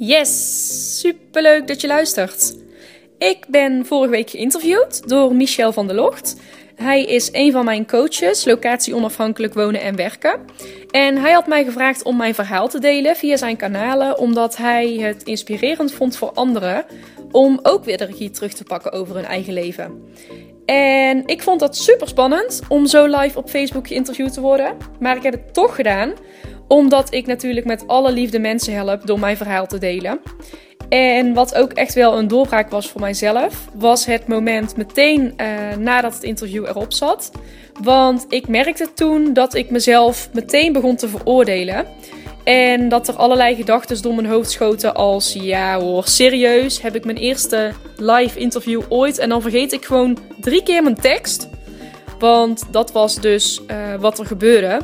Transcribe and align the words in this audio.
Yes, 0.00 1.00
superleuk 1.00 1.66
dat 1.66 1.80
je 1.80 1.86
luistert. 1.86 2.56
Ik 3.18 3.44
ben 3.48 3.86
vorige 3.86 4.10
week 4.10 4.30
geïnterviewd 4.30 5.08
door 5.08 5.34
Michel 5.34 5.72
van 5.72 5.86
der 5.86 5.96
Locht. 5.96 6.36
Hij 6.74 7.04
is 7.04 7.28
een 7.32 7.52
van 7.52 7.64
mijn 7.64 7.86
coaches, 7.86 8.44
locatie 8.44 8.94
onafhankelijk 8.94 9.54
wonen 9.54 9.80
en 9.80 9.96
werken. 9.96 10.40
En 10.90 11.16
hij 11.16 11.32
had 11.32 11.46
mij 11.46 11.64
gevraagd 11.64 12.02
om 12.02 12.16
mijn 12.16 12.34
verhaal 12.34 12.68
te 12.68 12.78
delen 12.78 13.16
via 13.16 13.36
zijn 13.36 13.56
kanalen, 13.56 14.18
omdat 14.18 14.56
hij 14.56 14.92
het 14.92 15.22
inspirerend 15.22 15.92
vond 15.92 16.16
voor 16.16 16.32
anderen 16.32 16.84
om 17.30 17.58
ook 17.62 17.84
weer 17.84 17.98
de 17.98 18.04
regie 18.04 18.30
terug 18.30 18.52
te 18.52 18.64
pakken 18.64 18.92
over 18.92 19.14
hun 19.14 19.24
eigen 19.24 19.52
leven. 19.52 20.02
En 20.64 21.26
ik 21.26 21.42
vond 21.42 21.60
dat 21.60 21.76
super 21.76 22.08
spannend 22.08 22.60
om 22.68 22.86
zo 22.86 23.06
live 23.06 23.38
op 23.38 23.48
Facebook 23.48 23.86
geïnterviewd 23.86 24.32
te 24.32 24.40
worden. 24.40 24.76
Maar 25.00 25.16
ik 25.16 25.22
heb 25.22 25.32
het 25.32 25.54
toch 25.54 25.74
gedaan, 25.74 26.12
omdat 26.68 27.12
ik 27.14 27.26
natuurlijk 27.26 27.66
met 27.66 27.86
alle 27.86 28.12
liefde 28.12 28.38
mensen 28.38 28.74
help 28.74 29.06
door 29.06 29.20
mijn 29.20 29.36
verhaal 29.36 29.66
te 29.66 29.78
delen. 29.78 30.20
En 30.88 31.34
wat 31.34 31.54
ook 31.54 31.72
echt 31.72 31.94
wel 31.94 32.18
een 32.18 32.28
doorbraak 32.28 32.70
was 32.70 32.88
voor 32.88 33.00
mijzelf, 33.00 33.68
was 33.74 34.04
het 34.04 34.28
moment 34.28 34.76
meteen 34.76 35.34
uh, 35.36 35.76
nadat 35.78 36.14
het 36.14 36.22
interview 36.22 36.66
erop 36.66 36.92
zat. 36.92 37.30
Want 37.82 38.26
ik 38.28 38.48
merkte 38.48 38.88
toen 38.94 39.32
dat 39.32 39.54
ik 39.54 39.70
mezelf 39.70 40.28
meteen 40.32 40.72
begon 40.72 40.96
te 40.96 41.08
veroordelen. 41.08 41.86
En 42.44 42.88
dat 42.88 43.08
er 43.08 43.14
allerlei 43.14 43.54
gedachten 43.54 44.02
door 44.02 44.14
mijn 44.14 44.26
hoofd 44.26 44.50
schoten 44.50 44.94
als... 44.94 45.32
Ja 45.32 45.80
hoor, 45.80 46.04
serieus, 46.06 46.82
heb 46.82 46.94
ik 46.94 47.04
mijn 47.04 47.16
eerste 47.16 47.72
live 47.96 48.38
interview 48.38 48.82
ooit... 48.88 49.18
en 49.18 49.28
dan 49.28 49.42
vergeet 49.42 49.72
ik 49.72 49.84
gewoon 49.84 50.18
drie 50.40 50.62
keer 50.62 50.82
mijn 50.82 51.00
tekst. 51.00 51.48
Want 52.18 52.62
dat 52.70 52.92
was 52.92 53.14
dus 53.14 53.60
uh, 53.70 53.94
wat 54.00 54.18
er 54.18 54.26
gebeurde. 54.26 54.80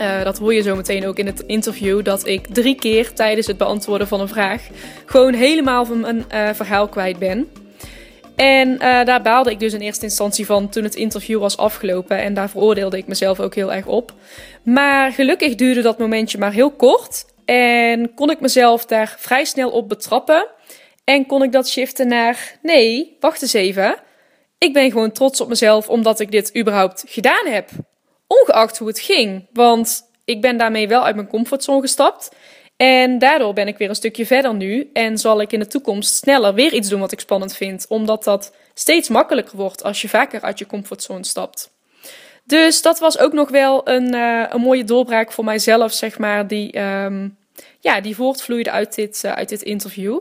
Uh, 0.00 0.22
dat 0.24 0.38
hoor 0.38 0.54
je 0.54 0.62
zo 0.62 0.76
meteen 0.76 1.06
ook 1.06 1.18
in 1.18 1.26
het 1.26 1.40
interview. 1.46 2.04
Dat 2.04 2.26
ik 2.26 2.46
drie 2.46 2.74
keer 2.74 3.12
tijdens 3.12 3.46
het 3.46 3.56
beantwoorden 3.56 4.08
van 4.08 4.20
een 4.20 4.28
vraag... 4.28 4.68
gewoon 5.04 5.34
helemaal 5.34 5.84
van 5.84 6.00
mijn 6.00 6.24
uh, 6.32 6.48
verhaal 6.52 6.88
kwijt 6.88 7.18
ben. 7.18 7.48
En 8.36 8.68
uh, 8.68 8.78
daar 9.04 9.22
baalde 9.22 9.50
ik 9.50 9.58
dus 9.58 9.72
in 9.72 9.80
eerste 9.80 10.04
instantie 10.04 10.46
van 10.46 10.68
toen 10.68 10.84
het 10.84 10.94
interview 10.94 11.40
was 11.40 11.56
afgelopen. 11.56 12.18
En 12.18 12.34
daar 12.34 12.50
veroordeelde 12.50 12.96
ik 12.96 13.06
mezelf 13.06 13.40
ook 13.40 13.54
heel 13.54 13.72
erg 13.72 13.86
op. 13.86 14.12
Maar 14.62 15.12
gelukkig 15.12 15.54
duurde 15.54 15.82
dat 15.82 15.98
momentje 15.98 16.38
maar 16.38 16.52
heel 16.52 16.70
kort. 16.70 17.24
En 17.44 18.14
kon 18.14 18.30
ik 18.30 18.40
mezelf 18.40 18.86
daar 18.86 19.16
vrij 19.18 19.44
snel 19.44 19.70
op 19.70 19.88
betrappen. 19.88 20.46
En 21.04 21.26
kon 21.26 21.42
ik 21.42 21.52
dat 21.52 21.68
shiften 21.68 22.08
naar: 22.08 22.58
nee, 22.62 23.16
wacht 23.20 23.42
eens 23.42 23.52
even. 23.52 23.96
Ik 24.58 24.72
ben 24.72 24.90
gewoon 24.90 25.12
trots 25.12 25.40
op 25.40 25.48
mezelf 25.48 25.88
omdat 25.88 26.20
ik 26.20 26.30
dit 26.30 26.56
überhaupt 26.56 27.04
gedaan 27.06 27.46
heb. 27.46 27.70
Ongeacht 28.28 28.78
hoe 28.78 28.88
het 28.88 29.00
ging. 29.00 29.46
Want 29.52 30.02
ik 30.24 30.40
ben 30.40 30.56
daarmee 30.56 30.88
wel 30.88 31.04
uit 31.04 31.14
mijn 31.14 31.28
comfortzone 31.28 31.80
gestapt. 31.80 32.30
En 32.76 33.18
daardoor 33.18 33.52
ben 33.52 33.68
ik 33.68 33.78
weer 33.78 33.88
een 33.88 33.94
stukje 33.94 34.26
verder 34.26 34.54
nu 34.54 34.90
en 34.92 35.18
zal 35.18 35.40
ik 35.40 35.52
in 35.52 35.58
de 35.58 35.66
toekomst 35.66 36.14
sneller 36.14 36.54
weer 36.54 36.72
iets 36.72 36.88
doen 36.88 37.00
wat 37.00 37.12
ik 37.12 37.20
spannend 37.20 37.56
vind, 37.56 37.86
omdat 37.88 38.24
dat 38.24 38.52
steeds 38.74 39.08
makkelijker 39.08 39.56
wordt 39.56 39.82
als 39.82 40.02
je 40.02 40.08
vaker 40.08 40.40
uit 40.40 40.58
je 40.58 40.66
comfortzone 40.66 41.24
stapt. 41.24 41.70
Dus 42.44 42.82
dat 42.82 42.98
was 42.98 43.18
ook 43.18 43.32
nog 43.32 43.50
wel 43.50 43.88
een, 43.88 44.14
uh, 44.14 44.44
een 44.48 44.60
mooie 44.60 44.84
doorbraak 44.84 45.32
voor 45.32 45.44
mijzelf, 45.44 45.92
zeg 45.92 46.18
maar, 46.18 46.46
die, 46.46 46.78
um, 46.80 47.36
ja, 47.80 48.00
die 48.00 48.14
voortvloeide 48.14 48.70
uit 48.70 48.94
dit, 48.94 49.22
uh, 49.24 49.32
uit 49.32 49.48
dit 49.48 49.62
interview. 49.62 50.20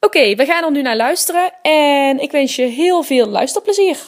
Oké, 0.00 0.34
we 0.34 0.44
gaan 0.44 0.64
er 0.64 0.70
nu 0.70 0.82
naar 0.82 0.96
luisteren 0.96 1.52
en 1.62 2.18
ik 2.20 2.30
wens 2.30 2.56
je 2.56 2.62
heel 2.62 3.02
veel 3.02 3.26
luisterplezier. 3.26 3.98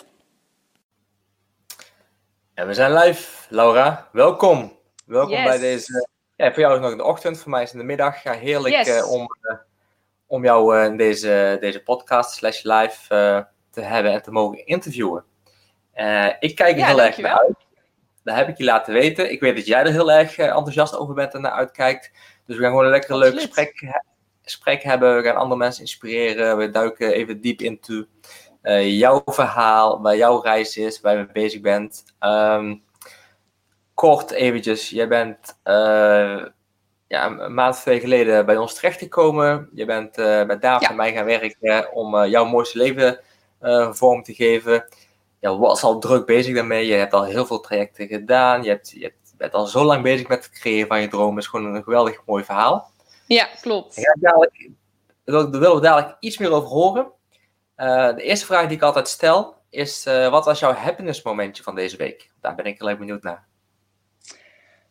Ja, 2.59 2.67
we 2.67 2.75
zijn 2.75 2.93
live, 2.93 3.47
Laura. 3.49 4.09
Welkom. 4.13 4.79
Welkom 5.07 5.35
yes. 5.35 5.45
bij 5.45 5.59
deze 5.59 6.09
ja, 6.37 6.53
voor 6.53 6.61
jou 6.61 6.75
is 6.75 6.81
nog 6.81 6.91
in 6.91 6.97
de 6.97 7.05
ochtend, 7.05 7.39
voor 7.39 7.51
mij 7.51 7.63
is 7.63 7.67
het 7.67 7.81
in 7.81 7.87
de 7.87 7.87
middag. 7.87 8.23
Ja, 8.23 8.33
heerlijk 8.33 8.75
yes. 8.75 8.89
uh, 8.89 9.11
om, 9.11 9.21
uh, 9.21 9.57
om 10.27 10.45
jou 10.45 10.77
uh, 10.77 10.85
in 10.85 10.97
deze, 10.97 11.57
deze 11.61 11.83
podcast 11.83 12.31
slash 12.31 12.63
live 12.63 13.47
te 13.71 13.81
hebben 13.81 14.13
en 14.13 14.23
te 14.23 14.31
mogen 14.31 14.67
interviewen. 14.67 15.25
ik 16.41 16.55
kijk 16.55 16.73
er 16.73 16.79
ja, 16.79 16.87
heel 16.87 17.03
erg 17.03 17.19
naar 17.19 17.39
uit. 17.39 17.57
Dat 18.25 18.37
heb 18.37 18.49
ik 18.49 18.59
je 18.59 18.65
laten 18.65 18.93
weten. 18.93 19.31
Ik 19.31 19.41
weet 19.41 19.57
dat 19.57 19.67
jij 19.67 19.81
er 19.81 19.93
heel 19.93 20.13
erg 20.13 20.39
enthousiast 20.39 20.97
over 20.97 21.15
bent 21.15 21.35
en 21.35 21.41
naar 21.41 21.53
uitkijkt. 21.53 22.11
Dus 22.47 22.57
we 22.57 22.63
gaan 22.63 22.71
gewoon 22.71 22.85
een 22.85 22.91
lekker 22.91 23.19
leuk 23.19 23.35
gesprek, 23.35 24.03
gesprek 24.43 24.83
hebben. 24.83 25.17
We 25.17 25.23
gaan 25.23 25.37
andere 25.37 25.59
mensen 25.59 25.81
inspireren. 25.81 26.57
We 26.57 26.71
duiken 26.71 27.13
even 27.13 27.41
diep 27.41 27.61
into 27.61 28.05
jouw 28.75 29.23
verhaal, 29.25 30.03
waar 30.03 30.17
jouw 30.17 30.41
reis 30.41 30.77
is, 30.77 31.01
waar 31.01 31.13
je 31.13 31.19
mee 31.19 31.33
bezig 31.33 31.61
bent. 31.61 32.05
Um, 32.21 32.83
kort 33.95 34.31
eventjes, 34.31 34.91
jij 34.91 35.09
bent 35.09 35.59
uh, 35.65 36.45
ja, 37.07 37.27
een 37.27 37.55
maand 37.55 37.75
of 37.75 37.81
twee 37.81 38.01
geleden 38.01 38.47
bij 38.47 38.57
ons 38.57 38.75
terechtgekomen. 38.75 39.69
Je 39.75 39.85
bent 39.85 40.19
uh, 40.19 40.45
met 40.45 40.63
David 40.63 40.83
ja. 40.83 40.91
en 40.91 40.97
mij 40.97 41.13
gaan 41.13 41.25
werken 41.25 41.93
om 41.93 42.27
jouw 42.27 42.45
mooiste 42.45 42.79
leven 42.79 43.21
vorm 43.91 44.23
te 44.23 44.35
geven. 44.35 44.85
Je 45.41 45.59
was 45.59 45.83
al 45.83 45.99
druk 45.99 46.27
bezig 46.27 46.55
daarmee. 46.55 46.87
Je 46.87 46.95
hebt 46.95 47.13
al 47.13 47.25
heel 47.25 47.47
veel 47.47 47.61
trajecten 47.61 48.07
gedaan. 48.07 48.63
Je, 48.63 48.69
hebt, 48.69 48.91
je 48.91 49.13
bent 49.37 49.53
al 49.53 49.67
zo 49.67 49.85
lang 49.85 50.03
bezig 50.03 50.29
met 50.29 50.45
het 50.45 50.53
creëren 50.53 50.89
van 50.89 51.01
je 51.01 51.09
droom. 51.09 51.35
Het 51.35 51.45
is 51.45 51.51
gewoon 51.51 51.75
een 51.75 51.83
geweldig 51.83 52.23
mooi 52.27 52.45
verhaal. 52.45 52.91
Ja, 53.27 53.49
klopt. 53.61 54.17
Dadelijk, 54.21 54.71
daar 55.25 55.51
willen 55.51 55.75
we 55.75 55.81
dadelijk 55.81 56.17
iets 56.21 56.39
meer 56.39 56.53
over 56.53 56.69
horen. 56.69 57.13
De 57.79 58.23
eerste 58.23 58.47
vraag 58.47 58.67
die 58.67 58.77
ik 58.77 58.83
altijd 58.83 59.09
stel 59.09 59.57
is: 59.71 60.05
wat 60.05 60.45
was 60.45 60.59
jouw 60.59 60.73
happiness 60.73 61.23
momentje 61.23 61.63
van 61.63 61.75
deze 61.75 61.97
week? 61.97 62.31
Daar 62.41 62.55
ben 62.55 62.65
ik 62.65 62.83
erg 62.83 62.99
benieuwd 62.99 63.23
naar. 63.23 63.47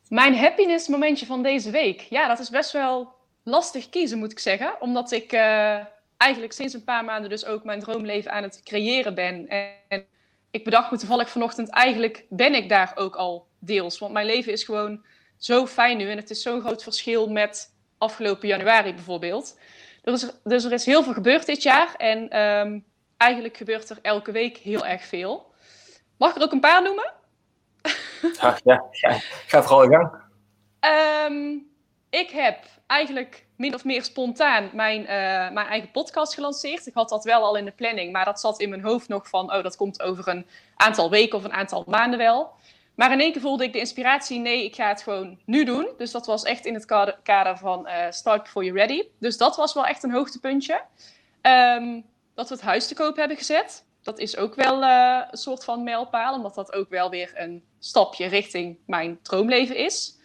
Mijn 0.09 0.37
happiness 0.37 0.87
momentje 0.87 1.25
van 1.25 1.43
deze 1.43 1.71
week. 1.71 2.01
Ja, 2.01 2.27
dat 2.27 2.39
is 2.39 2.49
best 2.49 2.71
wel 2.71 3.15
lastig 3.43 3.89
kiezen, 3.89 4.17
moet 4.17 4.31
ik 4.31 4.39
zeggen. 4.39 4.75
Omdat 4.79 5.11
ik 5.11 5.33
uh, 5.33 5.79
eigenlijk 6.17 6.53
sinds 6.53 6.73
een 6.73 6.83
paar 6.83 7.03
maanden 7.05 7.29
dus 7.29 7.45
ook 7.45 7.63
mijn 7.63 7.79
droomleven 7.79 8.31
aan 8.31 8.43
het 8.43 8.61
creëren 8.63 9.15
ben. 9.15 9.47
En 9.47 10.05
ik 10.51 10.63
bedacht 10.63 10.91
me 10.91 10.97
toevallig 10.97 11.29
vanochtend, 11.29 11.69
eigenlijk 11.69 12.25
ben 12.29 12.53
ik 12.53 12.69
daar 12.69 12.91
ook 12.95 13.15
al 13.15 13.47
deels. 13.59 13.99
Want 13.99 14.13
mijn 14.13 14.25
leven 14.25 14.51
is 14.51 14.63
gewoon 14.63 15.05
zo 15.37 15.67
fijn 15.67 15.97
nu. 15.97 16.09
En 16.09 16.17
het 16.17 16.29
is 16.29 16.41
zo'n 16.41 16.61
groot 16.61 16.83
verschil 16.83 17.29
met 17.29 17.73
afgelopen 17.97 18.47
januari 18.47 18.93
bijvoorbeeld. 18.93 19.59
Dus, 20.11 20.29
dus 20.43 20.63
er 20.63 20.71
is 20.71 20.85
heel 20.85 21.03
veel 21.03 21.13
gebeurd 21.13 21.45
dit 21.45 21.63
jaar. 21.63 21.95
En 21.95 22.39
um, 22.39 22.85
eigenlijk 23.17 23.57
gebeurt 23.57 23.89
er 23.89 23.99
elke 24.01 24.31
week 24.31 24.57
heel 24.57 24.85
erg 24.85 25.05
veel. 25.05 25.51
Mag 26.17 26.29
ik 26.29 26.35
er 26.35 26.43
ook 26.43 26.51
een 26.51 26.59
paar 26.59 26.83
noemen? 26.83 27.13
Ja, 28.63 28.85
ja, 28.91 29.17
ga 29.47 29.63
vooral 29.63 29.83
in 29.83 29.91
gang. 29.91 30.11
Um, 31.29 31.67
ik 32.09 32.29
heb 32.29 32.65
eigenlijk 32.87 33.45
min 33.55 33.73
of 33.73 33.83
meer 33.83 34.03
spontaan 34.03 34.69
mijn, 34.73 35.01
uh, 35.01 35.07
mijn 35.53 35.67
eigen 35.67 35.91
podcast 35.91 36.33
gelanceerd. 36.33 36.87
Ik 36.87 36.93
had 36.93 37.09
dat 37.09 37.23
wel 37.23 37.43
al 37.43 37.57
in 37.57 37.65
de 37.65 37.71
planning, 37.71 38.11
maar 38.11 38.25
dat 38.25 38.39
zat 38.39 38.59
in 38.59 38.69
mijn 38.69 38.83
hoofd 38.83 39.07
nog 39.07 39.29
van... 39.29 39.53
oh, 39.53 39.63
dat 39.63 39.75
komt 39.75 40.01
over 40.01 40.27
een 40.27 40.47
aantal 40.75 41.09
weken 41.09 41.37
of 41.37 41.43
een 41.43 41.53
aantal 41.53 41.83
maanden 41.87 42.19
wel. 42.19 42.51
Maar 42.97 43.11
in 43.11 43.19
één 43.19 43.31
keer 43.31 43.41
voelde 43.41 43.63
ik 43.63 43.73
de 43.73 43.79
inspiratie, 43.79 44.39
nee, 44.39 44.65
ik 44.65 44.75
ga 44.75 44.87
het 44.87 45.01
gewoon 45.01 45.39
nu 45.45 45.65
doen. 45.65 45.89
Dus 45.97 46.11
dat 46.11 46.25
was 46.25 46.43
echt 46.43 46.65
in 46.65 46.73
het 46.73 46.85
kader, 46.85 47.19
kader 47.23 47.57
van 47.57 47.87
uh, 47.87 47.93
Start 48.09 48.43
Before 48.43 48.65
You're 48.65 48.79
Ready. 48.79 49.07
Dus 49.19 49.37
dat 49.37 49.55
was 49.55 49.73
wel 49.73 49.85
echt 49.85 50.03
een 50.03 50.11
hoogtepuntje. 50.11 50.81
Um, 51.41 52.05
dat 52.33 52.49
we 52.49 52.55
het 52.55 52.63
huis 52.63 52.87
te 52.87 52.95
koop 52.95 53.15
hebben 53.15 53.37
gezet 53.37 53.85
dat 54.07 54.19
is 54.19 54.37
ook 54.37 54.55
wel 54.55 54.83
uh, 54.83 55.21
een 55.31 55.37
soort 55.37 55.63
van 55.63 55.83
mijlpaal, 55.83 56.35
omdat 56.35 56.55
dat 56.55 56.73
ook 56.73 56.89
wel 56.89 57.09
weer 57.09 57.31
een 57.35 57.63
stapje 57.79 58.25
richting 58.25 58.77
mijn 58.85 59.19
droomleven 59.21 59.75
is. 59.75 60.17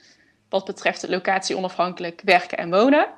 Wat 0.48 0.64
betreft 0.64 1.00
de 1.00 1.10
locatie 1.10 1.56
onafhankelijk 1.56 2.20
werken 2.24 2.58
en 2.58 2.70
wonen. 2.70 3.08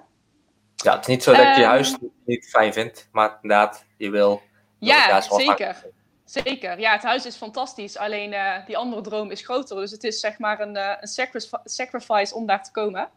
Ja, 0.76 0.92
het 0.92 1.00
is 1.00 1.06
niet 1.06 1.22
zo 1.22 1.32
dat 1.32 1.40
je 1.40 1.48
je 1.48 1.54
ehm, 1.54 1.64
huis 1.64 1.96
niet 2.24 2.48
fijn 2.48 2.72
vindt, 2.72 3.08
maar 3.12 3.38
inderdaad, 3.42 3.84
je 3.96 4.10
wil. 4.10 4.42
Ja, 4.78 5.20
zeker. 5.20 5.84
Zeker. 6.24 6.80
Ja, 6.80 6.92
het 6.92 7.02
huis 7.02 7.26
is 7.26 7.36
fantastisch. 7.36 7.96
Alleen 7.96 8.32
uh, 8.32 8.66
die 8.66 8.76
andere 8.76 9.02
droom 9.02 9.30
is 9.30 9.42
groter. 9.42 9.76
Dus 9.76 9.90
het 9.90 10.04
is 10.04 10.20
zeg 10.20 10.38
maar 10.38 10.60
een, 10.60 10.76
uh, 10.76 10.92
een 11.00 11.28
sacrifice 11.64 12.34
om 12.34 12.46
daar 12.46 12.64
te 12.64 12.70
komen. 12.70 13.08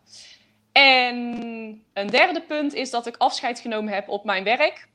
En 0.72 1.16
een 1.94 2.08
derde 2.10 2.42
punt 2.42 2.74
is 2.74 2.90
dat 2.90 3.08
ik 3.08 3.18
afscheid 3.18 3.60
genomen 3.60 3.94
heb 3.94 4.10
op 4.10 4.24
mijn 4.24 4.44
werk. 4.44 4.88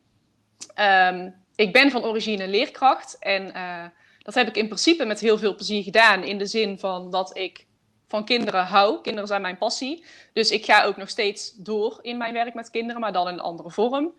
Um, 1.11 1.35
ik 1.55 1.73
ben 1.73 1.91
van 1.91 2.05
origine 2.05 2.49
leerkracht 2.49 3.19
en 3.19 3.47
uh, 3.57 3.85
dat 4.19 4.35
heb 4.35 4.49
ik 4.49 4.57
in 4.57 4.67
principe 4.67 5.05
met 5.05 5.21
heel 5.21 5.39
veel 5.39 5.55
plezier 5.55 5.83
gedaan. 5.83 6.23
In 6.23 6.39
de 6.39 6.47
zin 6.47 6.79
van 6.79 7.11
dat 7.11 7.37
ik 7.37 7.67
van 8.09 8.25
kinderen 8.25 8.65
hou. 8.65 9.01
Kinderen 9.01 9.29
zijn 9.29 9.43
mijn 9.43 9.59
passie. 9.59 10.05
Dus 10.33 10.51
ik 10.51 10.65
ga 10.65 10.85
ook 10.85 10.97
nog 10.97 11.09
steeds 11.09 11.55
door 11.57 11.99
in 12.03 12.17
mijn 12.17 12.33
werk 12.33 12.55
met 12.55 12.71
kinderen, 12.71 13.01
maar 13.01 13.13
dan 13.13 13.29
in 13.29 13.33
een 13.35 13.41
andere 13.41 13.71
vorm. 13.71 14.13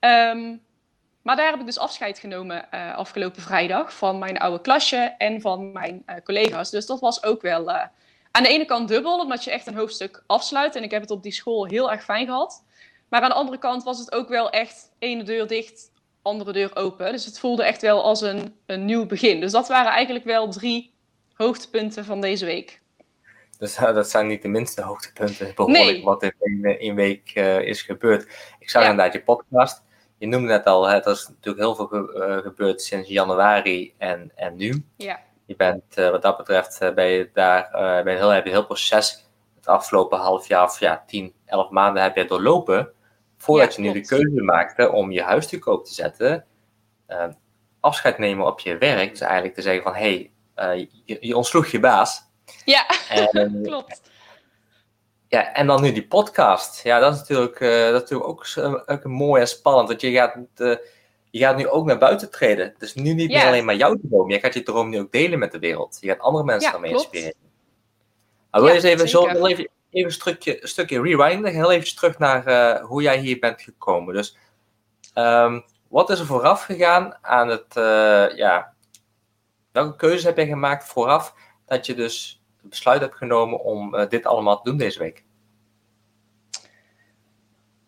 Um, 0.00 0.62
maar 1.24 1.36
daar 1.36 1.50
heb 1.50 1.60
ik 1.60 1.66
dus 1.66 1.78
afscheid 1.78 2.18
genomen 2.18 2.68
uh, 2.74 2.96
afgelopen 2.96 3.42
vrijdag 3.42 3.94
van 3.94 4.18
mijn 4.18 4.38
oude 4.38 4.60
klasje 4.60 5.14
en 5.18 5.40
van 5.40 5.72
mijn 5.72 6.02
uh, 6.06 6.14
collega's. 6.24 6.70
Dus 6.70 6.86
dat 6.86 7.00
was 7.00 7.22
ook 7.22 7.42
wel 7.42 7.70
aan 8.30 8.42
de 8.42 8.48
ene 8.48 8.64
kant 8.64 8.88
dubbel, 8.88 9.18
omdat 9.18 9.44
je 9.44 9.50
echt 9.50 9.66
een 9.66 9.76
hoofdstuk 9.76 10.22
afsluit. 10.26 10.76
En 10.76 10.82
ik 10.82 10.90
heb 10.90 11.00
het 11.00 11.10
op 11.10 11.22
die 11.22 11.32
school 11.32 11.66
heel 11.66 11.90
erg 11.90 12.04
fijn 12.04 12.26
gehad. 12.26 12.64
Maar 13.08 13.22
aan 13.22 13.28
de 13.28 13.34
andere 13.34 13.58
kant 13.58 13.82
was 13.82 13.98
het 13.98 14.12
ook 14.12 14.28
wel 14.28 14.50
echt 14.50 14.90
ene 14.98 15.22
deur 15.22 15.46
dicht, 15.46 15.90
andere 16.22 16.52
deur 16.52 16.76
open. 16.76 17.12
Dus 17.12 17.24
het 17.24 17.38
voelde 17.38 17.64
echt 17.64 17.80
wel 17.80 18.02
als 18.02 18.20
een, 18.20 18.54
een 18.66 18.84
nieuw 18.84 19.06
begin. 19.06 19.40
Dus 19.40 19.52
dat 19.52 19.68
waren 19.68 19.92
eigenlijk 19.92 20.24
wel 20.24 20.48
drie 20.48 20.94
hoogtepunten 21.34 22.04
van 22.04 22.20
deze 22.20 22.44
week. 22.44 22.80
Dus 23.58 23.76
dat 23.76 24.10
zijn 24.10 24.26
niet 24.26 24.42
de 24.42 24.48
minste 24.48 24.82
hoogtepunten, 24.82 25.52
behoorlijk 25.54 26.04
wat 26.04 26.22
er 26.22 26.34
in 26.38 26.76
een 26.78 26.94
week 26.94 27.34
is 27.64 27.82
gebeurd. 27.82 28.22
Ik 28.58 28.70
zag 28.70 28.82
inderdaad 28.82 29.12
je 29.12 29.22
podcast. 29.22 29.82
Je 30.18 30.26
noemde 30.26 30.48
net 30.48 30.64
al, 30.64 30.88
hè, 30.88 30.96
er 30.96 31.10
is 31.10 31.28
natuurlijk 31.28 31.64
heel 31.64 31.74
veel 31.74 31.86
gebeurd 32.42 32.82
sinds 32.82 33.08
januari 33.08 33.94
en, 33.98 34.32
en 34.34 34.56
nu. 34.56 34.84
Ja. 34.96 35.20
Je 35.46 35.56
bent 35.56 35.94
wat 35.94 36.22
dat 36.22 36.36
betreft 36.36 36.94
ben 36.94 37.06
je 37.06 37.30
daar 37.32 37.68
ben 38.04 38.16
heel, 38.16 38.28
heb 38.28 38.44
je 38.44 38.50
heel 38.50 38.66
proces 38.66 39.24
het 39.56 39.66
afgelopen 39.74 40.18
half 40.18 40.48
jaar 40.48 40.64
of 40.64 40.80
ja, 40.80 41.04
10, 41.06 41.34
11 41.46 41.70
maanden 41.70 42.02
heb 42.02 42.16
je 42.16 42.24
doorlopen. 42.24 42.92
Voordat 43.36 43.74
je 43.74 43.80
nu 43.80 43.92
de 43.92 44.00
keuze 44.00 44.42
maakte 44.42 44.90
om 44.90 45.10
je 45.10 45.22
huis 45.22 45.46
te 45.46 45.58
koop 45.58 45.84
te 45.84 45.94
zetten. 45.94 46.44
afscheid 47.80 48.18
nemen 48.18 48.46
op 48.46 48.60
je 48.60 48.78
werk. 48.78 49.10
Dus 49.10 49.20
eigenlijk 49.20 49.54
te 49.54 49.62
zeggen 49.62 49.82
van 49.82 49.94
hé, 49.94 50.30
hey, 50.54 50.90
je, 51.04 51.16
je 51.20 51.36
ontsloeg 51.36 51.66
je 51.66 51.80
baas. 51.80 52.22
Ja, 52.64 52.86
en, 53.08 53.62
klopt. 53.68 54.00
Ja, 55.34 55.52
en 55.52 55.66
dan 55.66 55.82
nu 55.82 55.92
die 55.92 56.06
podcast. 56.06 56.82
Ja, 56.82 56.98
dat 56.98 57.14
is 57.14 57.18
natuurlijk, 57.18 57.60
uh, 57.60 57.70
dat 57.70 57.94
is 57.94 58.00
natuurlijk 58.00 58.28
ook, 58.28 58.46
uh, 58.56 58.74
ook 58.86 59.04
mooi 59.04 59.40
en 59.40 59.48
spannend. 59.48 59.88
Dat 59.88 60.00
je 60.00 60.12
gaat, 60.12 60.36
uh, 60.56 60.76
je 61.30 61.38
gaat 61.38 61.56
nu 61.56 61.68
ook 61.68 61.86
naar 61.86 61.98
buiten 61.98 62.30
treden. 62.30 62.74
Dus 62.78 62.94
nu 62.94 63.14
niet 63.14 63.30
meer 63.30 63.46
alleen 63.46 63.64
maar 63.64 63.74
jouw 63.74 63.96
droom. 64.02 64.30
Je 64.30 64.38
gaat 64.38 64.54
je 64.54 64.62
droom 64.62 64.88
nu 64.88 64.98
ook 64.98 65.12
delen 65.12 65.38
met 65.38 65.52
de 65.52 65.58
wereld. 65.58 65.98
Je 66.00 66.08
gaat 66.08 66.18
andere 66.18 66.44
mensen 66.44 66.66
ja, 66.66 66.72
daarmee 66.72 66.92
inspireren. 66.92 67.34
Maar 68.50 68.60
wil 68.60 68.70
je 68.70 68.74
eens 68.74 68.84
even, 68.84 69.08
zo, 69.08 69.26
even, 69.26 69.46
even 69.46 69.70
een, 69.90 70.10
stukje, 70.10 70.62
een 70.62 70.68
stukje 70.68 71.02
rewinden. 71.02 71.52
Heel 71.52 71.72
even 71.72 71.96
terug 71.96 72.18
naar 72.18 72.80
hoe 72.80 73.02
jij 73.02 73.18
hier 73.18 73.38
bent 73.38 73.62
gekomen. 73.62 74.14
Dus 74.14 74.36
um, 75.14 75.64
wat 75.88 76.10
is 76.10 76.18
er 76.18 76.26
vooraf 76.26 76.64
gegaan 76.64 77.14
aan 77.20 77.48
het, 77.48 77.74
ja, 78.36 78.74
welke 79.72 79.96
keuze 79.96 80.26
heb 80.26 80.36
je 80.36 80.46
gemaakt 80.46 80.84
vooraf 80.84 81.34
dat 81.66 81.86
je 81.86 81.94
dus 81.94 82.42
het 82.60 82.70
besluit 82.70 83.00
hebt 83.00 83.16
genomen 83.16 83.60
om 83.60 84.06
dit 84.08 84.26
allemaal 84.26 84.56
te 84.56 84.70
doen 84.70 84.78
deze 84.78 84.98
week? 84.98 85.23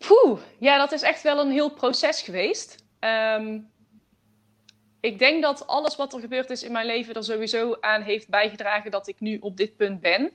Poeh, 0.07 0.39
ja, 0.59 0.77
dat 0.77 0.91
is 0.91 1.01
echt 1.01 1.21
wel 1.21 1.39
een 1.39 1.51
heel 1.51 1.69
proces 1.69 2.21
geweest. 2.21 2.85
Um, 2.99 3.71
ik 4.99 5.19
denk 5.19 5.41
dat 5.43 5.67
alles 5.67 5.95
wat 5.95 6.13
er 6.13 6.19
gebeurd 6.19 6.49
is 6.49 6.63
in 6.63 6.71
mijn 6.71 6.85
leven 6.85 7.13
er 7.13 7.23
sowieso 7.23 7.77
aan 7.79 8.01
heeft 8.01 8.29
bijgedragen 8.29 8.91
dat 8.91 9.07
ik 9.07 9.19
nu 9.19 9.37
op 9.37 9.57
dit 9.57 9.75
punt 9.75 10.01
ben. 10.01 10.31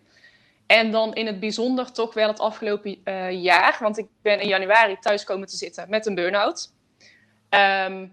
En 0.67 0.91
dan 0.91 1.15
in 1.15 1.27
het 1.27 1.41
bijzonder 1.41 1.93
toch 1.93 2.15
wel 2.15 2.29
het 2.29 2.41
afgelopen 2.41 3.01
uh, 3.05 3.43
jaar, 3.43 3.77
want 3.81 3.99
ik 3.99 4.07
ben 4.23 4.41
in 4.41 4.49
januari 4.49 4.99
thuis 4.99 5.25
komen 5.25 5.49
te 5.49 5.57
zitten 5.57 5.91
met 5.91 6.07
een 6.07 6.15
burn-out. 6.15 6.73
Um, 7.51 8.13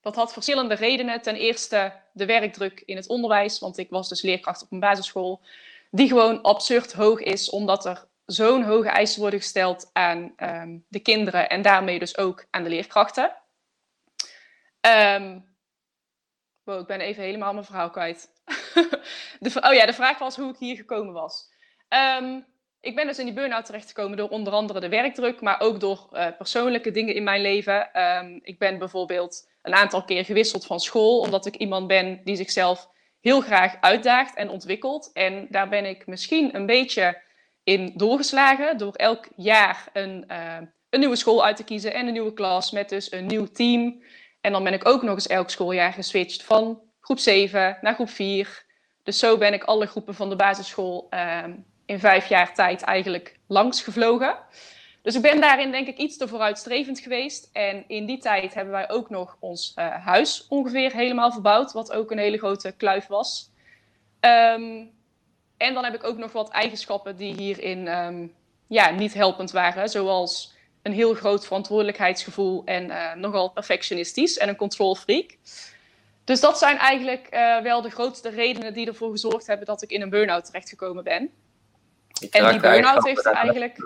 dat 0.00 0.14
had 0.14 0.32
verschillende 0.32 0.74
redenen. 0.74 1.22
Ten 1.22 1.36
eerste 1.36 1.92
de 2.12 2.26
werkdruk 2.26 2.82
in 2.84 2.96
het 2.96 3.08
onderwijs, 3.08 3.58
want 3.58 3.78
ik 3.78 3.90
was 3.90 4.08
dus 4.08 4.22
leerkracht 4.22 4.62
op 4.62 4.72
een 4.72 4.80
basisschool, 4.80 5.40
die 5.90 6.08
gewoon 6.08 6.42
absurd 6.42 6.92
hoog 6.92 7.20
is, 7.20 7.50
omdat 7.50 7.84
er 7.84 8.10
zo'n 8.32 8.62
hoge 8.62 8.88
eisen 8.88 9.20
worden 9.20 9.40
gesteld 9.40 9.90
aan 9.92 10.32
ehm, 10.36 10.78
de 10.88 11.00
kinderen 11.00 11.48
en 11.48 11.62
daarmee 11.62 11.98
dus 11.98 12.18
ook 12.18 12.46
aan 12.50 12.62
de 12.62 12.68
leerkrachten. 12.68 13.36
Um, 14.86 15.50
ik 16.64 16.86
ben 16.86 17.00
even 17.00 17.22
helemaal 17.22 17.52
mijn 17.52 17.64
verhaal 17.64 17.90
kwijt. 17.90 18.28
de, 19.40 19.60
oh 19.60 19.72
ja, 19.72 19.86
de 19.86 19.92
vraag 19.92 20.18
was 20.18 20.36
hoe 20.36 20.50
ik 20.50 20.58
hier 20.58 20.76
gekomen 20.76 21.12
was. 21.12 21.50
Um, 21.88 22.46
ik 22.80 22.94
ben 22.94 23.06
dus 23.06 23.18
in 23.18 23.24
die 23.24 23.34
burn-out 23.34 23.64
terechtgekomen 23.64 24.16
door 24.16 24.28
onder 24.28 24.52
andere 24.52 24.80
de 24.80 24.88
werkdruk, 24.88 25.40
maar 25.40 25.60
ook 25.60 25.80
door 25.80 26.08
uh, 26.12 26.26
persoonlijke 26.36 26.90
dingen 26.90 27.14
in 27.14 27.24
mijn 27.24 27.40
leven. 27.40 27.90
ik 28.42 28.58
ben 28.58 28.78
bijvoorbeeld 28.78 29.50
een 29.62 29.74
aantal 29.74 30.04
keer 30.04 30.24
gewisseld 30.24 30.66
van 30.66 30.80
school, 30.80 31.18
omdat 31.18 31.46
ik 31.46 31.56
iemand 31.56 31.86
ben 31.86 32.20
die 32.24 32.36
zichzelf 32.36 32.88
heel 33.20 33.40
graag 33.40 33.76
uitdaagt 33.80 34.34
en 34.34 34.48
ontwikkelt. 34.48 35.10
En 35.12 35.46
daar 35.50 35.68
ben 35.68 35.84
ik 35.84 36.06
misschien 36.06 36.54
een 36.54 36.66
beetje 36.66 37.22
in 37.64 37.92
doorgeslagen 37.96 38.78
door 38.78 38.94
elk 38.94 39.28
jaar 39.36 39.88
een, 39.92 40.24
uh, 40.30 40.56
een 40.90 41.00
nieuwe 41.00 41.16
school 41.16 41.44
uit 41.44 41.56
te 41.56 41.64
kiezen 41.64 41.94
en 41.94 42.06
een 42.06 42.12
nieuwe 42.12 42.32
klas 42.32 42.70
met 42.70 42.88
dus 42.88 43.12
een 43.12 43.26
nieuw 43.26 43.46
team. 43.46 44.02
En 44.40 44.52
dan 44.52 44.64
ben 44.64 44.72
ik 44.72 44.88
ook 44.88 45.02
nog 45.02 45.14
eens 45.14 45.26
elk 45.26 45.50
schooljaar 45.50 45.92
geswitcht 45.92 46.42
van 46.42 46.80
groep 47.00 47.18
7 47.18 47.78
naar 47.80 47.94
groep 47.94 48.10
4. 48.10 48.64
Dus 49.02 49.18
zo 49.18 49.38
ben 49.38 49.52
ik 49.52 49.64
alle 49.64 49.86
groepen 49.86 50.14
van 50.14 50.28
de 50.28 50.36
basisschool 50.36 51.06
uh, 51.10 51.44
in 51.86 51.98
vijf 51.98 52.28
jaar 52.28 52.54
tijd 52.54 52.82
eigenlijk 52.82 53.38
langs 53.46 53.82
gevlogen. 53.82 54.36
Dus 55.02 55.14
ik 55.14 55.22
ben 55.22 55.40
daarin 55.40 55.70
denk 55.70 55.88
ik 55.88 55.96
iets 55.96 56.16
te 56.16 56.28
vooruitstrevend 56.28 57.00
geweest. 57.00 57.50
En 57.52 57.84
in 57.88 58.06
die 58.06 58.18
tijd 58.18 58.54
hebben 58.54 58.72
wij 58.72 58.90
ook 58.90 59.10
nog 59.10 59.36
ons 59.40 59.72
uh, 59.76 60.04
huis 60.04 60.46
ongeveer 60.48 60.92
helemaal 60.92 61.32
verbouwd, 61.32 61.72
wat 61.72 61.92
ook 61.92 62.10
een 62.10 62.18
hele 62.18 62.38
grote 62.38 62.72
kluif 62.76 63.06
was. 63.06 63.50
Um, 64.20 64.90
en 65.62 65.74
dan 65.74 65.84
heb 65.84 65.94
ik 65.94 66.04
ook 66.04 66.16
nog 66.16 66.32
wat 66.32 66.50
eigenschappen 66.50 67.16
die 67.16 67.34
hierin 67.34 67.88
um, 67.88 68.34
ja, 68.66 68.90
niet 68.90 69.14
helpend 69.14 69.50
waren, 69.50 69.88
zoals 69.88 70.54
een 70.82 70.92
heel 70.92 71.14
groot 71.14 71.44
verantwoordelijkheidsgevoel 71.44 72.62
en 72.64 72.84
uh, 72.84 73.14
nogal 73.14 73.50
perfectionistisch 73.50 74.38
en 74.38 74.48
een 74.48 74.56
control 74.56 74.94
freak. 74.94 75.36
Dus 76.24 76.40
dat 76.40 76.58
zijn 76.58 76.76
eigenlijk 76.76 77.28
uh, 77.30 77.60
wel 77.60 77.82
de 77.82 77.90
grootste 77.90 78.28
redenen 78.28 78.74
die 78.74 78.86
ervoor 78.86 79.10
gezorgd 79.10 79.46
hebben 79.46 79.66
dat 79.66 79.82
ik 79.82 79.90
in 79.90 80.02
een 80.02 80.10
burn-out 80.10 80.44
terechtgekomen 80.44 81.04
ben 81.04 81.30
en 82.30 82.50
die 82.50 82.60
burn-out 82.60 83.04
heeft 83.04 83.26
er 83.26 83.32
eigenlijk. 83.32 83.76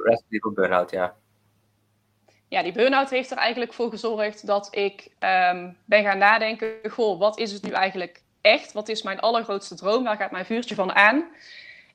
burn-out, 0.55 0.91
ja. 0.91 1.15
Ja, 2.49 2.63
die 2.63 2.73
burn-out 2.73 3.11
heeft 3.11 3.31
er 3.31 3.37
eigenlijk 3.37 3.73
voor 3.73 3.91
gezorgd 3.91 4.47
dat 4.47 4.69
ik 4.71 5.09
um, 5.21 5.77
ben 5.85 6.05
gaan 6.05 6.19
nadenken: 6.19 6.69
goh, 6.91 7.19
wat 7.19 7.39
is 7.39 7.53
het 7.53 7.63
nu 7.63 7.71
eigenlijk 7.71 8.23
echt? 8.47 8.73
Wat 8.73 8.89
is 8.89 9.03
mijn 9.03 9.21
allergrootste 9.21 9.75
droom? 9.75 10.05
Waar 10.05 10.17
gaat 10.17 10.31
mijn 10.31 10.45
vuurtje 10.45 10.75
van 10.75 10.93
aan? 10.93 11.25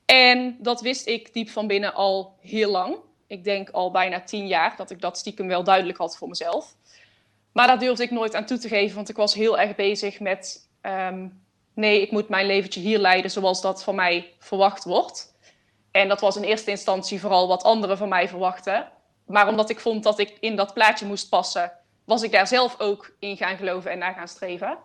En 0.04 0.56
dat 0.58 0.80
wist 0.80 1.06
ik 1.06 1.32
diep 1.32 1.50
van 1.50 1.66
binnen 1.66 1.94
al 1.94 2.36
heel 2.40 2.70
lang. 2.70 2.96
Ik 3.26 3.44
denk 3.44 3.70
al 3.70 3.90
bijna 3.90 4.20
tien 4.20 4.46
jaar 4.46 4.76
dat 4.76 4.90
ik 4.90 5.00
dat 5.00 5.18
stiekem 5.18 5.46
wel 5.46 5.64
duidelijk 5.64 5.98
had 5.98 6.16
voor 6.16 6.28
mezelf. 6.28 6.74
Maar 7.52 7.66
daar 7.66 7.78
durfde 7.78 8.02
ik 8.02 8.10
nooit 8.10 8.34
aan 8.34 8.46
toe 8.46 8.58
te 8.58 8.68
geven, 8.68 8.96
want 8.96 9.08
ik 9.08 9.16
was 9.16 9.34
heel 9.34 9.58
erg 9.58 9.74
bezig 9.74 10.20
met: 10.20 10.68
um, 10.82 11.42
nee, 11.74 12.00
ik 12.02 12.10
moet 12.10 12.28
mijn 12.28 12.46
leventje 12.46 12.80
hier 12.80 12.98
leiden 12.98 13.30
zoals 13.30 13.60
dat 13.60 13.82
van 13.84 13.94
mij 13.94 14.32
verwacht 14.38 14.84
wordt. 14.84 15.34
En 15.90 16.08
dat 16.08 16.20
was 16.20 16.36
in 16.36 16.42
eerste 16.42 16.70
instantie 16.70 17.20
vooral 17.20 17.48
wat 17.48 17.62
anderen 17.62 17.98
van 17.98 18.08
mij 18.08 18.28
verwachten. 18.28 18.88
Maar 19.26 19.48
omdat 19.48 19.70
ik 19.70 19.80
vond 19.80 20.02
dat 20.02 20.18
ik 20.18 20.36
in 20.40 20.56
dat 20.56 20.74
plaatje 20.74 21.06
moest 21.06 21.28
passen, 21.28 21.72
was 22.04 22.22
ik 22.22 22.32
daar 22.32 22.46
zelf 22.46 22.80
ook 22.80 23.14
in 23.18 23.36
gaan 23.36 23.56
geloven 23.56 23.90
en 23.90 23.98
naar 23.98 24.14
gaan 24.14 24.28
streven. 24.28 24.78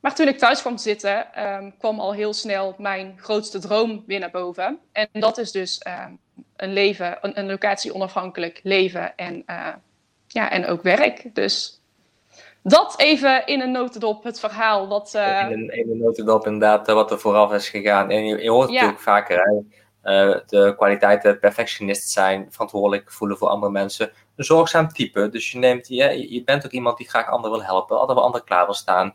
Maar 0.00 0.14
toen 0.14 0.28
ik 0.28 0.38
thuis 0.38 0.60
kwam 0.60 0.76
te 0.76 0.82
zitten, 0.82 1.44
um, 1.44 1.74
kwam 1.78 2.00
al 2.00 2.12
heel 2.12 2.32
snel 2.32 2.74
mijn 2.78 3.18
grootste 3.20 3.58
droom 3.58 4.04
weer 4.06 4.20
naar 4.20 4.30
boven. 4.30 4.78
En 4.92 5.08
dat 5.12 5.38
is 5.38 5.52
dus 5.52 5.84
um, 5.86 6.18
een 6.56 6.72
leven, 6.72 7.18
een, 7.20 7.38
een 7.38 7.46
locatie 7.46 7.94
onafhankelijk 7.94 8.60
leven 8.62 9.16
en, 9.16 9.42
uh, 9.46 9.66
ja, 10.26 10.50
en 10.50 10.66
ook 10.66 10.82
werk. 10.82 11.34
Dus 11.34 11.80
dat 12.62 13.00
even 13.00 13.46
in 13.46 13.60
een 13.60 13.70
notendop, 13.70 14.24
het 14.24 14.40
verhaal. 14.40 14.88
Wat, 14.88 15.12
uh... 15.16 15.50
in, 15.50 15.52
een, 15.52 15.76
in 15.76 15.90
een 15.90 15.98
notendop 15.98 16.46
inderdaad, 16.46 16.86
wat 16.86 17.10
er 17.10 17.18
vooraf 17.18 17.52
is 17.52 17.68
gegaan. 17.68 18.10
En 18.10 18.26
je, 18.26 18.42
je 18.42 18.50
hoort 18.50 18.66
het 18.66 18.74
ja. 18.74 18.80
natuurlijk 18.80 19.02
vaker. 19.02 19.42
Hè? 19.42 19.52
Uh, 20.04 20.40
de 20.46 20.74
kwaliteiten 20.76 21.38
perfectionist 21.38 22.10
zijn, 22.10 22.46
verantwoordelijk 22.50 23.12
voelen 23.12 23.36
voor 23.36 23.48
andere 23.48 23.72
mensen. 23.72 24.10
Een 24.36 24.44
zorgzaam 24.44 24.88
type, 24.88 25.28
dus 25.28 25.50
je, 25.50 25.58
neemt, 25.58 25.88
je, 25.88 26.32
je 26.34 26.44
bent 26.44 26.64
ook 26.64 26.70
iemand 26.70 26.96
die 26.96 27.08
graag 27.08 27.30
anderen 27.30 27.58
wil 27.58 27.66
helpen, 27.66 27.98
altijd 27.98 28.18
voor 28.18 28.26
anderen 28.26 28.46
klaar 28.46 28.64
wil 28.64 28.74
staan. 28.74 29.14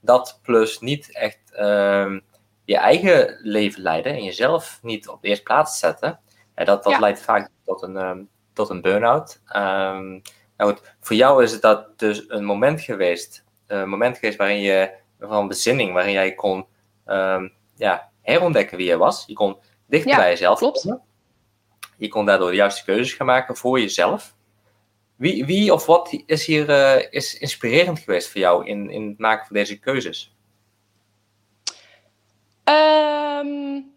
Dat 0.00 0.38
plus 0.42 0.80
niet 0.80 1.16
echt 1.16 1.38
uh, 1.52 2.18
je 2.64 2.76
eigen 2.76 3.38
leven 3.42 3.82
leiden 3.82 4.12
en 4.12 4.24
jezelf 4.24 4.78
niet 4.82 5.08
op 5.08 5.22
de 5.22 5.28
eerste 5.28 5.44
plaats 5.44 5.78
zetten. 5.78 6.20
Uh, 6.56 6.66
dat 6.66 6.82
dat 6.82 6.98
leidt 6.98 7.20
vaak 7.20 7.50
tot 7.64 7.82
een, 7.82 7.96
um, 7.96 8.28
tot 8.52 8.68
een 8.68 8.80
burn-out. 8.80 9.40
Um, 9.56 10.22
nou 10.56 10.72
goed, 10.72 10.94
voor 11.00 11.16
jou 11.16 11.42
is 11.42 11.60
dat 11.60 11.98
dus 11.98 12.24
een 12.28 12.44
moment 12.44 12.80
geweest, 12.80 13.44
een 13.66 13.88
moment 13.88 14.18
geweest 14.18 14.38
waarin 14.38 14.60
je, 14.60 14.90
van 15.20 15.48
bezinning, 15.48 15.92
waarin 15.92 16.12
jij 16.12 16.34
kon 16.34 16.66
um, 17.06 17.52
ja, 17.74 18.10
herontdekken 18.22 18.76
wie 18.76 18.86
je 18.86 18.96
was. 18.96 19.24
Je 19.26 19.34
kon 19.34 19.56
dichter 19.86 20.16
bij 20.16 20.30
jezelf 20.30 20.58
klopt. 20.58 20.96
Je 21.96 22.08
kon 22.08 22.26
daardoor 22.26 22.50
de 22.50 22.56
juiste 22.56 22.84
keuzes 22.84 23.12
gaan 23.12 23.26
maken 23.26 23.56
voor 23.56 23.80
jezelf. 23.80 24.34
Wie, 25.20 25.44
wie 25.44 25.72
of 25.72 25.86
wat 25.86 26.22
is 26.26 26.46
hier 26.46 26.68
uh, 26.68 27.12
is 27.12 27.38
inspirerend 27.38 27.98
geweest 27.98 28.28
voor 28.28 28.40
jou 28.40 28.66
in, 28.66 28.90
in 28.90 29.08
het 29.08 29.18
maken 29.18 29.46
van 29.46 29.56
deze 29.56 29.78
keuzes? 29.78 30.34
Um, 32.64 33.92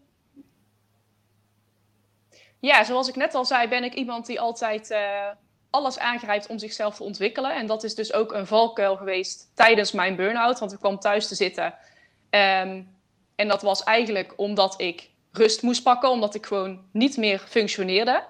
ja, 2.59 2.83
zoals 2.83 3.07
ik 3.07 3.15
net 3.15 3.35
al 3.35 3.45
zei, 3.45 3.67
ben 3.67 3.83
ik 3.83 3.93
iemand 3.93 4.25
die 4.25 4.39
altijd 4.39 4.91
uh, 4.91 5.27
alles 5.69 5.99
aangrijpt 5.99 6.47
om 6.47 6.57
zichzelf 6.57 6.95
te 6.95 7.03
ontwikkelen. 7.03 7.55
En 7.55 7.65
dat 7.65 7.83
is 7.83 7.95
dus 7.95 8.13
ook 8.13 8.33
een 8.33 8.47
valkuil 8.47 8.95
geweest 8.95 9.51
tijdens 9.55 9.91
mijn 9.91 10.15
burn-out, 10.15 10.59
want 10.59 10.73
ik 10.73 10.79
kwam 10.79 10.99
thuis 10.99 11.27
te 11.27 11.35
zitten. 11.35 11.65
Um, 11.65 12.95
en 13.35 13.47
dat 13.47 13.61
was 13.61 13.83
eigenlijk 13.83 14.33
omdat 14.35 14.81
ik 14.81 15.09
rust 15.31 15.61
moest 15.61 15.83
pakken, 15.83 16.09
omdat 16.09 16.35
ik 16.35 16.45
gewoon 16.45 16.85
niet 16.91 17.17
meer 17.17 17.39
functioneerde. 17.39 18.23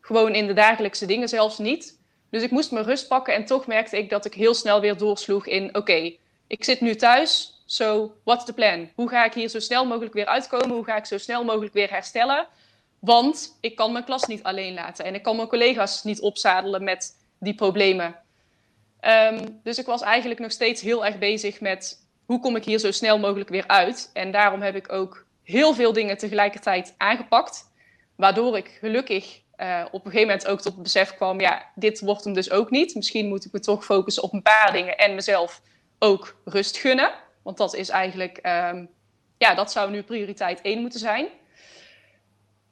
Gewoon 0.00 0.34
in 0.34 0.46
de 0.46 0.54
dagelijkse 0.54 1.06
dingen 1.06 1.28
zelfs 1.28 1.58
niet. 1.58 1.95
Dus 2.30 2.42
ik 2.42 2.50
moest 2.50 2.70
mijn 2.70 2.84
rust 2.84 3.08
pakken 3.08 3.34
en 3.34 3.44
toch 3.44 3.66
merkte 3.66 3.98
ik 3.98 4.10
dat 4.10 4.24
ik 4.24 4.34
heel 4.34 4.54
snel 4.54 4.80
weer 4.80 4.96
doorsloeg 4.96 5.46
in: 5.46 5.76
oké, 5.76 6.14
ik 6.46 6.64
zit 6.64 6.80
nu 6.80 6.94
thuis, 6.94 7.56
So, 7.68 8.14
what's 8.22 8.44
the 8.44 8.52
plan? 8.52 8.90
Hoe 8.94 9.08
ga 9.08 9.24
ik 9.24 9.34
hier 9.34 9.48
zo 9.48 9.58
snel 9.58 9.86
mogelijk 9.86 10.14
weer 10.14 10.26
uitkomen? 10.26 10.70
Hoe 10.76 10.84
ga 10.84 10.96
ik 10.96 11.04
zo 11.04 11.18
snel 11.18 11.44
mogelijk 11.44 11.74
weer 11.74 11.90
herstellen? 11.90 12.46
Want 12.98 13.56
ik 13.60 13.76
kan 13.76 13.92
mijn 13.92 14.04
klas 14.04 14.24
niet 14.24 14.42
alleen 14.42 14.74
laten 14.74 15.04
en 15.04 15.14
ik 15.14 15.22
kan 15.22 15.36
mijn 15.36 15.48
collega's 15.48 16.04
niet 16.04 16.20
opzadelen 16.20 16.84
met 16.84 17.16
die 17.38 17.54
problemen. 17.54 18.16
Ehm, 19.00 19.46
dus 19.62 19.78
ik 19.78 19.86
was 19.86 20.02
eigenlijk 20.02 20.40
nog 20.40 20.50
steeds 20.50 20.80
heel 20.80 21.06
erg 21.06 21.18
bezig 21.18 21.60
met 21.60 22.06
hoe 22.24 22.40
kom 22.40 22.56
ik 22.56 22.64
hier 22.64 22.78
zo 22.78 22.90
snel 22.90 23.18
mogelijk 23.18 23.50
weer 23.50 23.66
uit. 23.66 24.10
En 24.12 24.30
daarom 24.30 24.62
heb 24.62 24.76
ik 24.76 24.92
ook 24.92 25.26
heel 25.42 25.74
veel 25.74 25.92
dingen 25.92 26.18
tegelijkertijd 26.18 26.94
aangepakt. 26.96 27.70
Waardoor 28.16 28.56
ik 28.56 28.76
gelukkig 28.80 29.40
uh, 29.58 29.84
op 29.90 30.04
een 30.04 30.10
gegeven 30.10 30.28
moment 30.28 30.46
ook 30.46 30.60
tot 30.60 30.74
het 30.74 30.82
besef 30.82 31.14
kwam: 31.14 31.40
ja, 31.40 31.70
dit 31.74 32.00
wordt 32.00 32.24
hem 32.24 32.32
dus 32.32 32.50
ook 32.50 32.70
niet. 32.70 32.94
Misschien 32.94 33.28
moet 33.28 33.44
ik 33.44 33.52
me 33.52 33.60
toch 33.60 33.84
focussen 33.84 34.22
op 34.22 34.32
een 34.32 34.42
paar 34.42 34.72
dingen 34.72 34.96
en 34.96 35.14
mezelf 35.14 35.60
ook 35.98 36.36
rust 36.44 36.76
gunnen. 36.76 37.10
Want 37.42 37.56
dat 37.56 37.74
is 37.74 37.88
eigenlijk, 37.88 38.36
um, 38.42 38.88
ja, 39.38 39.54
dat 39.54 39.72
zou 39.72 39.90
nu 39.90 40.02
prioriteit 40.02 40.60
één 40.60 40.80
moeten 40.80 41.00
zijn. 41.00 41.26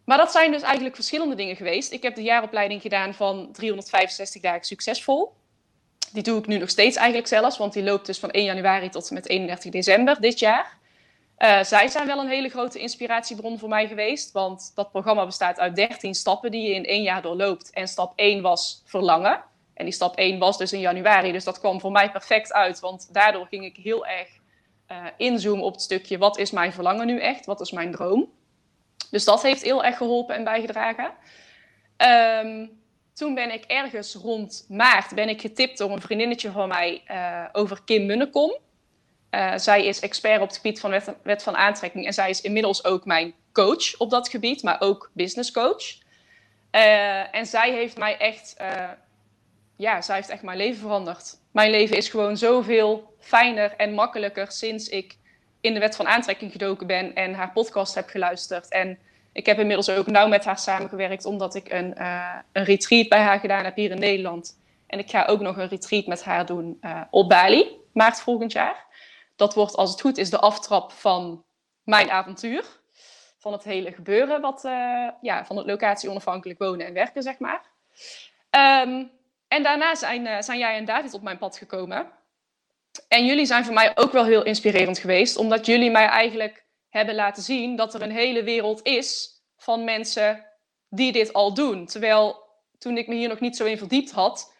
Maar 0.04 0.18
dat 0.18 0.32
zijn 0.32 0.52
dus 0.52 0.62
eigenlijk 0.62 0.94
verschillende 0.94 1.34
dingen 1.34 1.56
geweest. 1.56 1.92
Ik 1.92 2.02
heb 2.02 2.14
de 2.14 2.22
jaaropleiding 2.22 2.82
gedaan 2.82 3.14
van 3.14 3.48
365 3.52 4.42
dagen 4.42 4.64
succesvol. 4.64 5.32
Die 6.12 6.22
doe 6.22 6.38
ik 6.38 6.46
nu 6.46 6.58
nog 6.58 6.70
steeds 6.70 6.96
eigenlijk 6.96 7.28
zelfs, 7.28 7.58
want 7.58 7.72
die 7.72 7.82
loopt 7.82 8.06
dus 8.06 8.18
van 8.18 8.30
1 8.30 8.44
januari 8.44 8.88
tot 8.88 9.08
en 9.08 9.14
met 9.14 9.28
31 9.28 9.70
december 9.70 10.20
dit 10.20 10.38
jaar. 10.38 10.78
Uh, 11.38 11.62
zij 11.62 11.88
zijn 11.88 12.06
wel 12.06 12.18
een 12.18 12.28
hele 12.28 12.48
grote 12.48 12.78
inspiratiebron 12.78 13.58
voor 13.58 13.68
mij 13.68 13.88
geweest, 13.88 14.32
want 14.32 14.72
dat 14.74 14.90
programma 14.90 15.24
bestaat 15.24 15.58
uit 15.58 15.76
13 15.76 16.14
stappen 16.14 16.50
die 16.50 16.68
je 16.68 16.74
in 16.74 16.84
één 16.84 17.02
jaar 17.02 17.22
doorloopt. 17.22 17.70
En 17.70 17.88
stap 17.88 18.12
1 18.16 18.42
was 18.42 18.82
verlangen. 18.84 19.44
En 19.74 19.84
die 19.84 19.94
stap 19.94 20.16
1 20.16 20.38
was 20.38 20.58
dus 20.58 20.72
in 20.72 20.80
januari, 20.80 21.32
dus 21.32 21.44
dat 21.44 21.58
kwam 21.58 21.80
voor 21.80 21.92
mij 21.92 22.10
perfect 22.10 22.52
uit, 22.52 22.80
want 22.80 23.08
daardoor 23.12 23.46
ging 23.46 23.64
ik 23.64 23.76
heel 23.76 24.06
erg 24.06 24.28
uh, 24.90 25.06
inzoomen 25.16 25.64
op 25.64 25.72
het 25.72 25.82
stukje 25.82 26.18
wat 26.18 26.38
is 26.38 26.50
mijn 26.50 26.72
verlangen 26.72 27.06
nu 27.06 27.20
echt, 27.20 27.46
wat 27.46 27.60
is 27.60 27.70
mijn 27.70 27.92
droom. 27.92 28.32
Dus 29.10 29.24
dat 29.24 29.42
heeft 29.42 29.62
heel 29.62 29.84
erg 29.84 29.96
geholpen 29.96 30.34
en 30.34 30.44
bijgedragen. 30.44 31.12
Um, 32.44 32.82
toen 33.14 33.34
ben 33.34 33.52
ik 33.52 33.64
ergens 33.64 34.14
rond 34.14 34.66
maart 34.68 35.14
ben 35.14 35.28
ik 35.28 35.40
getipt 35.40 35.78
door 35.78 35.90
een 35.90 36.00
vriendinnetje 36.00 36.50
van 36.50 36.68
mij 36.68 37.02
uh, 37.10 37.44
over 37.52 37.82
Kim 37.84 38.06
Munnekom. 38.06 38.58
Uh, 39.34 39.52
zij 39.56 39.84
is 39.84 40.00
expert 40.00 40.40
op 40.40 40.46
het 40.46 40.56
gebied 40.56 40.80
van 40.80 41.00
wet, 41.22 41.42
van 41.42 41.56
aantrekking 41.56 42.06
en 42.06 42.12
zij 42.12 42.30
is 42.30 42.40
inmiddels 42.40 42.84
ook 42.84 43.04
mijn 43.04 43.34
coach 43.52 43.96
op 43.98 44.10
dat 44.10 44.28
gebied, 44.28 44.62
maar 44.62 44.80
ook 44.80 45.10
business 45.12 45.50
coach. 45.50 45.82
Uh, 46.72 47.34
en 47.34 47.46
zij 47.46 47.72
heeft 47.72 47.98
mij 47.98 48.16
echt, 48.18 48.56
ja, 49.76 50.02
zij 50.02 50.16
heeft 50.16 50.28
echt 50.28 50.42
mijn 50.42 50.56
leven 50.56 50.80
veranderd. 50.80 51.38
Mijn 51.50 51.70
leven 51.70 51.96
is 51.96 52.08
gewoon 52.08 52.36
zoveel 52.36 53.14
fijner 53.20 53.74
en 53.76 53.94
makkelijker 53.94 54.52
sinds 54.52 54.88
ik 54.88 55.16
in 55.60 55.74
de 55.74 55.80
wet 55.80 55.96
van 55.96 56.06
aantrekking 56.06 56.52
gedoken 56.52 56.86
ben 56.86 57.14
en 57.14 57.34
haar 57.34 57.52
podcast 57.52 57.94
heb 57.94 58.08
geluisterd. 58.08 58.68
En 58.68 58.98
ik 59.32 59.46
heb 59.46 59.58
inmiddels 59.58 59.90
ook 59.90 60.06
nauw 60.06 60.28
met 60.28 60.44
haar 60.44 60.58
samengewerkt, 60.58 61.24
omdat 61.24 61.54
ik 61.54 61.72
een, 61.72 62.04
een 62.52 62.64
retreat 62.64 63.08
bij 63.08 63.20
haar 63.20 63.40
gedaan 63.40 63.64
heb 63.64 63.76
hier 63.76 63.90
in 63.90 63.98
Nederland. 63.98 64.58
En 64.86 64.98
ik 64.98 65.10
ga 65.10 65.24
ook 65.24 65.40
nog 65.40 65.56
een 65.56 65.68
retreat 65.68 66.06
met 66.06 66.24
haar 66.24 66.46
doen 66.46 66.80
op 67.10 67.28
Bali, 67.28 67.66
maart 67.92 68.20
volgend 68.20 68.52
jaar. 68.52 68.84
Dat 69.36 69.54
wordt, 69.54 69.76
als 69.76 69.90
het 69.90 70.00
goed 70.00 70.18
is, 70.18 70.30
de 70.30 70.38
aftrap 70.38 70.92
van 70.92 71.44
mijn 71.82 72.10
avontuur. 72.10 72.64
Van 73.38 73.52
het 73.52 73.64
hele 73.64 73.92
gebeuren, 73.92 74.40
wat, 74.40 74.64
uh, 74.64 75.08
ja, 75.20 75.44
van 75.44 75.56
het 75.56 75.66
locatie 75.66 76.10
onafhankelijk 76.10 76.58
wonen 76.58 76.86
en 76.86 76.92
werken, 76.92 77.22
zeg 77.22 77.38
maar. 77.38 77.62
Um, 78.50 79.10
en 79.48 79.62
daarna 79.62 79.94
zijn, 79.94 80.44
zijn 80.44 80.58
jij 80.58 80.76
en 80.76 80.84
David 80.84 81.14
op 81.14 81.22
mijn 81.22 81.38
pad 81.38 81.56
gekomen. 81.56 82.12
En 83.08 83.26
jullie 83.26 83.46
zijn 83.46 83.64
voor 83.64 83.74
mij 83.74 83.92
ook 83.94 84.12
wel 84.12 84.24
heel 84.24 84.44
inspirerend 84.44 84.98
geweest, 84.98 85.36
omdat 85.36 85.66
jullie 85.66 85.90
mij 85.90 86.06
eigenlijk 86.06 86.64
hebben 86.88 87.14
laten 87.14 87.42
zien 87.42 87.76
dat 87.76 87.94
er 87.94 88.02
een 88.02 88.10
hele 88.10 88.42
wereld 88.42 88.82
is 88.82 89.40
van 89.56 89.84
mensen 89.84 90.46
die 90.88 91.12
dit 91.12 91.32
al 91.32 91.54
doen. 91.54 91.86
Terwijl 91.86 92.42
toen 92.78 92.98
ik 92.98 93.06
me 93.06 93.14
hier 93.14 93.28
nog 93.28 93.40
niet 93.40 93.56
zo 93.56 93.64
in 93.64 93.78
verdiept 93.78 94.10
had, 94.10 94.54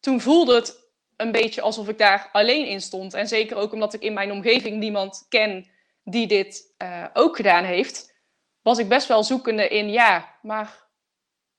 toen 0.00 0.20
voelde 0.20 0.54
het 0.54 0.83
een 1.16 1.32
beetje 1.32 1.60
alsof 1.60 1.88
ik 1.88 1.98
daar 1.98 2.28
alleen 2.32 2.66
in 2.66 2.80
stond. 2.80 3.14
En 3.14 3.28
zeker 3.28 3.56
ook 3.56 3.72
omdat 3.72 3.94
ik 3.94 4.02
in 4.02 4.12
mijn 4.12 4.32
omgeving 4.32 4.76
niemand 4.76 5.26
ken 5.28 5.66
die 6.04 6.26
dit 6.26 6.74
uh, 6.82 7.04
ook 7.12 7.36
gedaan 7.36 7.64
heeft, 7.64 8.14
was 8.62 8.78
ik 8.78 8.88
best 8.88 9.08
wel 9.08 9.24
zoekende 9.24 9.68
in, 9.68 9.90
ja, 9.90 10.34
maar 10.42 10.86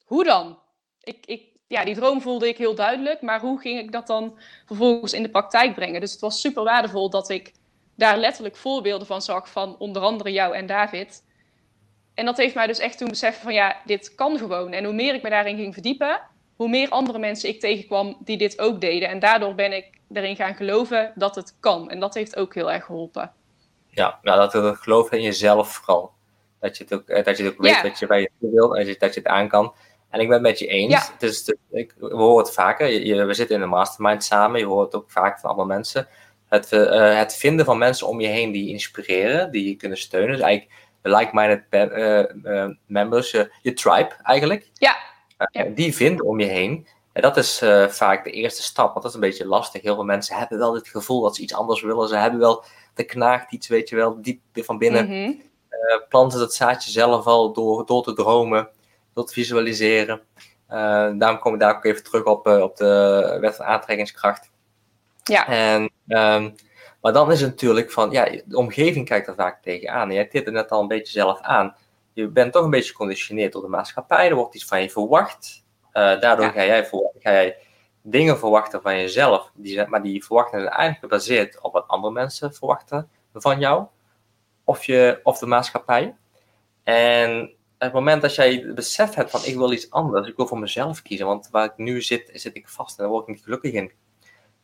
hoe 0.06 0.24
dan? 0.24 0.60
Ik, 1.02 1.26
ik, 1.26 1.44
ja, 1.68 1.84
die 1.84 1.96
droom 1.96 2.22
voelde 2.22 2.48
ik 2.48 2.58
heel 2.58 2.76
duidelijk, 2.76 3.22
maar 3.22 3.40
hoe 3.40 3.60
ging 3.60 3.80
ik 3.80 3.92
dat 3.92 4.08
dan 4.08 4.40
vervolgens 4.66 5.14
in 5.14 5.24
de 5.24 5.30
praktijk 5.30 5.76
brengen? 5.76 6.02
Dus 6.02 6.12
het 6.12 6.22
was 6.22 6.42
super 6.42 6.64
waardevol 6.64 7.10
dat 7.10 7.30
ik 7.30 7.54
daar 7.96 8.18
letterlijk 8.18 8.56
voorbeelden 8.56 9.08
van 9.08 9.22
zag 9.22 9.50
van 9.50 9.78
onder 9.78 10.02
andere 10.02 10.32
jou 10.32 10.56
en 10.56 10.66
David. 10.66 11.24
En 12.14 12.26
dat 12.26 12.38
heeft 12.38 12.56
mij 12.56 12.68
dus 12.68 12.80
echt 12.80 12.98
toen 12.98 13.10
beseffen 13.10 13.44
van 13.44 13.54
ja, 13.54 13.82
dit 13.86 14.16
kan 14.16 14.38
gewoon. 14.38 14.72
En 14.72 14.84
hoe 14.84 14.94
meer 14.94 15.14
ik 15.14 15.22
me 15.22 15.30
daarin 15.30 15.58
ging 15.58 15.74
verdiepen, 15.74 16.22
hoe 16.56 16.70
meer 16.70 16.90
andere 16.90 17.20
mensen 17.20 17.50
ik 17.50 17.60
tegenkwam 17.60 18.18
die 18.20 18.38
dit 18.38 18.60
ook 18.60 18.82
deden. 18.82 19.10
En 19.10 19.20
daardoor 19.20 19.56
ben 19.56 19.74
ik 19.74 19.90
erin 20.14 20.36
gaan 20.36 20.56
geloven 20.56 21.12
dat 21.16 21.36
het 21.36 21.56
kan. 21.60 21.90
En 21.90 22.00
dat 22.00 22.14
heeft 22.14 22.36
ook 22.36 22.54
heel 22.54 22.72
erg 22.72 22.86
geholpen. 22.86 23.32
Ja, 23.90 24.20
nou, 24.22 24.38
dat 24.40 24.54
het 24.54 24.78
geloven 24.78 25.18
in 25.18 25.24
jezelf 25.24 25.74
vooral. 25.74 26.12
Dat 26.60 26.78
je 26.78 26.84
het 26.84 26.94
ook, 26.94 27.08
eh, 27.10 27.24
dat 27.24 27.38
je 27.38 27.44
het 27.44 27.54
ook 27.54 27.62
weet 27.62 27.82
wat 27.82 28.00
je 28.00 28.08
bij 28.08 28.22
je 28.22 28.30
wil 28.40 28.76
en 28.78 28.86
dat 28.86 29.14
je 29.14 29.20
het 29.20 29.28
aan 29.28 29.48
kan. 29.48 29.74
En 30.10 30.20
ik 30.20 30.28
ben 30.28 30.38
het 30.38 30.48
met 30.48 30.60
je 30.60 30.68
eens. 30.68 30.92
Ja. 30.92 31.10
Het 31.14 31.24
is, 31.24 31.56
ik, 31.72 31.94
we 31.98 32.16
horen 32.16 32.44
het 32.44 32.54
vaker. 32.54 32.92
Je, 32.92 33.26
we 33.26 33.34
zitten 33.34 33.56
in 33.56 33.62
een 33.62 33.70
mastermind 33.70 34.24
samen. 34.24 34.60
Je 34.60 34.66
hoort 34.66 34.94
het 34.94 35.02
ook 35.02 35.12
vaak 35.12 35.40
van 35.40 35.50
andere 35.50 35.68
mensen. 35.68 36.08
Het, 36.50 36.72
uh, 36.72 37.18
het 37.18 37.36
vinden 37.36 37.66
van 37.66 37.78
mensen 37.78 38.08
om 38.08 38.22
je 38.22 38.28
heen 38.28 38.52
die 38.52 38.66
je 38.66 38.72
inspireren, 38.72 39.52
die 39.52 39.68
je 39.68 39.76
kunnen 39.76 39.98
steunen. 39.98 40.32
Dus 40.32 40.40
eigenlijk 40.40 40.74
like-minded 41.02 41.64
uh, 41.70 42.68
members, 42.86 43.32
je 43.62 43.74
tribe 43.74 44.12
eigenlijk. 44.24 44.70
Ja. 44.74 44.98
Die 45.74 45.96
vinden 45.96 46.26
om 46.26 46.40
je 46.40 46.46
heen. 46.46 46.88
En 47.12 47.22
dat 47.22 47.38
is 47.38 47.58
vaak 47.88 48.24
de 48.24 48.32
eerste 48.32 48.62
stap, 48.62 48.92
want 48.92 49.02
dat 49.02 49.06
is 49.06 49.14
een 49.14 49.20
beetje 49.20 49.48
lastig. 49.48 49.82
Heel 49.82 49.96
veel 49.96 50.04
mensen 50.04 50.36
hebben 50.38 50.58
wel 50.58 50.76
het 50.76 50.88
gevoel 50.88 51.22
dat 51.22 51.36
ze 51.36 51.42
iets 51.42 51.54
anders 51.54 51.82
willen. 51.82 52.08
Ze 52.08 52.16
hebben 52.16 52.40
wel 52.40 52.64
de 52.94 53.04
knaagt 53.04 53.52
iets, 53.52 53.68
weet 53.68 53.90
je 53.90 53.96
wel, 53.96 54.22
diep 54.22 54.40
van 54.54 54.78
binnen. 54.78 55.08
Mm 55.10 55.44
planten 56.10 56.40
dat 56.40 56.54
zaadje 56.54 56.92
zelf 56.92 57.26
al 57.26 57.54
door, 57.54 57.86
door 57.86 58.04
te 58.04 58.14
dromen, 58.14 58.70
door 59.14 59.26
te 59.26 59.34
visualiseren. 59.34 60.22
daarom 61.18 61.40
kom 61.40 61.54
ik 61.54 61.60
daar 61.60 61.76
ook 61.76 61.86
even 61.86 62.04
terug 62.04 62.24
op, 62.24 62.48
op 62.48 62.78
de 62.78 63.38
wet 63.42 63.56
van 63.56 63.66
aantrekkingskracht. 63.66 64.52
Ja. 65.24 65.48
En 65.48 65.92
um, 66.08 66.56
maar 67.02 67.14
dan 67.14 67.32
is 67.32 67.42
het 67.42 67.50
natuurlijk 67.50 67.92
van, 67.92 68.12
ja, 68.12 68.26
de 68.46 68.58
omgeving 68.58 69.06
kijkt 69.06 69.28
er 69.28 69.36
vaak 69.36 69.62
tegenaan. 69.62 70.12
Jij 70.12 70.26
tipt 70.26 70.46
het 70.46 70.54
net 70.54 70.70
al 70.70 70.82
een 70.82 70.88
beetje 70.88 71.12
zelf 71.12 71.42
aan. 71.42 71.76
Je 72.16 72.28
bent 72.28 72.54
toch 72.54 72.64
een 72.64 72.70
beetje 72.70 72.92
geconditioneerd 72.92 73.54
door 73.54 73.62
de 73.62 73.68
maatschappij. 73.68 74.30
Er 74.30 74.36
wordt 74.36 74.56
iets 74.56 74.66
van 74.66 74.82
je 74.82 74.90
verwacht. 74.90 75.64
Uh, 75.94 76.20
daardoor 76.20 76.50
ga, 76.50 76.66
jij 76.66 76.86
voor, 76.86 77.12
ga 77.20 77.32
jij 77.32 77.58
dingen 78.02 78.38
verwachten 78.38 78.82
van 78.82 78.96
jezelf. 78.96 79.52
Die, 79.54 79.88
maar 79.88 80.02
die 80.02 80.26
verwachtingen 80.26 80.66
zijn 80.66 80.78
eigenlijk 80.78 81.14
gebaseerd 81.14 81.62
op 81.62 81.74
wat 81.74 81.88
andere 81.88 82.14
mensen 82.14 82.54
verwachten 82.54 83.10
van 83.34 83.60
jou. 83.60 83.86
Of, 84.64 84.84
je, 84.84 85.20
of 85.24 85.38
de 85.38 85.46
maatschappij. 85.46 86.16
En 86.84 87.56
het 87.78 87.94
moment 87.94 88.22
dat 88.22 88.36
jij 88.36 88.54
het 88.54 88.76
besef 88.76 89.14
hebt 89.14 89.32
van 89.32 89.46
ik 89.46 89.56
wil 89.56 89.72
iets 89.72 89.92
anders. 89.92 90.28
Ik 90.28 90.36
wil 90.36 90.48
voor 90.48 90.60
mezelf 90.60 91.02
kiezen. 91.02 91.26
Want 91.26 91.50
waar 91.52 91.66
ik 91.66 91.78
nu 91.78 92.02
zit, 92.02 92.30
zit 92.34 92.56
ik 92.56 92.70
vast 92.70 92.98
en 92.98 93.04
daar 93.04 93.14
word 93.14 93.28
ik 93.28 93.36
niet 93.36 93.44
gelukkig 93.44 93.72
in 93.72 93.92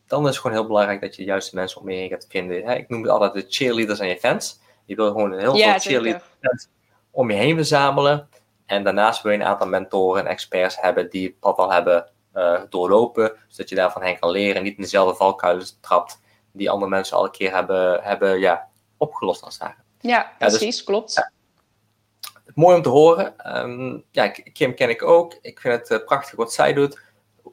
dan 0.07 0.23
is 0.23 0.29
het 0.29 0.37
gewoon 0.37 0.57
heel 0.57 0.67
belangrijk 0.67 1.01
dat 1.01 1.15
je 1.15 1.21
de 1.21 1.27
juiste 1.27 1.55
mensen 1.55 1.81
om 1.81 1.89
je 1.89 1.97
heen 1.97 2.09
gaat 2.09 2.25
vinden. 2.29 2.77
Ik 2.77 2.89
noem 2.89 3.01
het 3.01 3.11
altijd 3.11 3.33
de 3.33 3.45
cheerleaders 3.49 3.99
en 3.99 4.07
je 4.07 4.19
fans. 4.19 4.59
Je 4.85 4.95
wil 4.95 5.07
gewoon 5.07 5.37
heel 5.37 5.55
veel 5.55 5.79
cheerleaders 5.79 6.67
om 7.11 7.31
je 7.31 7.37
heen 7.37 7.55
verzamelen. 7.55 8.29
En 8.65 8.83
daarnaast 8.83 9.21
wil 9.21 9.31
je 9.31 9.37
een 9.37 9.45
aantal 9.45 9.67
mentoren 9.67 10.21
en 10.21 10.31
experts 10.31 10.81
hebben 10.81 11.09
die 11.09 11.27
het 11.27 11.39
pad 11.39 11.57
al 11.57 11.71
hebben 11.71 12.09
uh, 12.35 12.61
doorlopen, 12.69 13.31
zodat 13.47 13.69
je 13.69 13.75
daarvan 13.75 14.03
hen 14.03 14.19
kan 14.19 14.31
leren 14.31 14.55
en 14.55 14.63
niet 14.63 14.75
in 14.75 14.81
dezelfde 14.81 15.15
valkuilen 15.15 15.65
trapt 15.81 16.19
die 16.51 16.69
andere 16.69 16.91
mensen 16.91 17.17
al 17.17 17.23
een 17.23 17.31
keer 17.31 17.53
hebben, 17.53 18.03
hebben 18.03 18.39
ja, 18.39 18.67
opgelost 18.97 19.43
als 19.43 19.59
het 19.59 19.75
Ja, 19.99 20.31
dus- 20.37 20.57
precies, 20.57 20.83
klopt. 20.83 21.13
Ja. 21.13 21.31
Mooi 22.53 22.75
om 22.75 22.81
te 22.81 22.89
horen. 22.89 23.57
Um, 23.57 24.03
ja, 24.11 24.27
Kim 24.27 24.75
ken 24.75 24.89
ik 24.89 25.03
ook. 25.03 25.37
Ik 25.41 25.59
vind 25.59 25.73
het 25.73 25.99
uh, 25.99 26.05
prachtig 26.05 26.35
wat 26.35 26.53
zij 26.53 26.73
doet 26.73 26.99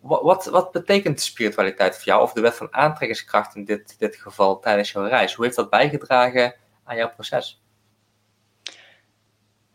wat, 0.00 0.44
wat 0.44 0.72
betekent 0.72 1.20
spiritualiteit 1.20 1.96
voor 1.96 2.04
jou, 2.04 2.22
of 2.22 2.32
de 2.32 2.40
wet 2.40 2.54
van 2.54 2.74
aantrekkingskracht 2.74 3.54
in 3.54 3.64
dit, 3.64 3.98
dit 3.98 4.16
geval 4.16 4.58
tijdens 4.58 4.92
jouw 4.92 5.04
reis? 5.04 5.34
Hoe 5.34 5.44
heeft 5.44 5.56
dat 5.56 5.70
bijgedragen 5.70 6.54
aan 6.84 6.96
jouw 6.96 7.10
proces? 7.10 7.62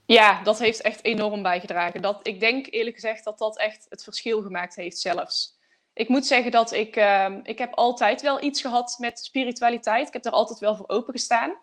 Ja, 0.05 0.43
dat 0.43 0.60
heeft 0.60 0.81
echt 0.81 1.03
enorm 1.03 1.41
bijgedragen. 1.41 2.01
Dat, 2.01 2.27
ik 2.27 2.39
denk 2.39 2.67
eerlijk 2.69 2.95
gezegd 2.95 3.24
dat 3.24 3.38
dat 3.38 3.57
echt 3.57 3.86
het 3.89 4.03
verschil 4.03 4.41
gemaakt 4.41 4.75
heeft 4.75 5.00
zelfs. 5.00 5.57
Ik 5.93 6.07
moet 6.07 6.25
zeggen 6.25 6.51
dat 6.51 6.72
ik, 6.72 6.95
uh, 6.95 7.27
ik 7.43 7.57
heb 7.57 7.74
altijd 7.74 8.22
wel 8.22 8.43
iets 8.43 8.62
gehad 8.62 8.95
met 9.00 9.19
spiritualiteit. 9.19 10.07
Ik 10.07 10.13
heb 10.13 10.25
er 10.25 10.31
altijd 10.31 10.60
wel 10.60 10.75
voor 10.75 10.88
open 10.88 11.13
gestaan. 11.13 11.57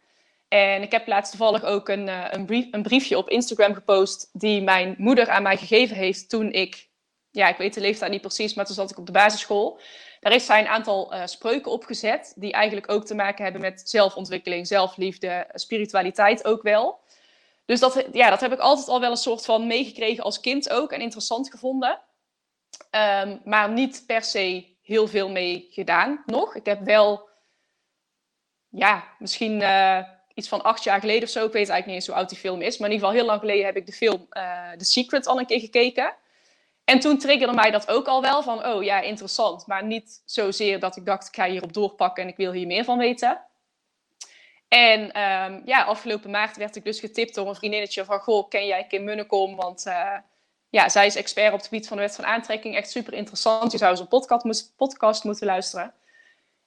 En 0.48 0.82
ik 0.82 0.90
heb 0.90 1.06
laatst 1.06 1.30
toevallig 1.30 1.64
ook 1.64 1.88
een, 1.88 2.06
uh, 2.06 2.24
een, 2.30 2.46
brief, 2.46 2.66
een 2.70 2.82
briefje 2.82 3.18
op 3.18 3.28
Instagram 3.28 3.74
gepost 3.74 4.30
die 4.32 4.62
mijn 4.62 4.94
moeder 4.98 5.28
aan 5.28 5.42
mij 5.42 5.56
gegeven 5.56 5.96
heeft 5.96 6.28
toen 6.28 6.52
ik 6.52 6.88
ja, 7.30 7.48
ik 7.48 7.56
weet 7.56 7.74
de 7.74 7.80
leeftijd 7.80 8.10
niet 8.10 8.20
precies, 8.20 8.54
maar 8.54 8.64
toen 8.64 8.74
zat 8.74 8.90
ik 8.90 8.98
op 8.98 9.06
de 9.06 9.12
basisschool. 9.12 9.80
Daar 10.20 10.32
is 10.32 10.46
zij 10.46 10.60
een 10.60 10.66
aantal 10.66 11.14
uh, 11.14 11.26
spreuken 11.26 11.72
op 11.72 11.84
gezet, 11.84 12.32
die 12.36 12.52
eigenlijk 12.52 12.90
ook 12.92 13.06
te 13.06 13.14
maken 13.14 13.44
hebben 13.44 13.62
met 13.62 13.82
zelfontwikkeling, 13.84 14.66
zelfliefde, 14.66 15.46
spiritualiteit 15.52 16.44
ook 16.44 16.62
wel. 16.62 17.00
Dus 17.64 17.80
dat, 17.80 18.04
ja, 18.12 18.30
dat 18.30 18.40
heb 18.40 18.52
ik 18.52 18.58
altijd 18.58 18.88
al 18.88 19.00
wel 19.00 19.10
een 19.10 19.16
soort 19.16 19.44
van 19.44 19.66
meegekregen 19.66 20.24
als 20.24 20.40
kind 20.40 20.70
ook 20.70 20.92
en 20.92 21.00
interessant 21.00 21.50
gevonden. 21.50 22.00
Ehm, 22.90 23.38
maar 23.44 23.70
niet 23.70 24.04
per 24.06 24.24
se 24.24 24.76
heel 24.82 25.08
veel 25.08 25.28
mee 25.28 25.66
gedaan 25.70 26.22
nog. 26.26 26.54
Ik 26.54 26.64
heb 26.64 26.80
wel, 26.80 27.28
ja, 28.68 29.04
misschien 29.18 29.60
uh, 29.60 29.98
iets 30.34 30.48
van 30.48 30.62
acht 30.62 30.84
jaar 30.84 31.00
geleden 31.00 31.22
of 31.22 31.28
zo. 31.28 31.46
Ik 31.46 31.52
weet 31.52 31.68
eigenlijk 31.68 31.86
niet 31.86 31.94
eens 31.94 32.06
hoe 32.06 32.16
oud 32.16 32.28
die 32.28 32.38
film 32.38 32.60
is. 32.60 32.78
Maar 32.78 32.88
in 32.88 32.94
ieder 32.94 33.08
geval 33.08 33.22
heel 33.22 33.30
lang 33.30 33.40
geleden 33.40 33.64
heb 33.64 33.76
ik 33.76 33.86
de 33.86 33.92
film 33.92 34.26
uh, 34.30 34.70
The 34.70 34.84
Secret 34.84 35.26
al 35.26 35.38
een 35.38 35.46
keer 35.46 35.60
gekeken. 35.60 36.14
En 36.84 37.00
toen 37.00 37.18
triggerde 37.18 37.54
mij 37.54 37.70
dat 37.70 37.88
ook 37.88 38.06
al 38.06 38.22
wel 38.22 38.42
van, 38.42 38.66
oh 38.66 38.82
ja, 38.82 39.00
interessant. 39.00 39.66
Maar 39.66 39.84
niet 39.84 40.22
zozeer 40.24 40.80
dat 40.80 40.96
ik 40.96 41.06
dacht, 41.06 41.28
ik 41.28 41.34
ga 41.34 41.46
hierop 41.46 41.72
doorpakken 41.72 42.22
en 42.22 42.28
ik 42.28 42.36
wil 42.36 42.52
hier 42.52 42.66
meer 42.66 42.84
van 42.84 42.98
weten. 42.98 43.44
En 44.70 45.00
um, 45.00 45.62
ja, 45.64 45.82
afgelopen 45.84 46.30
maart 46.30 46.56
werd 46.56 46.76
ik 46.76 46.84
dus 46.84 47.00
getipt 47.00 47.34
door 47.34 47.48
een 47.48 47.54
vriendinnetje 47.54 48.04
van, 48.04 48.20
goh, 48.20 48.48
ken 48.48 48.66
jij 48.66 48.86
Kim 48.86 49.04
Munnekom? 49.04 49.56
Want 49.56 49.86
uh, 49.86 50.16
ja, 50.68 50.88
zij 50.88 51.06
is 51.06 51.16
expert 51.16 51.52
op 51.52 51.58
het 51.58 51.68
gebied 51.68 51.88
van 51.88 51.96
de 51.96 52.02
wet 52.02 52.14
van 52.14 52.26
aantrekking. 52.26 52.76
Echt 52.76 52.90
super 52.90 53.12
interessant. 53.12 53.72
Je 53.72 53.78
zou 53.78 53.90
eens 53.90 54.00
een 54.00 54.08
podcast, 54.08 54.72
podcast 54.76 55.24
moeten 55.24 55.46
luisteren. 55.46 55.94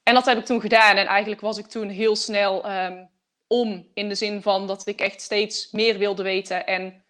En 0.03 0.13
dat 0.13 0.25
heb 0.25 0.37
ik 0.37 0.45
toen 0.45 0.61
gedaan. 0.61 0.97
En 0.97 1.07
eigenlijk 1.07 1.41
was 1.41 1.57
ik 1.57 1.65
toen 1.65 1.89
heel 1.89 2.15
snel 2.15 2.71
um, 2.71 3.09
om. 3.47 3.87
In 3.93 4.09
de 4.09 4.15
zin 4.15 4.41
van 4.41 4.67
dat 4.67 4.87
ik 4.87 5.01
echt 5.01 5.21
steeds 5.21 5.71
meer 5.71 5.97
wilde 5.97 6.23
weten. 6.23 6.65
En 6.67 7.03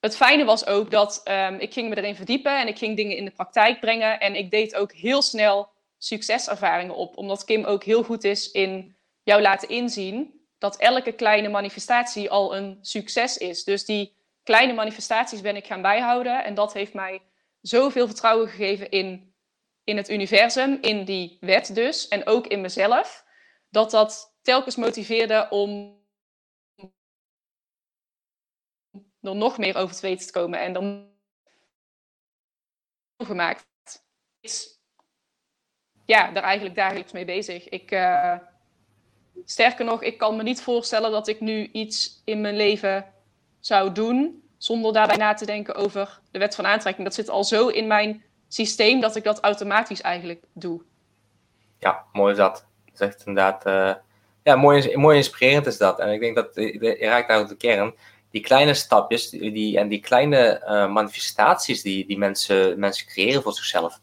het 0.00 0.16
fijne 0.16 0.44
was 0.44 0.66
ook 0.66 0.90
dat 0.90 1.20
um, 1.24 1.58
ik 1.58 1.72
ging 1.72 1.88
me 1.88 1.96
erin 1.96 2.16
verdiepen. 2.16 2.60
En 2.60 2.68
ik 2.68 2.78
ging 2.78 2.96
dingen 2.96 3.16
in 3.16 3.24
de 3.24 3.30
praktijk 3.30 3.80
brengen. 3.80 4.20
En 4.20 4.34
ik 4.34 4.50
deed 4.50 4.74
ook 4.74 4.92
heel 4.92 5.22
snel 5.22 5.68
succeservaringen 5.98 6.94
op. 6.94 7.16
Omdat 7.16 7.44
Kim 7.44 7.64
ook 7.64 7.84
heel 7.84 8.02
goed 8.02 8.24
is 8.24 8.50
in 8.50 8.95
jou 9.26 9.42
laten 9.42 9.68
inzien 9.68 10.46
dat 10.58 10.76
elke 10.76 11.12
kleine 11.12 11.48
manifestatie 11.48 12.30
al 12.30 12.56
een 12.56 12.78
succes 12.80 13.36
is. 13.36 13.64
Dus 13.64 13.84
die 13.84 14.16
kleine 14.42 14.72
manifestaties 14.72 15.40
ben 15.40 15.56
ik 15.56 15.66
gaan 15.66 15.82
bijhouden. 15.82 16.44
En 16.44 16.54
dat 16.54 16.72
heeft 16.72 16.94
mij 16.94 17.22
zoveel 17.60 18.06
vertrouwen 18.06 18.48
gegeven 18.48 18.90
in, 18.90 19.34
in 19.84 19.96
het 19.96 20.10
universum, 20.10 20.78
in 20.80 21.04
die 21.04 21.38
wet 21.40 21.74
dus, 21.74 22.08
en 22.08 22.26
ook 22.26 22.46
in 22.46 22.60
mezelf, 22.60 23.24
dat 23.70 23.90
dat 23.90 24.36
telkens 24.42 24.76
motiveerde 24.76 25.46
om 25.50 26.00
er 29.20 29.36
nog 29.36 29.58
meer 29.58 29.76
over 29.76 29.94
te 29.94 30.00
weten 30.00 30.26
te 30.26 30.32
komen 30.32 30.60
en 30.60 30.72
dan 30.72 31.10
gemaakt. 33.16 33.66
Ja, 36.04 36.30
daar 36.32 36.42
eigenlijk 36.42 36.74
dagelijks 36.74 37.12
mee 37.12 37.24
bezig. 37.24 37.68
Ik, 37.68 37.90
uh, 37.90 38.38
sterker 39.44 39.84
nog, 39.84 40.02
ik 40.02 40.18
kan 40.18 40.36
me 40.36 40.42
niet 40.42 40.62
voorstellen 40.62 41.10
dat 41.10 41.28
ik 41.28 41.40
nu 41.40 41.68
iets 41.72 42.22
in 42.24 42.40
mijn 42.40 42.56
leven 42.56 43.06
zou 43.60 43.92
doen, 43.92 44.42
zonder 44.56 44.92
daarbij 44.92 45.16
na 45.16 45.34
te 45.34 45.46
denken 45.46 45.74
over 45.74 46.20
de 46.30 46.38
wet 46.38 46.54
van 46.54 46.66
aantrekking. 46.66 47.06
Dat 47.06 47.16
zit 47.16 47.28
al 47.28 47.44
zo 47.44 47.68
in 47.68 47.86
mijn 47.86 48.24
systeem 48.48 49.00
dat 49.00 49.16
ik 49.16 49.24
dat 49.24 49.40
automatisch 49.40 50.00
eigenlijk 50.00 50.44
doe. 50.52 50.82
Ja, 51.78 52.04
mooi 52.12 52.32
is 52.32 52.38
dat. 52.38 52.66
Dat 52.84 52.94
is 52.94 53.00
echt 53.00 53.26
inderdaad, 53.26 53.66
uh, 53.66 53.94
ja, 54.42 54.56
mooi, 54.56 54.96
mooi 54.96 55.16
inspirerend 55.16 55.66
is 55.66 55.78
dat. 55.78 55.98
En 55.98 56.12
ik 56.12 56.20
denk 56.20 56.36
dat 56.36 56.50
je 56.54 56.96
raakt 57.00 57.28
daar 57.28 57.48
de 57.48 57.56
kern. 57.56 57.94
Die 58.30 58.40
kleine 58.40 58.74
stapjes 58.74 59.30
die, 59.30 59.78
en 59.78 59.88
die 59.88 60.00
kleine 60.00 60.62
uh, 60.64 60.92
manifestaties 60.92 61.82
die, 61.82 62.06
die 62.06 62.18
mensen, 62.18 62.78
mensen 62.78 63.06
creëren 63.06 63.42
voor 63.42 63.52
zichzelf, 63.52 64.00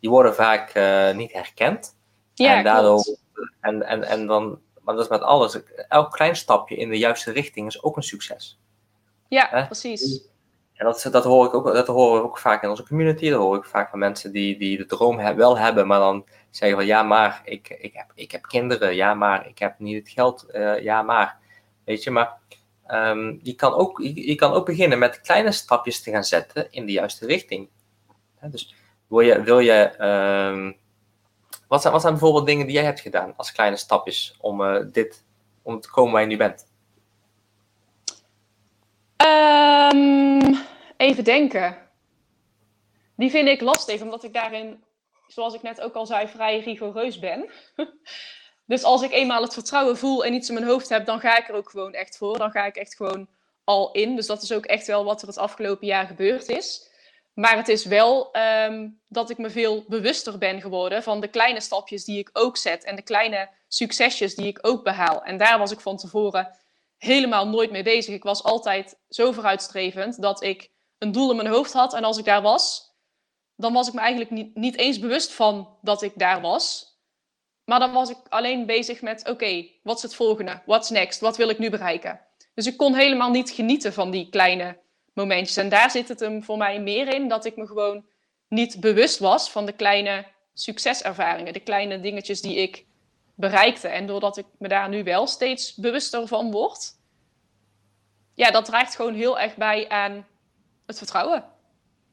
die 0.00 0.10
worden 0.10 0.34
vaak 0.34 0.74
uh, 0.74 1.10
niet 1.16 1.32
herkend. 1.32 1.96
Ja, 2.34 2.56
en 2.56 2.64
daardoor, 2.64 3.16
en, 3.60 3.82
en, 3.82 4.04
en 4.04 4.26
dan, 4.26 4.60
maar 4.88 4.96
dat 4.96 5.06
is 5.06 5.10
met 5.10 5.22
alles. 5.22 5.60
Elk 5.88 6.12
klein 6.12 6.36
stapje 6.36 6.76
in 6.76 6.88
de 6.88 6.98
juiste 6.98 7.32
richting 7.32 7.66
is 7.66 7.82
ook 7.82 7.96
een 7.96 8.02
succes. 8.02 8.58
Ja, 9.28 9.64
precies. 9.66 10.28
En 10.74 10.86
dat, 10.86 11.08
dat, 11.10 11.24
hoor 11.24 11.46
ik 11.46 11.54
ook, 11.54 11.64
dat 11.64 11.86
horen 11.86 12.20
we 12.20 12.26
ook 12.26 12.38
vaak 12.38 12.62
in 12.62 12.68
onze 12.68 12.86
community. 12.86 13.30
Dat 13.30 13.40
hoor 13.40 13.56
ik 13.56 13.64
vaak 13.64 13.90
van 13.90 13.98
mensen 13.98 14.32
die, 14.32 14.58
die 14.58 14.76
de 14.76 14.86
droom 14.86 15.36
wel 15.36 15.58
hebben, 15.58 15.86
maar 15.86 15.98
dan 15.98 16.26
zeggen 16.50 16.78
van 16.78 16.86
ja, 16.86 17.02
maar 17.02 17.40
ik, 17.44 17.68
ik, 17.68 17.94
heb, 17.94 18.12
ik 18.14 18.30
heb 18.30 18.42
kinderen, 18.42 18.94
ja, 18.94 19.14
maar 19.14 19.48
ik 19.48 19.58
heb 19.58 19.78
niet 19.78 19.96
het 19.96 20.08
geld, 20.08 20.46
uh, 20.52 20.82
ja, 20.82 21.02
maar. 21.02 21.38
Weet 21.84 22.02
je, 22.02 22.10
maar 22.10 22.38
um, 22.86 23.40
je, 23.42 23.54
kan 23.54 23.74
ook, 23.74 23.98
je, 23.98 24.26
je, 24.26 24.34
kan 24.34 24.52
ook 24.52 24.66
beginnen 24.66 24.98
met 24.98 25.20
kleine 25.20 25.52
stapjes 25.52 26.02
te 26.02 26.10
gaan 26.10 26.24
zetten 26.24 26.72
in 26.72 26.86
de 26.86 26.92
juiste 26.92 27.26
richting. 27.26 27.68
dus 28.40 28.74
wil 29.06 29.20
je, 29.20 29.42
wil 29.42 29.58
je 29.58 30.04
um, 30.52 30.76
wat, 31.68 31.80
zijn, 31.80 31.92
wat 31.92 32.02
zijn 32.02 32.12
bijvoorbeeld 32.12 32.46
dingen 32.46 32.66
die 32.66 32.74
jij 32.74 32.84
hebt 32.84 33.00
gedaan 33.00 33.34
als 33.36 33.52
kleine 33.52 33.76
stapjes 33.76 34.36
om, 34.40 34.60
uh, 34.60 34.84
dit, 34.92 35.24
om 35.62 35.80
te 35.80 35.90
komen 35.90 36.12
waar 36.12 36.20
je 36.20 36.26
nu 36.26 36.36
bent? 36.36 36.66
Um, 39.26 40.58
even 40.96 41.24
denken. 41.24 41.76
Die 43.16 43.30
vind 43.30 43.48
ik 43.48 43.60
lastig, 43.60 44.00
omdat 44.00 44.24
ik 44.24 44.32
daarin, 44.32 44.84
zoals 45.26 45.54
ik 45.54 45.62
net 45.62 45.80
ook 45.80 45.94
al 45.94 46.06
zei, 46.06 46.28
vrij 46.28 46.60
rigoureus 46.60 47.18
ben. 47.18 47.50
dus 48.66 48.82
als 48.82 49.02
ik 49.02 49.12
eenmaal 49.12 49.42
het 49.42 49.54
vertrouwen 49.54 49.98
voel 49.98 50.24
en 50.24 50.34
iets 50.34 50.48
in 50.48 50.54
mijn 50.54 50.66
hoofd 50.66 50.88
heb, 50.88 51.06
dan 51.06 51.20
ga 51.20 51.38
ik 51.38 51.48
er 51.48 51.54
ook 51.54 51.70
gewoon 51.70 51.92
echt 51.92 52.16
voor. 52.16 52.38
Dan 52.38 52.50
ga 52.50 52.64
ik 52.64 52.76
echt 52.76 52.96
gewoon 52.96 53.28
al 53.64 53.92
in. 53.92 54.16
Dus 54.16 54.26
dat 54.26 54.42
is 54.42 54.52
ook 54.52 54.66
echt 54.66 54.86
wel 54.86 55.04
wat 55.04 55.22
er 55.22 55.28
het 55.28 55.38
afgelopen 55.38 55.86
jaar 55.86 56.06
gebeurd 56.06 56.48
is. 56.48 56.87
Maar 57.38 57.56
het 57.56 57.68
is 57.68 57.84
wel 57.84 58.36
um, 58.36 59.00
dat 59.08 59.30
ik 59.30 59.38
me 59.38 59.50
veel 59.50 59.84
bewuster 59.88 60.38
ben 60.38 60.60
geworden 60.60 61.02
van 61.02 61.20
de 61.20 61.28
kleine 61.28 61.60
stapjes 61.60 62.04
die 62.04 62.18
ik 62.18 62.30
ook 62.32 62.56
zet 62.56 62.84
en 62.84 62.96
de 62.96 63.02
kleine 63.02 63.48
succesjes 63.68 64.34
die 64.34 64.46
ik 64.46 64.58
ook 64.62 64.84
behaal. 64.84 65.22
En 65.22 65.36
daar 65.36 65.58
was 65.58 65.70
ik 65.70 65.80
van 65.80 65.96
tevoren 65.96 66.56
helemaal 66.96 67.48
nooit 67.48 67.70
mee 67.70 67.82
bezig. 67.82 68.14
Ik 68.14 68.22
was 68.22 68.42
altijd 68.42 68.98
zo 69.08 69.32
vooruitstrevend 69.32 70.22
dat 70.22 70.42
ik 70.42 70.70
een 70.98 71.12
doel 71.12 71.30
in 71.30 71.36
mijn 71.36 71.48
hoofd 71.48 71.72
had. 71.72 71.94
En 71.94 72.04
als 72.04 72.18
ik 72.18 72.24
daar 72.24 72.42
was, 72.42 72.94
dan 73.56 73.72
was 73.72 73.88
ik 73.88 73.94
me 73.94 74.00
eigenlijk 74.00 74.54
niet 74.54 74.76
eens 74.76 74.98
bewust 74.98 75.32
van 75.32 75.76
dat 75.82 76.02
ik 76.02 76.12
daar 76.14 76.40
was. 76.40 76.96
Maar 77.64 77.78
dan 77.78 77.92
was 77.92 78.10
ik 78.10 78.18
alleen 78.28 78.66
bezig 78.66 79.02
met: 79.02 79.28
oké, 79.28 79.66
wat 79.82 79.96
is 79.96 80.02
het 80.02 80.14
volgende? 80.14 80.62
What's 80.66 80.90
next? 80.90 81.20
Wat 81.20 81.36
wil 81.36 81.48
ik 81.48 81.58
nu 81.58 81.70
bereiken? 81.70 82.20
Dus 82.54 82.66
ik 82.66 82.76
kon 82.76 82.94
helemaal 82.94 83.30
niet 83.30 83.50
genieten 83.50 83.92
van 83.92 84.10
die 84.10 84.28
kleine 84.28 84.86
momentjes. 85.14 85.56
En 85.56 85.68
daar 85.68 85.90
zit 85.90 86.08
het 86.08 86.20
hem 86.20 86.42
voor 86.42 86.56
mij 86.56 86.80
meer 86.80 87.14
in 87.14 87.28
dat 87.28 87.44
ik 87.44 87.56
me 87.56 87.66
gewoon 87.66 88.04
niet 88.48 88.80
bewust 88.80 89.18
was 89.18 89.50
van 89.50 89.66
de 89.66 89.72
kleine 89.72 90.26
succeservaringen, 90.54 91.52
de 91.52 91.60
kleine 91.60 92.00
dingetjes 92.00 92.40
die 92.40 92.56
ik 92.56 92.86
bereikte. 93.34 93.88
En 93.88 94.06
doordat 94.06 94.36
ik 94.36 94.46
me 94.58 94.68
daar 94.68 94.88
nu 94.88 95.04
wel 95.04 95.26
steeds 95.26 95.74
bewuster 95.74 96.26
van 96.26 96.50
word, 96.50 96.96
ja, 98.34 98.50
dat 98.50 98.64
draagt 98.64 98.96
gewoon 98.96 99.14
heel 99.14 99.38
erg 99.38 99.56
bij 99.56 99.88
aan 99.88 100.26
het 100.86 100.98
vertrouwen. 100.98 101.44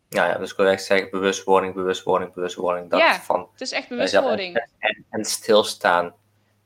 Ja, 0.09 0.27
ja 0.27 0.37
dus 0.37 0.51
ik 0.51 0.57
wil 0.57 0.67
echt 0.67 0.83
zeggen 0.83 1.09
bewustwording, 1.09 1.73
bewustwording, 1.73 2.33
bewustwording. 2.33 2.89
Dat 2.89 2.99
ja, 2.99 3.19
van, 3.19 3.47
het 3.51 3.61
is 3.61 3.71
echt 3.71 3.89
bewustwording. 3.89 4.55
En, 4.77 5.05
en, 5.09 5.25
stilstaan. 5.25 6.13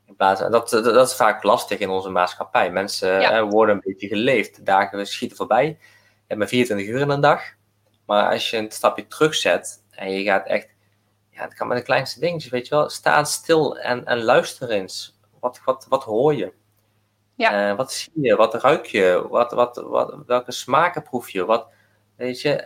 In 0.06 0.16
plaats, 0.16 0.40
dat, 0.40 0.50
dat, 0.50 0.84
dat, 0.84 1.08
is 1.08 1.14
vaak 1.14 1.42
lastig 1.42 1.78
in 1.78 1.88
onze 1.88 2.08
maatschappij. 2.08 2.70
Mensen 2.70 3.48
worden 3.48 3.74
een 3.74 3.82
beetje 3.84 4.08
geleefd. 4.08 4.66
Dagen 4.66 5.06
schieten 5.06 5.36
voorbij. 5.36 5.78
Hebt 6.30 6.42
maar 6.42 6.48
24 6.48 6.86
uur 6.86 7.00
in 7.00 7.08
een 7.08 7.20
dag. 7.20 7.42
Maar 8.06 8.32
als 8.32 8.50
je 8.50 8.56
een 8.56 8.70
stapje 8.70 9.06
terugzet 9.06 9.82
en 9.90 10.10
je 10.10 10.22
gaat 10.22 10.46
echt 10.46 10.68
ja, 11.30 11.42
het 11.42 11.54
kan 11.54 11.68
met 11.68 11.76
de 11.76 11.84
kleinste 11.84 12.20
dingetjes, 12.20 12.50
weet 12.50 12.68
je 12.68 12.74
wel. 12.74 12.88
Sta 12.88 13.24
stil 13.24 13.78
en, 13.78 14.06
en 14.06 14.22
luister 14.22 14.70
eens. 14.70 15.18
Wat, 15.40 15.60
wat, 15.64 15.86
wat 15.88 16.04
hoor 16.04 16.34
je? 16.34 16.52
Ja. 17.34 17.70
Uh, 17.70 17.76
wat 17.76 17.92
zie 17.92 18.12
je? 18.14 18.36
Wat 18.36 18.54
ruik 18.54 18.86
je? 18.86 19.26
Wat, 19.28 19.52
wat, 19.52 19.76
wat, 19.76 20.16
welke 20.26 20.52
smaken 20.52 21.02
proef 21.02 21.30
je? 21.30 21.44
Wat, 21.44 21.66
weet 22.16 22.40
je, 22.40 22.64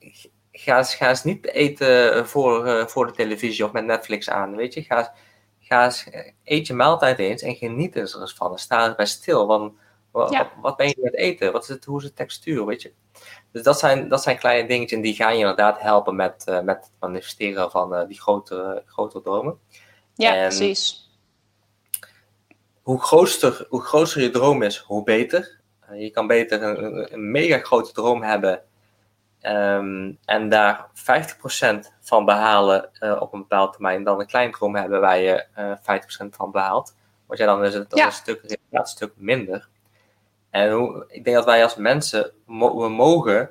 uh, 0.00 0.10
ga, 0.52 0.76
eens, 0.76 0.94
ga 0.94 1.08
eens 1.08 1.24
niet 1.24 1.46
eten 1.46 2.26
voor, 2.28 2.66
uh, 2.66 2.86
voor 2.86 3.06
de 3.06 3.12
televisie 3.12 3.64
of 3.64 3.72
met 3.72 3.84
Netflix 3.84 4.30
aan. 4.30 4.56
Weet 4.56 4.74
je, 4.74 4.82
ga, 4.82 5.14
ga 5.60 5.84
eens, 5.84 6.08
eet 6.44 6.66
je 6.66 6.74
maaltijd 6.74 7.18
eens 7.18 7.42
en 7.42 7.54
geniet 7.54 7.94
er 7.94 8.00
eens 8.00 8.34
van. 8.36 8.58
sta 8.58 8.88
er 8.88 8.94
bij 8.94 9.06
stil. 9.06 9.46
Want, 9.46 9.72
wat, 10.10 10.30
ja. 10.30 10.38
wat, 10.38 10.50
wat, 10.60 10.76
ben 10.76 10.86
je 10.86 10.98
met 11.00 11.14
eten? 11.14 11.52
Wat 11.52 11.62
is 11.62 11.68
het, 11.68 11.84
hoe 11.84 11.98
is 11.98 12.04
de 12.04 12.12
textuur? 12.12 12.66
Weet 12.66 12.82
je? 12.82 12.92
Dus 13.52 13.62
dat 13.62 13.78
zijn, 13.78 14.08
dat 14.08 14.22
zijn 14.22 14.38
kleine 14.38 14.68
dingetjes 14.68 14.98
en 14.98 15.04
die 15.04 15.14
gaan 15.14 15.32
je 15.32 15.38
inderdaad 15.38 15.80
helpen 15.80 16.16
met, 16.16 16.44
uh, 16.48 16.60
met 16.60 16.76
het 16.76 16.90
manifesteren 17.00 17.70
van 17.70 17.94
uh, 17.94 18.06
die 18.06 18.20
grotere, 18.20 18.82
grotere 18.86 19.22
dromen. 19.22 19.58
Ja, 20.14 20.34
en 20.34 20.48
precies. 20.48 21.10
Hoe 22.82 23.02
groter, 23.02 23.66
hoe 23.68 23.82
groter 23.82 24.22
je 24.22 24.30
droom 24.30 24.62
is, 24.62 24.78
hoe 24.78 25.02
beter. 25.04 25.60
Uh, 25.90 26.00
je 26.00 26.10
kan 26.10 26.26
beter 26.26 26.62
een, 26.62 27.12
een, 27.12 27.30
mega 27.30 27.58
grote 27.58 27.92
droom 27.92 28.22
hebben 28.22 28.62
um, 29.42 30.18
en 30.24 30.48
daar 30.48 30.86
50% 31.66 31.78
van 32.00 32.24
behalen 32.24 32.90
op 33.20 33.32
een 33.32 33.40
bepaalde 33.40 33.72
termijn 33.72 34.04
dan 34.04 34.20
een 34.20 34.26
klein 34.26 34.52
droom 34.52 34.76
hebben 34.76 35.00
waar 35.00 35.18
je 35.18 35.46
50% 36.24 36.28
van 36.30 36.50
behaalt. 36.50 36.94
Want 37.26 37.40
ja, 37.40 37.46
dan 37.46 37.64
is 37.64 37.74
het, 37.74 37.90
dan 37.90 37.98
ja. 37.98 38.06
een, 38.06 38.12
stuk, 38.12 38.58
een 38.70 38.86
stuk 38.86 39.12
minder. 39.16 39.68
En 40.50 40.72
hoe, 40.72 41.04
ik 41.08 41.24
denk 41.24 41.36
dat 41.36 41.44
wij 41.44 41.62
als 41.62 41.76
mensen, 41.76 42.32
we 42.46 42.88
mogen 42.88 43.50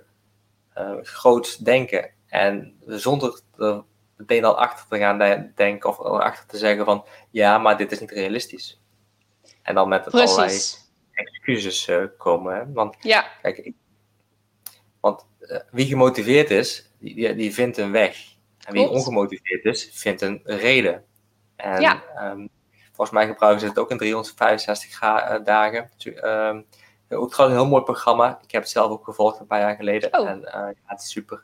uh, 0.77 0.95
groot 1.01 1.65
denken. 1.65 2.11
En 2.27 2.79
zonder 2.85 3.41
er 3.57 3.83
meteen 4.15 4.45
al 4.45 4.59
achter 4.59 4.87
te 4.87 4.97
gaan 4.97 5.51
denken 5.55 5.89
of 5.89 5.99
achter 5.99 6.45
te 6.45 6.57
zeggen 6.57 6.85
van 6.85 7.05
ja, 7.29 7.57
maar 7.57 7.77
dit 7.77 7.91
is 7.91 7.99
niet 7.99 8.11
realistisch. 8.11 8.81
En 9.61 9.75
dan 9.75 9.89
met 9.89 10.11
allerlei 10.11 10.59
excuses 11.11 11.87
uh, 11.87 12.03
komen. 12.17 12.73
Want 12.73 12.95
ja. 12.99 13.27
kijk, 13.41 13.57
ik, 13.57 13.75
want 14.99 15.25
uh, 15.39 15.57
wie 15.71 15.85
gemotiveerd 15.85 16.49
is, 16.51 16.91
die, 16.99 17.35
die 17.35 17.53
vindt 17.53 17.77
een 17.77 17.91
weg. 17.91 18.35
En 18.65 18.73
wie 18.73 18.87
ongemotiveerd 18.87 19.65
is, 19.65 19.89
vindt 19.93 20.21
een 20.21 20.41
reden. 20.43 21.05
En 21.55 21.81
ja. 21.81 22.03
um, 22.31 22.49
volgens 22.85 23.11
mij 23.11 23.27
gebruiken 23.27 23.61
ze 23.61 23.67
het 23.67 23.79
ook 23.79 23.91
in 23.91 23.97
365 23.97 25.01
uh, 25.01 25.35
dagen. 25.43 25.89
Um, 26.23 26.65
ook 27.09 27.31
trouwens 27.31 27.59
een 27.59 27.65
heel 27.65 27.71
mooi 27.71 27.83
programma. 27.83 28.39
Ik 28.43 28.51
heb 28.51 28.61
het 28.61 28.71
zelf 28.71 28.91
ook 28.91 29.03
gevolgd 29.03 29.39
een 29.39 29.47
paar 29.47 29.59
jaar 29.59 29.75
geleden. 29.75 30.19
Oh. 30.19 30.29
En 30.29 30.39
uh, 30.39 30.51
ja, 30.51 30.73
het 30.85 31.01
is 31.01 31.09
super, 31.09 31.43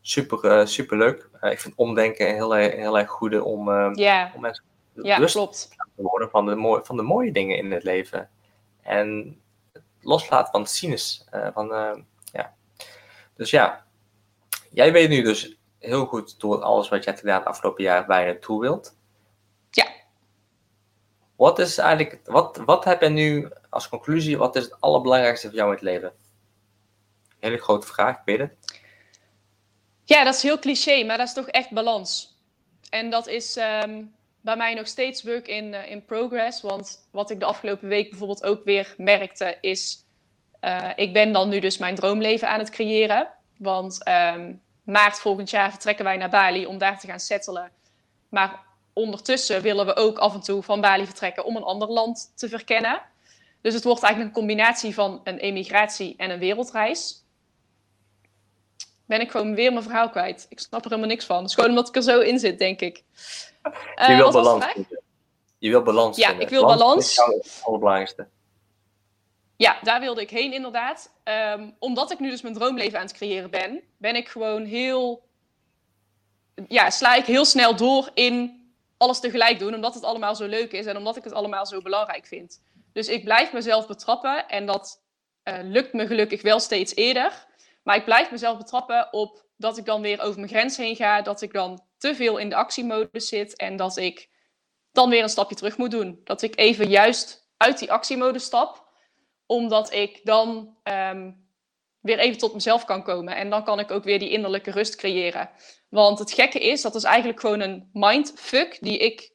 super, 0.00 0.60
uh, 0.60 0.66
super 0.66 0.98
leuk. 0.98 1.28
ik 1.40 1.60
vind 1.60 1.74
omdenken 1.76 2.34
heel, 2.34 2.52
heel 2.52 2.98
erg 2.98 3.10
goed 3.10 3.40
om, 3.40 3.70
yeah. 3.94 4.34
om 4.34 4.40
mensen 4.40 4.64
ja, 4.92 5.16
klopt. 5.16 5.68
te 5.96 6.02
worden 6.02 6.30
van 6.30 6.46
de, 6.46 6.54
mooie, 6.54 6.84
van 6.84 6.96
de 6.96 7.02
mooie 7.02 7.32
dingen 7.32 7.56
in 7.56 7.72
het 7.72 7.82
leven. 7.82 8.30
En 8.82 9.38
loslaten 10.00 10.52
van 10.52 10.66
cynisch. 10.66 11.24
van, 11.54 11.68
ja. 12.32 12.54
Dus 13.36 13.50
ja, 13.50 13.84
jij 14.70 14.92
weet 14.92 15.08
nu 15.08 15.22
dus 15.22 15.58
heel 15.78 16.06
goed 16.06 16.40
door 16.40 16.62
alles 16.62 16.88
wat 16.88 17.04
je 17.04 17.10
hebt 17.10 17.20
gedaan 17.20 17.38
het 17.38 17.48
afgelopen 17.48 17.84
jaar 17.84 18.06
waar 18.06 18.20
je 18.20 18.26
naartoe 18.26 18.60
wilt. 18.60 18.93
Wat 21.44 21.58
is 21.58 21.78
eigenlijk, 21.78 22.20
wat, 22.24 22.56
wat 22.64 22.84
heb 22.84 23.02
je 23.02 23.08
nu 23.08 23.48
als 23.70 23.88
conclusie, 23.88 24.38
wat 24.38 24.56
is 24.56 24.64
het 24.64 24.80
allerbelangrijkste 24.80 25.46
voor 25.46 25.56
jou 25.56 25.68
in 25.68 25.74
het 25.74 25.84
leven? 25.84 26.12
Hele 27.40 27.58
grote 27.58 27.86
vraag, 27.86 28.16
ik 28.16 28.22
weet 28.24 28.38
het. 28.38 28.80
Ja, 30.04 30.24
dat 30.24 30.34
is 30.34 30.42
heel 30.42 30.58
cliché, 30.58 31.04
maar 31.04 31.18
dat 31.18 31.26
is 31.26 31.34
toch 31.34 31.48
echt 31.48 31.70
balans. 31.70 32.38
En 32.90 33.10
dat 33.10 33.26
is 33.26 33.56
ehm, 33.56 34.02
bij 34.40 34.56
mij 34.56 34.74
nog 34.74 34.86
steeds 34.86 35.22
work 35.22 35.48
in, 35.48 35.72
uh, 35.72 35.90
in 35.90 36.04
progress. 36.04 36.60
Want 36.60 37.08
wat 37.10 37.30
ik 37.30 37.40
de 37.40 37.46
afgelopen 37.46 37.88
week 37.88 38.10
bijvoorbeeld 38.10 38.44
ook 38.44 38.64
weer 38.64 38.94
merkte, 38.96 39.58
is... 39.60 40.04
Uh, 40.60 40.90
ik 40.96 41.12
ben 41.12 41.32
dan 41.32 41.48
nu 41.48 41.60
dus 41.60 41.78
mijn 41.78 41.94
droomleven 41.94 42.48
aan 42.48 42.58
het 42.58 42.70
creëren. 42.70 43.28
Want 43.58 44.08
um, 44.08 44.62
maart 44.82 45.20
volgend 45.20 45.50
jaar 45.50 45.70
vertrekken 45.70 46.04
wij 46.04 46.16
naar 46.16 46.30
Bali 46.30 46.66
om 46.66 46.78
daar 46.78 46.98
te 46.98 47.06
gaan 47.06 47.20
settelen. 47.20 47.70
Maar 48.28 48.63
ondertussen 48.94 49.62
willen 49.62 49.86
we 49.86 49.96
ook 49.96 50.18
af 50.18 50.34
en 50.34 50.40
toe 50.40 50.62
van 50.62 50.80
Bali 50.80 51.04
vertrekken 51.04 51.44
om 51.44 51.56
een 51.56 51.62
ander 51.62 51.88
land 51.88 52.32
te 52.34 52.48
verkennen. 52.48 53.02
Dus 53.60 53.74
het 53.74 53.84
wordt 53.84 54.02
eigenlijk 54.02 54.34
een 54.34 54.40
combinatie 54.40 54.94
van 54.94 55.20
een 55.24 55.38
emigratie 55.38 56.14
en 56.16 56.30
een 56.30 56.38
wereldreis. 56.38 57.24
Ben 59.06 59.20
ik 59.20 59.30
gewoon 59.30 59.54
weer 59.54 59.72
mijn 59.72 59.84
verhaal 59.84 60.10
kwijt. 60.10 60.46
Ik 60.48 60.58
snap 60.58 60.84
er 60.84 60.90
helemaal 60.90 61.10
niks 61.10 61.24
van. 61.24 61.36
Het 61.36 61.48
is 61.48 61.54
gewoon 61.54 61.70
omdat 61.70 61.88
ik 61.88 61.96
er 61.96 62.02
zo 62.02 62.20
in 62.20 62.38
zit, 62.38 62.58
denk 62.58 62.80
ik. 62.80 63.02
Uh, 63.96 64.08
je 64.08 64.16
wil 64.16 64.32
balans. 64.32 64.66
Je 65.58 65.70
wil 65.70 65.82
balans. 65.82 66.16
Ja, 66.16 66.30
ik 66.38 66.48
wil 66.48 66.66
balans. 66.66 67.14
Dat 67.14 67.28
is 67.28 67.54
het 67.54 67.64
allerbelangrijkste. 67.64 68.28
Ja, 69.56 69.78
daar 69.82 70.00
wilde 70.00 70.20
ik 70.20 70.30
heen 70.30 70.52
inderdaad. 70.52 71.12
Ehm, 71.22 71.70
omdat 71.78 72.10
ik 72.10 72.18
nu 72.18 72.30
dus 72.30 72.42
mijn 72.42 72.54
droomleven 72.54 72.98
aan 72.98 73.04
het 73.04 73.14
creëren 73.14 73.50
ben, 73.50 73.80
ben 73.96 74.16
ik 74.16 74.28
gewoon 74.28 74.64
heel... 74.64 75.22
Ja, 76.68 76.90
sla 76.90 77.14
ik 77.14 77.24
heel 77.24 77.44
snel 77.44 77.76
door 77.76 78.10
in 78.14 78.63
alles 79.04 79.20
tegelijk 79.20 79.58
doen, 79.58 79.74
omdat 79.74 79.94
het 79.94 80.04
allemaal 80.04 80.36
zo 80.36 80.46
leuk 80.46 80.72
is 80.72 80.86
en 80.86 80.96
omdat 80.96 81.16
ik 81.16 81.24
het 81.24 81.32
allemaal 81.32 81.66
zo 81.66 81.82
belangrijk 81.82 82.26
vind. 82.26 82.62
Dus 82.92 83.08
ik 83.08 83.24
blijf 83.24 83.52
mezelf 83.52 83.86
betrappen 83.86 84.48
en 84.48 84.66
dat 84.66 85.02
uh, 85.44 85.58
lukt 85.62 85.92
me 85.92 86.06
gelukkig 86.06 86.42
wel 86.42 86.60
steeds 86.60 86.94
eerder. 86.94 87.46
Maar 87.82 87.96
ik 87.96 88.04
blijf 88.04 88.30
mezelf 88.30 88.58
betrappen 88.58 89.12
op 89.12 89.44
dat 89.56 89.78
ik 89.78 89.84
dan 89.84 90.00
weer 90.00 90.20
over 90.20 90.36
mijn 90.36 90.52
grens 90.52 90.76
heen 90.76 90.96
ga, 90.96 91.22
dat 91.22 91.42
ik 91.42 91.52
dan 91.52 91.82
te 91.98 92.14
veel 92.14 92.38
in 92.38 92.48
de 92.48 92.54
actiemodus 92.54 93.28
zit 93.28 93.56
en 93.56 93.76
dat 93.76 93.96
ik 93.96 94.28
dan 94.92 95.10
weer 95.10 95.22
een 95.22 95.28
stapje 95.28 95.56
terug 95.56 95.76
moet 95.76 95.90
doen. 95.90 96.20
Dat 96.24 96.42
ik 96.42 96.58
even 96.58 96.88
juist 96.88 97.48
uit 97.56 97.78
die 97.78 97.92
actiemodus 97.92 98.44
stap 98.44 98.84
omdat 99.46 99.92
ik 99.92 100.20
dan 100.22 100.76
ehm, 100.82 101.30
weer 102.04 102.18
even 102.18 102.38
tot 102.38 102.54
mezelf 102.54 102.84
kan 102.84 103.02
komen. 103.02 103.36
En 103.36 103.50
dan 103.50 103.64
kan 103.64 103.78
ik 103.78 103.90
ook 103.90 104.04
weer 104.04 104.18
die 104.18 104.30
innerlijke 104.30 104.70
rust 104.70 104.96
creëren. 104.96 105.50
Want 105.88 106.18
het 106.18 106.32
gekke 106.32 106.58
is, 106.58 106.82
dat 106.82 106.94
is 106.94 107.04
eigenlijk 107.04 107.40
gewoon 107.40 107.60
een 107.60 107.90
mindfuck 107.92 108.78
die 108.80 108.98
ik, 108.98 109.32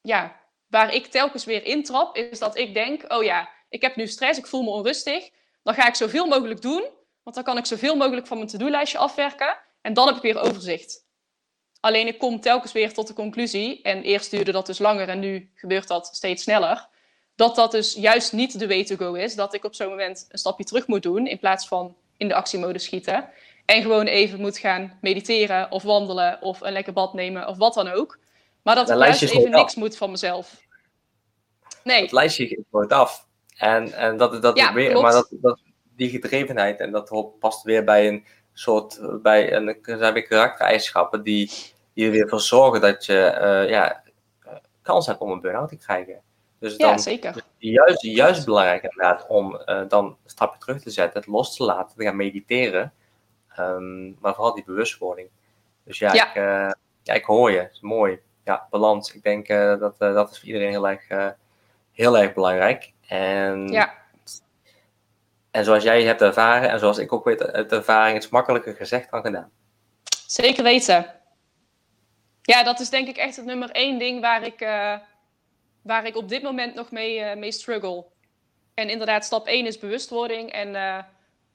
ja, 0.00 0.40
waar 0.66 0.94
ik 0.94 1.06
telkens 1.06 1.44
weer 1.44 1.64
intrap, 1.64 2.16
is 2.16 2.38
dat 2.38 2.56
ik 2.56 2.74
denk, 2.74 3.12
oh 3.12 3.22
ja, 3.22 3.48
ik 3.68 3.82
heb 3.82 3.96
nu 3.96 4.06
stress, 4.06 4.38
ik 4.38 4.46
voel 4.46 4.62
me 4.62 4.70
onrustig. 4.70 5.30
Dan 5.62 5.74
ga 5.74 5.86
ik 5.86 5.94
zoveel 5.94 6.26
mogelijk 6.26 6.62
doen, 6.62 6.84
want 7.22 7.36
dan 7.36 7.44
kan 7.44 7.56
ik 7.56 7.66
zoveel 7.66 7.96
mogelijk 7.96 8.26
van 8.26 8.36
mijn 8.36 8.48
to-do-lijstje 8.48 8.98
afwerken. 8.98 9.58
En 9.80 9.94
dan 9.94 10.06
heb 10.06 10.16
ik 10.16 10.22
weer 10.22 10.38
overzicht. 10.38 11.08
Alleen 11.80 12.06
ik 12.06 12.18
kom 12.18 12.40
telkens 12.40 12.72
weer 12.72 12.92
tot 12.92 13.06
de 13.06 13.14
conclusie, 13.14 13.82
en 13.82 14.02
eerst 14.02 14.30
duurde 14.30 14.52
dat 14.52 14.66
dus 14.66 14.78
langer 14.78 15.08
en 15.08 15.18
nu 15.18 15.50
gebeurt 15.54 15.88
dat 15.88 16.06
steeds 16.06 16.42
sneller 16.42 16.88
dat 17.40 17.54
dat 17.54 17.70
dus 17.70 17.94
juist 17.94 18.32
niet 18.32 18.58
de 18.58 18.68
way 18.68 18.84
to 18.84 18.96
go 18.96 19.14
is. 19.14 19.34
Dat 19.34 19.54
ik 19.54 19.64
op 19.64 19.74
zo'n 19.74 19.88
moment 19.88 20.26
een 20.28 20.38
stapje 20.38 20.64
terug 20.64 20.86
moet 20.86 21.02
doen 21.02 21.26
in 21.26 21.38
plaats 21.38 21.68
van 21.68 21.96
in 22.16 22.28
de 22.28 22.34
actiemodus 22.34 22.84
schieten. 22.84 23.28
En 23.64 23.82
gewoon 23.82 24.06
even 24.06 24.40
moet 24.40 24.58
gaan 24.58 24.98
mediteren 25.00 25.70
of 25.70 25.82
wandelen 25.82 26.42
of 26.42 26.60
een 26.60 26.72
lekker 26.72 26.92
bad 26.92 27.14
nemen 27.14 27.48
of 27.48 27.56
wat 27.56 27.74
dan 27.74 27.88
ook. 27.88 28.18
Maar 28.62 28.74
dat 28.74 28.90
ik 28.90 28.96
juist 28.96 29.22
even 29.22 29.50
niks 29.50 29.74
moet 29.74 29.96
van 29.96 30.10
mezelf. 30.10 30.60
Nee. 31.84 32.02
Het 32.02 32.12
lijstje 32.12 32.64
wordt 32.70 32.92
af. 32.92 33.26
En, 33.56 33.92
en 33.92 34.16
dat, 34.16 34.42
dat 34.42 34.56
ja, 34.56 34.72
weer, 34.72 35.00
maar 35.00 35.12
dat, 35.12 35.28
dat, 35.30 35.60
die 35.96 36.10
gedrevenheid 36.10 36.80
en 36.80 36.90
dat 36.90 37.38
past 37.38 37.62
weer 37.62 37.84
bij 37.84 38.08
een 38.08 38.24
soort, 38.52 39.00
bij 39.22 39.52
een, 39.52 39.78
zijn 39.82 40.12
weer 40.12 40.26
karaktereigenschappen 40.26 41.22
die, 41.22 41.50
die 41.94 42.06
er 42.06 42.10
weer 42.10 42.28
voor 42.28 42.40
zorgen 42.40 42.80
dat 42.80 43.06
je 43.06 43.38
uh, 43.40 43.70
ja, 43.70 44.02
kans 44.82 45.06
hebt 45.06 45.20
om 45.20 45.30
een 45.30 45.40
burn-out 45.40 45.68
te 45.68 45.76
krijgen. 45.76 46.22
Dus 46.60 46.76
dan 46.76 46.90
ja, 46.90 46.98
zeker. 46.98 47.44
Juist, 47.58 48.02
juist 48.02 48.44
belangrijk 48.44 48.82
inderdaad 48.82 49.26
om 49.26 49.62
uh, 49.66 49.82
dan 49.88 50.04
een 50.04 50.16
stapje 50.24 50.58
terug 50.58 50.82
te 50.82 50.90
zetten, 50.90 51.20
het 51.20 51.28
los 51.28 51.56
te 51.56 51.64
laten, 51.64 51.96
te 51.96 52.04
gaan 52.04 52.16
mediteren. 52.16 52.92
Um, 53.58 54.16
maar 54.20 54.34
vooral 54.34 54.54
die 54.54 54.64
bewustwording. 54.64 55.28
Dus 55.84 55.98
ja, 55.98 56.12
ja. 56.12 56.28
Ik, 56.28 56.36
uh, 56.36 56.70
ja 57.02 57.14
ik 57.14 57.24
hoor 57.24 57.50
je. 57.50 57.68
is 57.72 57.80
mooi. 57.80 58.18
Ja, 58.44 58.66
balans. 58.70 59.14
Ik 59.14 59.22
denk 59.22 59.48
uh, 59.48 59.78
dat 59.78 59.98
dat 59.98 60.30
is 60.30 60.38
voor 60.38 60.46
iedereen 60.46 60.70
heel 60.70 60.88
erg, 60.88 61.34
heel 61.92 62.18
erg 62.18 62.34
belangrijk. 62.34 62.92
En, 63.06 63.68
ja. 63.68 63.94
en 65.50 65.64
zoals 65.64 65.82
jij 65.82 66.02
hebt 66.02 66.22
ervaren 66.22 66.70
en 66.70 66.78
zoals 66.78 66.98
ik 66.98 67.12
ook 67.12 67.24
weet 67.24 67.52
uit 67.52 67.72
ervaring, 67.72 68.14
het 68.14 68.24
is 68.24 68.30
makkelijker 68.30 68.74
gezegd 68.74 69.10
dan 69.10 69.22
gedaan. 69.22 69.50
Zeker 70.26 70.62
weten. 70.62 71.14
Ja, 72.42 72.62
dat 72.62 72.80
is 72.80 72.90
denk 72.90 73.08
ik 73.08 73.16
echt 73.16 73.36
het 73.36 73.44
nummer 73.44 73.70
één 73.70 73.98
ding 73.98 74.20
waar 74.20 74.42
ik 74.42 74.60
waar 75.90 76.06
ik 76.06 76.16
op 76.16 76.28
dit 76.28 76.42
moment 76.42 76.74
nog 76.74 76.90
mee, 76.90 77.18
uh, 77.18 77.36
mee 77.36 77.52
struggle. 77.52 78.04
En 78.74 78.90
inderdaad, 78.90 79.24
stap 79.24 79.46
1 79.46 79.66
is 79.66 79.78
bewustwording. 79.78 80.52
En 80.52 80.74
uh, 80.74 80.98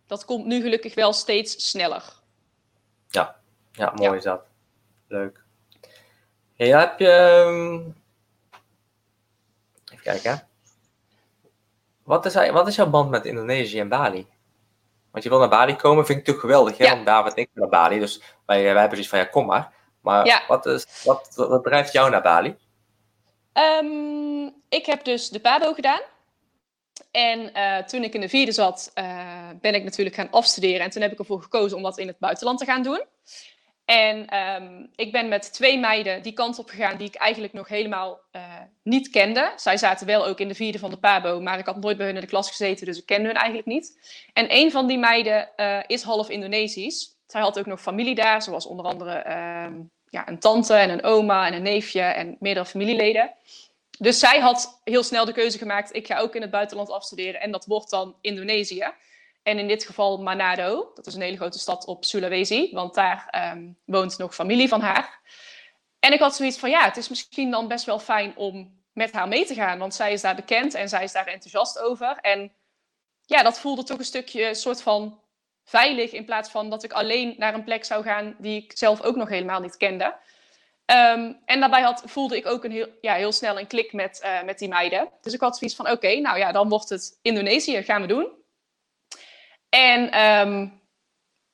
dat 0.07 0.25
komt 0.25 0.45
nu 0.45 0.61
gelukkig 0.61 0.95
wel 0.95 1.13
steeds 1.13 1.69
sneller. 1.69 2.03
Ja, 3.07 3.35
ja 3.71 3.91
mooi 3.95 4.09
ja. 4.09 4.15
is 4.15 4.23
dat. 4.23 4.41
Leuk. 5.07 5.43
Hey, 6.55 6.67
heb 6.67 6.99
je... 6.99 7.09
Ehm, 7.09 7.73
even 9.91 10.03
kijken. 10.03 10.47
Wat 12.03 12.25
is, 12.25 12.33
wat 12.33 12.67
is 12.67 12.75
jouw 12.75 12.89
band 12.89 13.09
met 13.09 13.25
Indonesië 13.25 13.79
en 13.79 13.89
Bali? 13.89 14.27
Want 15.11 15.23
je 15.23 15.29
wil 15.29 15.39
naar 15.39 15.49
Bali 15.49 15.75
komen, 15.75 16.05
vind 16.05 16.19
ik 16.19 16.25
natuurlijk 16.25 16.53
geweldig. 16.53 16.77
Hè? 16.77 16.85
Ja. 16.85 16.93
Want 16.93 17.05
David 17.05 17.37
ik 17.37 17.49
naar 17.53 17.69
Bali, 17.69 17.99
dus 17.99 18.21
wij, 18.45 18.63
wij 18.63 18.71
hebben 18.71 18.89
zoiets 18.89 19.09
van, 19.09 19.19
ja, 19.19 19.25
kom 19.25 19.45
maar. 19.45 19.73
Maar 20.01 20.25
ja. 20.25 20.43
wat, 20.47 20.65
is, 20.65 21.03
wat, 21.03 21.33
wat 21.35 21.63
drijft 21.63 21.91
jou 21.91 22.09
naar 22.09 22.21
Bali? 22.21 22.57
Um, 23.57 24.53
ik 24.69 24.85
heb 24.85 25.03
dus 25.03 25.29
de 25.29 25.39
PABO 25.39 25.73
gedaan. 25.73 26.01
En 27.11 27.51
uh, 27.55 27.77
toen 27.77 28.03
ik 28.03 28.13
in 28.13 28.21
de 28.21 28.29
vierde 28.29 28.51
zat, 28.51 28.91
uh, 28.95 29.49
ben 29.61 29.73
ik 29.73 29.83
natuurlijk 29.83 30.15
gaan 30.15 30.31
afstuderen. 30.31 30.79
En 30.79 30.89
toen 30.89 31.01
heb 31.01 31.11
ik 31.11 31.19
ervoor 31.19 31.41
gekozen 31.41 31.77
om 31.77 31.83
dat 31.83 31.97
in 31.97 32.07
het 32.07 32.19
buitenland 32.19 32.59
te 32.59 32.65
gaan 32.65 32.83
doen. 32.83 33.03
En 33.85 34.37
um, 34.37 34.89
ik 34.95 35.11
ben 35.11 35.27
met 35.27 35.53
twee 35.53 35.79
meiden 35.79 36.21
die 36.21 36.33
kant 36.33 36.59
op 36.59 36.69
gegaan 36.69 36.97
die 36.97 37.07
ik 37.07 37.15
eigenlijk 37.15 37.53
nog 37.53 37.67
helemaal 37.67 38.19
uh, 38.31 38.41
niet 38.83 39.09
kende. 39.09 39.53
Zij 39.55 39.77
zaten 39.77 40.07
wel 40.07 40.25
ook 40.25 40.39
in 40.39 40.47
de 40.47 40.55
vierde 40.55 40.79
van 40.79 40.89
de 40.89 40.97
PABO, 40.97 41.41
maar 41.41 41.59
ik 41.59 41.65
had 41.65 41.81
nooit 41.81 41.97
bij 41.97 42.05
hun 42.05 42.15
in 42.15 42.21
de 42.21 42.27
klas 42.27 42.49
gezeten, 42.49 42.85
dus 42.85 42.97
ik 42.97 43.05
kende 43.05 43.27
hun 43.27 43.35
eigenlijk 43.35 43.67
niet. 43.67 43.99
En 44.33 44.45
een 44.49 44.71
van 44.71 44.87
die 44.87 44.97
meiden 44.97 45.49
is 45.87 46.01
half 46.01 46.29
Indonesisch. 46.29 47.15
Zij 47.27 47.41
had 47.41 47.59
ook 47.59 47.65
nog 47.65 47.81
familie 47.81 48.15
daar, 48.15 48.41
zoals 48.41 48.65
onder 48.65 48.85
andere 48.85 49.11
ehm, 49.11 49.81
ja, 50.15 50.27
een 50.27 50.39
tante 50.39 50.73
en 50.73 50.89
een 50.89 51.03
oma 51.03 51.47
en 51.47 51.53
een 51.53 51.61
neefje 51.61 52.01
en 52.01 52.37
meerdere 52.39 52.65
familieleden. 52.65 53.33
Dus 53.99 54.19
zij 54.19 54.39
had 54.39 54.81
heel 54.83 55.03
snel 55.03 55.25
de 55.25 55.33
keuze 55.33 55.57
gemaakt: 55.57 55.95
ik 55.95 56.07
ga 56.07 56.19
ook 56.19 56.35
in 56.35 56.41
het 56.41 56.51
buitenland 56.51 56.89
afstuderen 56.89 57.41
en 57.41 57.51
dat 57.51 57.65
wordt 57.65 57.89
dan 57.89 58.15
Indonesië. 58.21 58.85
En 59.43 59.59
in 59.59 59.67
dit 59.67 59.85
geval 59.85 60.21
Manado, 60.21 60.91
dat 60.93 61.07
is 61.07 61.15
een 61.15 61.21
hele 61.21 61.37
grote 61.37 61.59
stad 61.59 61.85
op 61.85 62.05
Sulawesi, 62.05 62.69
want 62.71 62.93
daar 62.93 63.51
um, 63.55 63.77
woont 63.85 64.17
nog 64.17 64.35
familie 64.35 64.67
van 64.67 64.81
haar. 64.81 65.19
En 65.99 66.13
ik 66.13 66.19
had 66.19 66.35
zoiets 66.35 66.57
van: 66.57 66.69
ja, 66.69 66.83
het 66.83 66.97
is 66.97 67.09
misschien 67.09 67.51
dan 67.51 67.67
best 67.67 67.85
wel 67.85 67.99
fijn 67.99 68.37
om 68.37 68.83
met 68.93 69.11
haar 69.11 69.27
mee 69.27 69.45
te 69.45 69.53
gaan, 69.53 69.79
want 69.79 69.95
zij 69.95 70.13
is 70.13 70.21
daar 70.21 70.35
bekend 70.35 70.73
en 70.73 70.89
zij 70.89 71.03
is 71.03 71.11
daar 71.11 71.27
enthousiast 71.27 71.79
over. 71.79 72.17
En 72.21 72.51
ja, 73.25 73.43
dat 73.43 73.59
voelde 73.59 73.83
toch 73.83 73.97
een 73.97 74.05
stukje 74.05 74.53
soort 74.53 74.81
van 74.81 75.19
veilig 75.65 76.11
in 76.11 76.25
plaats 76.25 76.49
van 76.49 76.69
dat 76.69 76.83
ik 76.83 76.93
alleen 76.93 77.35
naar 77.37 77.53
een 77.53 77.63
plek 77.63 77.85
zou 77.85 78.03
gaan 78.03 78.35
die 78.37 78.63
ik 78.63 78.71
zelf 78.77 79.01
ook 79.01 79.15
nog 79.15 79.29
helemaal 79.29 79.59
niet 79.59 79.77
kende. 79.77 80.15
Ehm, 80.85 81.33
en 81.45 81.59
daarbij 81.59 81.81
had, 81.81 82.03
voelde 82.05 82.37
ik 82.37 82.45
ook 82.45 82.63
een 82.63 82.71
heel, 82.71 82.87
ja, 83.01 83.13
heel 83.13 83.31
snel 83.31 83.59
een 83.59 83.67
klik 83.67 83.93
met, 83.93 84.21
uh, 84.25 84.43
met 84.43 84.59
die 84.59 84.67
meiden. 84.67 85.09
Dus 85.21 85.33
ik 85.33 85.39
had 85.39 85.57
zoiets 85.57 85.75
van: 85.75 85.89
oké, 85.89 86.15
nou 86.15 86.37
ja, 86.37 86.51
dan 86.51 86.69
wordt 86.69 86.89
het 86.89 87.19
Indonesië, 87.21 87.83
gaan 87.83 88.01
we 88.01 88.07
doen. 88.07 88.27
En 89.69 90.21
um, 90.21 90.81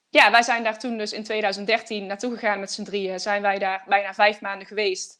ja, 0.10 0.32
wij 0.32 0.42
zijn 0.42 0.64
daar 0.64 0.80
toen 0.80 0.98
dus 0.98 1.14
in 1.14 1.24
2013 1.24 2.06
naartoe 2.06 2.34
gegaan 2.34 2.60
met 2.60 2.72
z'n 2.72 2.84
drieën. 2.84 3.20
Zijn 3.20 3.42
wij 3.42 3.60
daar 3.60 3.84
bijna 3.88 4.14
vijf 4.14 4.42
maanden 4.42 4.68
geweest. 4.68 5.20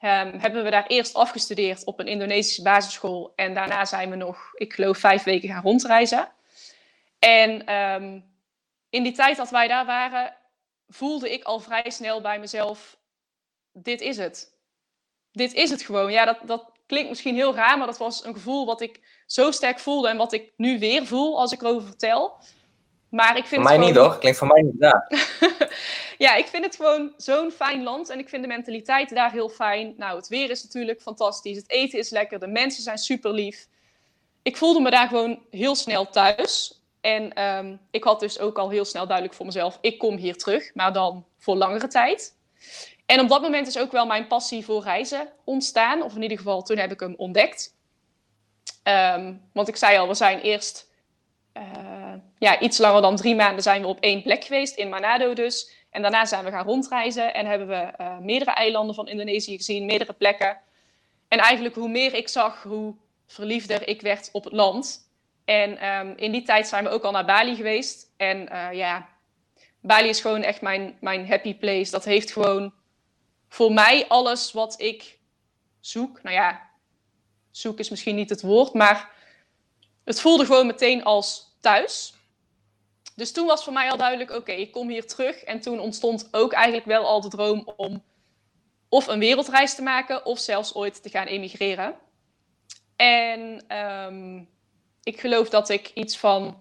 Um, 0.00 0.38
hebben 0.38 0.64
we 0.64 0.70
daar 0.70 0.86
eerst 0.86 1.14
afgestudeerd 1.14 1.84
op 1.84 2.00
een 2.00 2.06
Indonesische 2.06 2.62
basisschool. 2.62 3.32
En 3.36 3.54
daarna 3.54 3.84
zijn 3.84 4.10
we 4.10 4.16
nog, 4.16 4.50
ik 4.54 4.72
geloof, 4.72 4.98
vijf 4.98 5.22
weken 5.22 5.48
gaan 5.48 5.62
rondreizen. 5.62 6.28
En 7.18 7.74
um, 7.74 8.31
in 8.92 9.02
die 9.02 9.12
tijd 9.12 9.36
dat 9.36 9.50
wij 9.50 9.68
daar 9.68 9.86
waren, 9.86 10.36
voelde 10.88 11.32
ik 11.32 11.44
al 11.44 11.60
vrij 11.60 11.90
snel 11.90 12.20
bij 12.20 12.38
mezelf: 12.38 12.96
dit 13.72 14.00
is 14.00 14.16
het. 14.16 14.56
Dit 15.30 15.52
is 15.52 15.70
het 15.70 15.82
gewoon. 15.82 16.12
Ja, 16.12 16.24
dat, 16.24 16.38
dat 16.44 16.70
klinkt 16.86 17.08
misschien 17.08 17.34
heel 17.34 17.54
raar, 17.54 17.78
maar 17.78 17.86
dat 17.86 17.98
was 17.98 18.24
een 18.24 18.34
gevoel 18.34 18.66
wat 18.66 18.80
ik 18.80 19.22
zo 19.26 19.50
sterk 19.50 19.78
voelde 19.78 20.08
en 20.08 20.16
wat 20.16 20.32
ik 20.32 20.52
nu 20.56 20.78
weer 20.78 21.06
voel 21.06 21.38
als 21.38 21.52
ik 21.52 21.62
erover 21.62 21.88
vertel. 21.88 22.36
Maar 23.08 23.36
ik 23.36 23.46
vind 23.46 23.62
voor 23.62 23.78
mij 23.78 23.86
niet 23.86 23.96
hoor, 23.96 24.18
klinkt 24.18 24.38
voor 24.38 24.46
mij 24.46 24.62
niet 24.62 24.80
daar. 24.80 25.10
ja, 26.24 26.34
ik 26.34 26.46
vind 26.46 26.64
het 26.64 26.76
gewoon 26.76 27.12
zo'n 27.16 27.50
fijn 27.50 27.82
land 27.82 28.08
en 28.08 28.18
ik 28.18 28.28
vind 28.28 28.42
de 28.42 28.48
mentaliteit 28.48 29.14
daar 29.14 29.32
heel 29.32 29.48
fijn. 29.48 29.94
Nou, 29.96 30.16
het 30.16 30.28
weer 30.28 30.50
is 30.50 30.62
natuurlijk 30.62 31.02
fantastisch, 31.02 31.56
het 31.56 31.70
eten 31.70 31.98
is 31.98 32.10
lekker, 32.10 32.38
de 32.38 32.46
mensen 32.46 32.82
zijn 32.82 32.98
super 32.98 33.32
lief. 33.32 33.68
Ik 34.42 34.56
voelde 34.56 34.80
me 34.80 34.90
daar 34.90 35.08
gewoon 35.08 35.42
heel 35.50 35.74
snel 35.74 36.10
thuis. 36.10 36.81
En 37.02 37.42
um, 37.42 37.80
ik 37.90 38.04
had 38.04 38.20
dus 38.20 38.38
ook 38.38 38.58
al 38.58 38.70
heel 38.70 38.84
snel 38.84 39.06
duidelijk 39.06 39.36
voor 39.36 39.46
mezelf, 39.46 39.78
ik 39.80 39.98
kom 39.98 40.16
hier 40.16 40.36
terug, 40.36 40.74
maar 40.74 40.92
dan 40.92 41.24
voor 41.38 41.56
langere 41.56 41.88
tijd. 41.88 42.36
En 43.06 43.20
op 43.20 43.28
dat 43.28 43.42
moment 43.42 43.66
is 43.66 43.78
ook 43.78 43.92
wel 43.92 44.06
mijn 44.06 44.26
passie 44.26 44.64
voor 44.64 44.82
reizen 44.82 45.28
ontstaan. 45.44 46.02
Of 46.02 46.14
in 46.14 46.22
ieder 46.22 46.36
geval, 46.36 46.62
toen 46.62 46.78
heb 46.78 46.92
ik 46.92 47.00
hem 47.00 47.14
ontdekt. 47.16 47.76
Um, 48.84 49.42
want 49.52 49.68
ik 49.68 49.76
zei 49.76 49.98
al, 49.98 50.08
we 50.08 50.14
zijn 50.14 50.40
eerst 50.40 50.90
uh, 51.56 52.14
ja, 52.38 52.60
iets 52.60 52.78
langer 52.78 53.02
dan 53.02 53.16
drie 53.16 53.34
maanden 53.34 53.62
zijn 53.62 53.82
we 53.82 53.86
op 53.86 54.00
één 54.00 54.22
plek 54.22 54.44
geweest, 54.44 54.76
in 54.76 54.88
Manado 54.88 55.34
dus. 55.34 55.70
En 55.90 56.02
daarna 56.02 56.24
zijn 56.24 56.44
we 56.44 56.50
gaan 56.50 56.66
rondreizen 56.66 57.34
en 57.34 57.46
hebben 57.46 57.68
we 57.68 57.92
uh, 58.00 58.18
meerdere 58.18 58.50
eilanden 58.50 58.94
van 58.94 59.08
Indonesië 59.08 59.56
gezien, 59.56 59.86
meerdere 59.86 60.12
plekken. 60.12 60.58
En 61.28 61.38
eigenlijk 61.38 61.74
hoe 61.74 61.88
meer 61.88 62.14
ik 62.14 62.28
zag, 62.28 62.62
hoe 62.62 62.94
verliefder 63.26 63.88
ik 63.88 64.00
werd 64.00 64.28
op 64.32 64.44
het 64.44 64.52
land. 64.52 65.10
En 65.44 65.88
um, 65.88 66.16
in 66.16 66.32
die 66.32 66.42
tijd 66.42 66.68
zijn 66.68 66.84
we 66.84 66.90
ook 66.90 67.02
al 67.02 67.10
naar 67.10 67.24
Bali 67.24 67.56
geweest. 67.56 68.12
En 68.16 68.52
uh, 68.52 68.72
ja, 68.72 69.08
Bali 69.80 70.08
is 70.08 70.20
gewoon 70.20 70.42
echt 70.42 70.60
mijn, 70.60 70.96
mijn 71.00 71.28
happy 71.28 71.54
place. 71.54 71.90
Dat 71.90 72.04
heeft 72.04 72.32
gewoon 72.32 72.72
voor 73.48 73.72
mij 73.72 74.08
alles 74.08 74.52
wat 74.52 74.80
ik 74.80 75.18
zoek. 75.80 76.22
Nou 76.22 76.34
ja, 76.34 76.70
zoek 77.50 77.78
is 77.78 77.90
misschien 77.90 78.14
niet 78.14 78.30
het 78.30 78.42
woord, 78.42 78.72
maar 78.72 79.10
het 80.04 80.20
voelde 80.20 80.44
gewoon 80.44 80.66
meteen 80.66 81.04
als 81.04 81.56
thuis. 81.60 82.14
Dus 83.16 83.32
toen 83.32 83.46
was 83.46 83.64
voor 83.64 83.72
mij 83.72 83.90
al 83.90 83.96
duidelijk, 83.96 84.30
oké, 84.30 84.52
ik 84.52 84.72
kom 84.72 84.88
hier 84.88 85.06
terug. 85.06 85.42
En 85.42 85.60
toen 85.60 85.80
ontstond 85.80 86.28
ook 86.30 86.52
eigenlijk 86.52 86.86
wel 86.86 87.06
al 87.06 87.20
de 87.20 87.28
droom 87.28 87.72
om 87.76 88.02
of 88.88 89.06
een 89.06 89.18
wereldreis 89.18 89.74
te 89.74 89.82
maken 89.82 90.24
of 90.24 90.38
zelfs 90.38 90.74
ooit 90.74 91.02
te 91.02 91.08
gaan 91.08 91.26
emigreren. 91.26 91.94
En 92.96 93.64
um, 93.78 94.48
ik 95.02 95.20
geloof 95.20 95.48
dat 95.48 95.68
ik 95.68 95.90
iets 95.94 96.16
van 96.16 96.56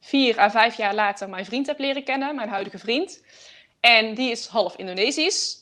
vier 0.00 0.38
à 0.38 0.50
vijf 0.50 0.76
jaar 0.76 0.94
later 0.94 1.28
mijn 1.28 1.44
vriend 1.44 1.66
heb 1.66 1.78
leren 1.78 2.04
kennen, 2.04 2.34
mijn 2.34 2.48
huidige 2.48 2.78
vriend. 2.78 3.22
En 3.80 4.14
die 4.14 4.30
is 4.30 4.46
half 4.46 4.76
Indonesisch. 4.76 5.58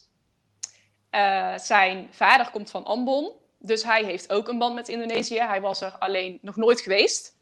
Uh, 1.15 1.59
zijn 1.59 2.09
vader 2.11 2.51
komt 2.51 2.71
van 2.71 2.85
Ambon. 2.85 3.33
Dus 3.59 3.83
hij 3.83 4.05
heeft 4.05 4.33
ook 4.33 4.49
een 4.49 4.59
band 4.59 4.75
met 4.75 4.89
Indonesië. 4.89 5.41
Hij 5.41 5.61
was 5.61 5.81
er 5.81 5.93
alleen 5.99 6.39
nog 6.43 6.57
nooit 6.57 6.81
geweest. 6.81 7.37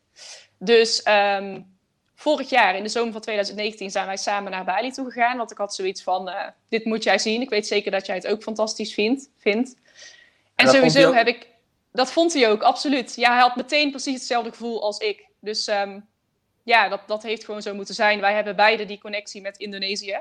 Dus 0.59 1.07
um, 1.07 1.77
vorig 2.15 2.51
jaar, 2.51 2.77
in 2.77 2.83
de 2.83 2.89
zomer 2.89 3.13
van 3.13 3.21
2019, 3.21 3.91
zijn 3.91 4.07
wij 4.07 4.17
samen 4.17 4.51
naar 4.51 4.65
Bali 4.65 4.91
toe 4.91 5.05
gegaan. 5.05 5.37
Want 5.37 5.51
ik 5.51 5.59
had 5.59 5.75
zoiets 5.75 6.03
van, 6.03 6.29
uh, 6.29 6.43
dit 6.69 6.85
moet 6.85 7.03
jij 7.03 7.19
zien. 7.19 7.41
Ik 7.41 7.51
weet 7.51 7.67
zeker 7.67 7.91
dat 7.91 8.07
jij 8.07 8.15
het 8.15 8.27
ook 8.27 8.43
fantastisch 8.43 8.95
vindt. 8.95 9.31
vindt. 9.39 9.77
En, 10.55 10.67
en 10.67 10.73
sowieso 10.73 11.13
heb 11.13 11.27
ik... 11.27 11.55
Dat 11.97 12.13
vond 12.13 12.33
hij 12.33 12.51
ook, 12.51 12.63
absoluut. 12.63 13.15
Ja, 13.15 13.33
hij 13.33 13.41
had 13.41 13.57
meteen 13.57 13.91
precies 13.91 14.15
hetzelfde 14.15 14.51
gevoel 14.51 14.83
als 14.83 14.99
ik. 14.99 15.27
Dus 15.41 15.69
um, 15.69 16.09
ja, 16.63 16.89
dat, 16.89 17.01
dat 17.07 17.23
heeft 17.23 17.45
gewoon 17.45 17.63
zo 17.63 17.75
moeten 17.75 17.95
zijn. 17.95 18.21
Wij 18.21 18.35
hebben 18.35 18.57
beide 18.57 18.85
die 18.85 18.99
connectie 18.99 19.41
met 19.41 19.59
Indonesië. 19.59 20.21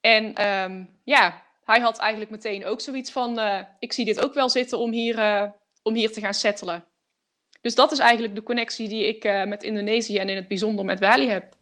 En 0.00 0.48
um, 0.48 0.98
ja, 1.04 1.42
hij 1.64 1.80
had 1.80 1.98
eigenlijk 1.98 2.30
meteen 2.30 2.66
ook 2.66 2.80
zoiets 2.80 3.10
van: 3.10 3.38
uh, 3.38 3.60
ik 3.78 3.92
zie 3.92 4.04
dit 4.04 4.24
ook 4.24 4.34
wel 4.34 4.50
zitten 4.50 4.78
om 4.78 4.92
hier, 4.92 5.18
uh, 5.18 5.42
om 5.82 5.94
hier 5.94 6.12
te 6.12 6.20
gaan 6.20 6.34
settelen. 6.34 6.84
Dus 7.60 7.74
dat 7.74 7.92
is 7.92 7.98
eigenlijk 7.98 8.34
de 8.34 8.42
connectie 8.42 8.88
die 8.88 9.06
ik 9.06 9.24
uh, 9.24 9.44
met 9.44 9.62
Indonesië 9.62 10.18
en 10.18 10.28
in 10.28 10.36
het 10.36 10.48
bijzonder 10.48 10.84
met 10.84 11.00
Bali 11.00 11.28
heb. 11.28 11.54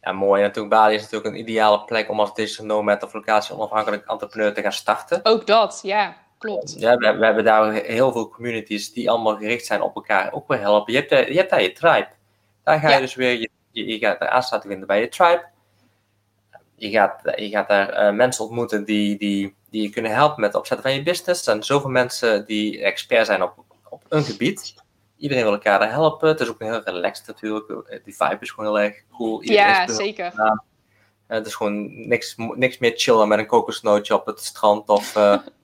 Ja, 0.00 0.12
mooi. 0.12 0.40
En 0.40 0.46
natuurlijk, 0.46 0.74
Bali 0.74 0.94
is 0.94 1.02
natuurlijk 1.02 1.34
een 1.34 1.40
ideale 1.40 1.84
plek 1.84 2.08
om 2.10 2.20
als 2.20 2.34
digital 2.34 2.66
nomad 2.66 3.02
of 3.02 3.12
locatie 3.12 3.54
onafhankelijk 3.54 4.06
entrepreneur 4.06 4.54
te 4.54 4.62
gaan 4.62 4.72
starten. 4.72 5.20
Ook 5.22 5.46
dat, 5.46 5.80
ja, 5.82 6.16
klopt. 6.38 6.74
Ja, 6.78 6.96
we, 6.96 7.16
we, 7.16 7.24
hebben 7.24 7.44
daar 7.44 7.72
heel 7.72 8.12
veel 8.12 8.28
communities 8.28 8.92
die 8.92 9.10
allemaal 9.10 9.36
gericht 9.36 9.66
zijn 9.66 9.82
op 9.82 9.94
elkaar 9.94 10.32
ook 10.32 10.48
weer 10.48 10.60
helpen. 10.60 10.92
Je 10.92 10.98
hebt, 10.98 11.28
je 11.28 11.36
hebt 11.36 11.50
daar 11.50 11.62
je 11.62 11.72
tribe. 11.72 12.08
Daar 12.64 12.78
ga 12.78 12.88
je 12.88 12.94
ja. 12.94 13.00
dus 13.00 13.14
weer, 13.14 13.40
je, 13.40 13.50
je, 13.70 13.86
je 13.86 13.98
gaat 13.98 14.20
aansluiting 14.20 14.72
vinden 14.72 14.88
bij 14.88 15.00
je 15.00 15.08
tribe 15.08 15.48
je 16.78 16.90
gaat, 16.90 17.20
je 17.36 17.48
gaat 17.48 17.68
daar 17.68 18.08
uh, 18.08 18.16
mensen 18.16 18.44
ontmoeten 18.44 18.84
die, 18.84 19.18
die, 19.18 19.54
die 19.70 19.82
je 19.82 19.90
kunnen 19.90 20.14
helpen 20.14 20.40
met 20.40 20.52
het 20.52 20.58
opzetten 20.60 20.86
van 20.86 20.98
je 20.98 21.02
business. 21.02 21.38
Er 21.38 21.44
zijn 21.44 21.62
zoveel 21.62 21.90
mensen 21.90 22.46
die 22.46 22.82
expert 22.82 23.26
zijn 23.26 23.42
op, 23.42 23.64
op 23.88 24.04
een 24.08 24.24
gebied. 24.24 24.74
Iedereen 25.16 25.42
wil 25.42 25.52
elkaar 25.52 25.78
daar 25.78 25.90
helpen. 25.90 26.28
Het 26.28 26.40
is 26.40 26.48
ook 26.48 26.62
heel 26.62 26.82
relaxed 26.82 27.26
natuurlijk. 27.26 28.00
Die 28.04 28.16
vibe 28.16 28.38
is 28.40 28.50
gewoon 28.50 28.74
heel 28.74 28.84
erg 28.84 29.02
cool. 29.12 29.42
Iedereen 29.42 29.64
ja, 29.64 29.88
zeker. 29.88 30.32
Uh, 30.36 30.56
het 31.26 31.46
is 31.46 31.54
gewoon 31.54 32.08
niks, 32.08 32.34
niks 32.36 32.78
meer 32.78 32.92
chillen 32.96 33.28
met 33.28 33.38
een 33.38 33.46
kokosnootje 33.46 34.14
op 34.14 34.26
het 34.26 34.40
strand 34.40 34.88
of 34.88 35.16
uh, 35.16 35.38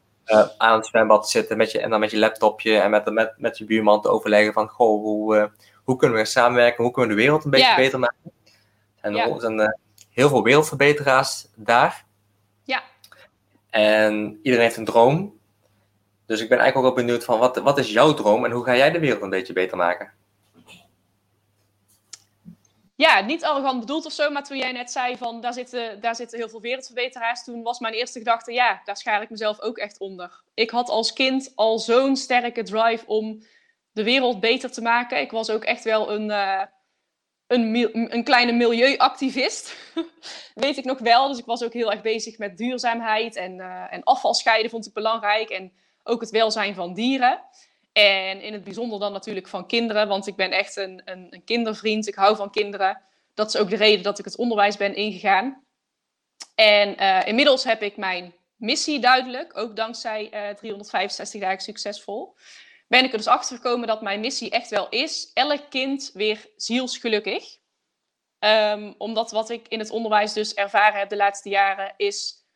aan 0.58 0.76
het 0.76 0.86
zwembad 0.86 1.30
zitten 1.30 1.56
met 1.56 1.70
je, 1.70 1.80
en 1.80 1.90
dan 1.90 2.00
met 2.00 2.10
je 2.10 2.18
laptopje 2.18 2.78
en 2.78 2.90
met, 2.90 3.10
met, 3.10 3.34
met 3.36 3.58
je 3.58 3.64
buurman 3.64 4.00
te 4.00 4.08
overleggen 4.08 4.52
van 4.52 4.68
goh, 4.68 5.02
hoe, 5.02 5.50
hoe 5.84 5.96
kunnen 5.96 6.18
we 6.18 6.24
samenwerken, 6.24 6.84
hoe 6.84 6.92
kunnen 6.92 7.10
we 7.10 7.16
de 7.16 7.22
wereld 7.22 7.44
een 7.44 7.50
beetje 7.50 7.76
beter 7.76 7.98
maken. 7.98 8.32
En 9.00 9.14
ja. 9.14 9.38
zijn 9.38 9.76
heel 10.10 10.28
veel 10.28 10.42
wereldverbeteraars 10.42 11.46
daar. 11.54 12.04
Ja. 12.64 12.82
En 13.70 14.38
iedereen 14.42 14.64
heeft 14.64 14.76
een 14.76 14.84
droom. 14.84 15.38
Dus 16.26 16.40
ik 16.40 16.48
ben 16.48 16.58
eigenlijk 16.58 16.88
ook 16.88 16.96
wel 16.96 17.04
benieuwd 17.04 17.24
van 17.24 17.38
wat, 17.38 17.56
wat 17.56 17.78
is 17.78 17.92
jouw 17.92 18.14
droom 18.14 18.44
en 18.44 18.50
hoe 18.50 18.64
ga 18.64 18.76
jij 18.76 18.90
de 18.90 18.98
wereld 18.98 19.22
een 19.22 19.30
beetje 19.30 19.52
beter 19.52 19.76
maken? 19.76 20.12
Ja, 22.96 23.20
niet 23.20 23.44
arrogant 23.44 23.80
bedoeld 23.80 24.06
of 24.06 24.12
zo, 24.12 24.30
maar 24.30 24.44
toen 24.44 24.56
jij 24.56 24.72
net 24.72 24.90
zei 24.90 25.16
van 25.16 25.40
daar 25.40 25.52
zitten, 25.52 26.00
daar 26.00 26.16
zitten 26.16 26.38
heel 26.38 26.48
veel 26.48 26.60
wereldverbeteraars, 26.60 27.44
toen 27.44 27.62
was 27.62 27.78
mijn 27.78 27.94
eerste 27.94 28.18
gedachte, 28.18 28.52
ja, 28.52 28.80
daar 28.84 28.96
schaar 28.96 29.22
ik 29.22 29.30
mezelf 29.30 29.60
ook 29.60 29.78
echt 29.78 29.98
onder. 29.98 30.42
Ik 30.54 30.70
had 30.70 30.88
als 30.88 31.12
kind 31.12 31.52
al 31.54 31.78
zo'n 31.78 32.16
sterke 32.16 32.62
drive 32.62 33.06
om 33.06 33.42
de 33.92 34.04
wereld 34.04 34.40
beter 34.40 34.70
te 34.70 34.82
maken. 34.82 35.20
Ik 35.20 35.30
was 35.30 35.50
ook 35.50 35.64
echt 35.64 35.84
wel 35.84 36.12
een, 36.12 36.28
uh, 36.30 36.62
een, 37.46 38.14
een 38.14 38.24
kleine 38.24 38.52
milieuactivist. 38.52 39.76
Weet 40.54 40.76
ik 40.76 40.84
nog 40.84 40.98
wel. 40.98 41.28
Dus 41.28 41.38
ik 41.38 41.44
was 41.44 41.64
ook 41.64 41.72
heel 41.72 41.90
erg 41.90 42.02
bezig 42.02 42.38
met 42.38 42.56
duurzaamheid 42.56 43.36
en, 43.36 43.54
uh, 43.54 43.92
en 43.92 44.02
afvalscheiden 44.02 44.70
vond 44.70 44.86
ik 44.86 44.92
belangrijk. 44.92 45.50
En 45.50 45.72
ook 46.02 46.20
het 46.20 46.30
welzijn 46.30 46.74
van 46.74 46.94
dieren. 46.94 47.40
En 47.98 48.40
in 48.40 48.52
het 48.52 48.64
bijzonder 48.64 48.98
dan 49.00 49.12
natuurlijk 49.12 49.48
van 49.48 49.66
kinderen, 49.66 50.08
want 50.08 50.26
ik 50.26 50.36
ben 50.36 50.50
echt 50.50 50.76
een, 50.76 51.02
een, 51.04 51.26
een 51.30 51.44
kindervriend. 51.44 52.08
Ik 52.08 52.14
hou 52.14 52.36
van 52.36 52.50
kinderen. 52.50 53.02
Dat 53.34 53.48
is 53.48 53.56
ook 53.56 53.70
de 53.70 53.76
reden 53.76 54.02
dat 54.02 54.18
ik 54.18 54.24
het 54.24 54.36
onderwijs 54.36 54.76
ben 54.76 54.94
ingegaan. 54.94 55.64
En 56.54 57.02
uh, 57.02 57.26
inmiddels 57.26 57.64
heb 57.64 57.82
ik 57.82 57.96
mijn 57.96 58.34
missie 58.56 59.00
duidelijk, 59.00 59.56
ook 59.58 59.76
dankzij 59.76 60.22
uh, 60.24 60.54
365 60.54 61.40
dagen 61.40 61.60
succesvol 61.60 62.34
ben 62.94 63.04
ik 63.04 63.12
er 63.12 63.18
dus 63.18 63.26
achter 63.26 63.56
gekomen 63.56 63.86
dat 63.86 64.02
mijn 64.02 64.20
missie 64.20 64.50
echt 64.50 64.70
wel 64.70 64.88
is: 64.88 65.30
elk 65.32 65.70
kind 65.70 66.10
weer 66.14 66.48
zielsgelukkig. 66.56 67.58
Um, 68.38 68.94
omdat 68.98 69.30
wat 69.30 69.50
ik 69.50 69.68
in 69.68 69.78
het 69.78 69.90
onderwijs 69.90 70.32
dus 70.32 70.54
ervaren 70.54 70.98
heb 70.98 71.08
de 71.08 71.16
laatste 71.16 71.48
jaren, 71.48 71.94
is 71.96 72.46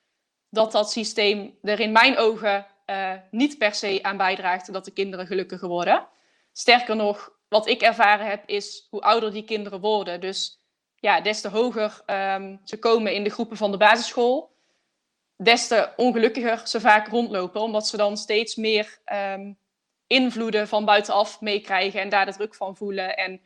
dat 0.50 0.72
dat 0.72 0.90
systeem 0.92 1.58
er 1.62 1.80
in 1.80 1.92
mijn 1.92 2.16
ogen 2.16 2.66
uh, 2.90 3.12
niet 3.30 3.58
per 3.58 3.74
se 3.74 3.98
aan 4.02 4.16
bijdraagt 4.16 4.72
dat 4.72 4.84
de 4.84 4.90
kinderen 4.90 5.26
gelukkiger 5.26 5.68
worden. 5.68 6.08
Sterker 6.52 6.96
nog, 6.96 7.32
wat 7.48 7.68
ik 7.68 7.82
ervaren 7.82 8.26
heb, 8.26 8.42
is 8.46 8.86
hoe 8.90 9.00
ouder 9.00 9.32
die 9.32 9.44
kinderen 9.44 9.80
worden. 9.80 10.20
Dus 10.20 10.60
ja, 10.94 11.20
des 11.20 11.40
te 11.40 11.48
hoger 11.48 12.02
um, 12.06 12.60
ze 12.64 12.78
komen 12.78 13.14
in 13.14 13.24
de 13.24 13.30
groepen 13.30 13.56
van 13.56 13.70
de 13.70 13.76
basisschool, 13.76 14.56
des 15.36 15.66
te 15.66 15.92
ongelukkiger 15.96 16.68
ze 16.68 16.80
vaak 16.80 17.08
rondlopen, 17.08 17.60
omdat 17.60 17.86
ze 17.86 17.96
dan 17.96 18.16
steeds 18.16 18.56
meer 18.56 18.98
um, 19.12 19.58
invloeden 20.06 20.68
van 20.68 20.84
buitenaf 20.84 21.40
meekrijgen 21.40 22.00
en 22.00 22.08
daar 22.08 22.26
de 22.26 22.32
druk 22.32 22.54
van 22.54 22.76
voelen. 22.76 23.16
En 23.16 23.40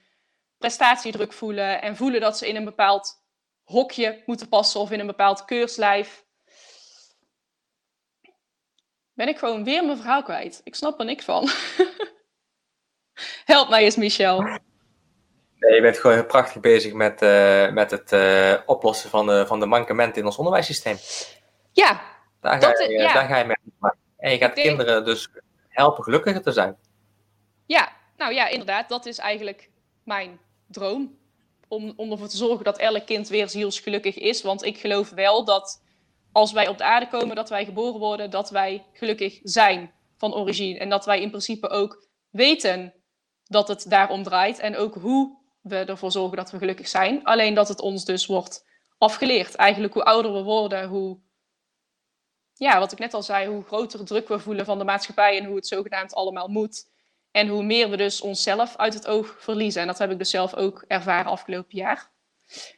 prestatiedruk 0.58 1.32
voelen 1.32 1.82
en 1.82 1.96
voelen 1.96 2.20
dat 2.20 2.38
ze 2.38 2.48
in 2.48 2.56
een 2.56 2.64
bepaald 2.64 3.22
hokje 3.64 4.22
moeten 4.26 4.48
passen 4.48 4.80
of 4.80 4.90
in 4.90 5.00
een 5.00 5.06
bepaald 5.06 5.44
keurslijf. 5.44 6.24
Ben 9.14 9.28
ik 9.28 9.38
gewoon 9.38 9.64
weer 9.64 9.84
mijn 9.84 9.96
verhaal 9.96 10.22
kwijt. 10.22 10.60
Ik 10.64 10.74
snap 10.74 10.98
er 10.98 11.04
niks 11.04 11.24
van. 11.24 11.48
Help 13.44 13.68
mij 13.68 13.84
eens, 13.84 13.96
Michel. 13.96 14.42
Nee, 14.42 15.74
je 15.74 15.80
bent 15.80 15.98
gewoon 15.98 16.16
heel 16.16 16.26
prachtig 16.26 16.60
bezig 16.60 16.92
met, 16.92 17.22
uh, 17.22 17.70
met 17.70 17.90
het 17.90 18.12
uh, 18.12 18.54
oplossen 18.66 19.10
van 19.10 19.26
de, 19.26 19.46
van 19.46 19.60
de 19.60 19.66
mankementen 19.66 20.20
in 20.20 20.26
ons 20.26 20.36
onderwijssysteem. 20.36 20.96
Ja. 21.72 22.00
Daar 22.40 22.62
ga, 22.62 22.68
je, 22.68 22.90
ja. 22.90 23.12
daar 23.12 23.28
ga 23.28 23.36
je 23.38 23.44
mee 23.44 23.56
En 24.16 24.30
je 24.30 24.38
gaat 24.38 24.52
kinderen 24.52 25.04
dus 25.04 25.30
helpen 25.68 26.04
gelukkiger 26.04 26.42
te 26.42 26.52
zijn. 26.52 26.76
Ja, 27.66 27.92
nou 28.16 28.34
ja, 28.34 28.48
inderdaad. 28.48 28.88
Dat 28.88 29.06
is 29.06 29.18
eigenlijk 29.18 29.70
mijn 30.04 30.40
droom. 30.66 31.18
Om, 31.68 31.92
om 31.96 32.10
ervoor 32.12 32.28
te 32.28 32.36
zorgen 32.36 32.64
dat 32.64 32.78
elk 32.78 33.06
kind 33.06 33.28
weer 33.28 33.48
zielsgelukkig 33.48 34.18
is. 34.18 34.42
Want 34.42 34.64
ik 34.64 34.78
geloof 34.78 35.10
wel 35.10 35.44
dat 35.44 35.82
als 36.32 36.52
wij 36.52 36.68
op 36.68 36.78
de 36.78 36.84
aarde 36.84 37.08
komen, 37.08 37.36
dat 37.36 37.48
wij 37.48 37.64
geboren 37.64 38.00
worden, 38.00 38.30
dat 38.30 38.50
wij 38.50 38.86
gelukkig 38.92 39.40
zijn 39.42 39.92
van 40.16 40.34
origine. 40.34 40.78
En 40.78 40.88
dat 40.88 41.04
wij 41.04 41.20
in 41.20 41.28
principe 41.28 41.68
ook 41.68 42.06
weten 42.30 42.94
dat 43.44 43.68
het 43.68 43.84
daarom 43.88 44.22
draait. 44.22 44.58
En 44.58 44.76
ook 44.76 44.94
hoe 44.94 45.38
we 45.60 45.76
ervoor 45.76 46.10
zorgen 46.10 46.36
dat 46.36 46.50
we 46.50 46.58
gelukkig 46.58 46.88
zijn. 46.88 47.24
Alleen 47.24 47.54
dat 47.54 47.68
het 47.68 47.80
ons 47.80 48.04
dus 48.04 48.26
wordt 48.26 48.66
afgeleerd. 48.98 49.54
Eigenlijk 49.54 49.94
hoe 49.94 50.04
ouder 50.04 50.32
we 50.32 50.42
worden, 50.42 50.88
hoe, 50.88 51.18
ja, 52.54 52.78
wat 52.78 52.92
ik 52.92 52.98
net 52.98 53.14
al 53.14 53.22
zei, 53.22 53.48
hoe 53.48 53.64
grotere 53.64 54.02
druk 54.02 54.28
we 54.28 54.38
voelen 54.38 54.64
van 54.64 54.78
de 54.78 54.84
maatschappij 54.84 55.38
en 55.38 55.44
hoe 55.44 55.56
het 55.56 55.66
zogenaamd 55.66 56.14
allemaal 56.14 56.48
moet. 56.48 56.90
En 57.30 57.48
hoe 57.48 57.62
meer 57.62 57.90
we 57.90 57.96
dus 57.96 58.20
onszelf 58.20 58.76
uit 58.76 58.94
het 58.94 59.06
oog 59.06 59.36
verliezen. 59.38 59.80
En 59.80 59.86
dat 59.86 59.98
heb 59.98 60.10
ik 60.10 60.18
dus 60.18 60.30
zelf 60.30 60.54
ook 60.54 60.84
ervaren 60.88 61.30
afgelopen 61.30 61.76
jaar. 61.76 62.10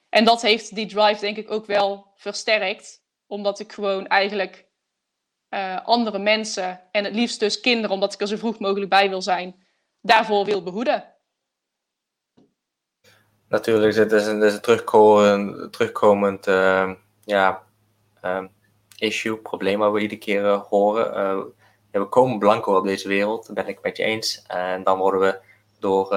En 0.09 0.25
dat 0.25 0.43
heeft 0.43 0.75
die 0.75 0.87
drive 0.87 1.21
denk 1.21 1.37
ik 1.37 1.51
ook 1.51 1.67
wel 1.67 2.07
versterkt. 2.15 3.04
Omdat 3.35 3.61
ik 3.61 3.73
gewoon 3.73 4.07
eigenlijk 4.07 4.67
uh, 5.55 5.85
andere 5.85 6.19
mensen 6.19 6.81
en 6.91 7.05
het 7.05 7.15
liefst 7.15 7.41
dus 7.41 7.61
kinderen, 7.61 7.91
omdat 7.91 8.13
ik 8.15 8.21
er 8.21 8.27
zo 8.27 8.37
vroeg 8.37 8.59
mogelijk 8.59 8.91
bij 8.91 9.09
wil 9.09 9.23
zijn, 9.23 9.65
daarvoor 10.01 10.45
wil 10.45 10.63
behoeden. 10.63 11.05
Natuurlijk, 13.49 13.95
het 13.95 14.13
is 14.13 14.27
een, 14.27 14.61
terugkomend, 15.71 16.47
uh, 16.47 16.93
ja, 17.25 17.63
uh, 18.25 18.45
issue, 18.99 19.37
probleem 19.37 19.79
waar 19.79 19.93
we 19.93 20.01
iedere 20.01 20.21
keer 20.21 20.45
uh, 20.45 20.63
horen. 20.63 21.15
Eh, 21.15 21.39
we 21.91 22.09
komen 22.09 22.39
blanco 22.39 22.77
op 22.77 22.85
deze 22.85 23.09
wereld, 23.09 23.47
dat 23.47 23.55
ben 23.55 23.69
ik 23.69 23.83
met 23.83 23.97
je 23.97 24.03
eens. 24.03 24.43
En 24.47 24.83
dan 24.83 24.99
worden 24.99 25.21
we 25.21 25.39
door, 25.79 26.15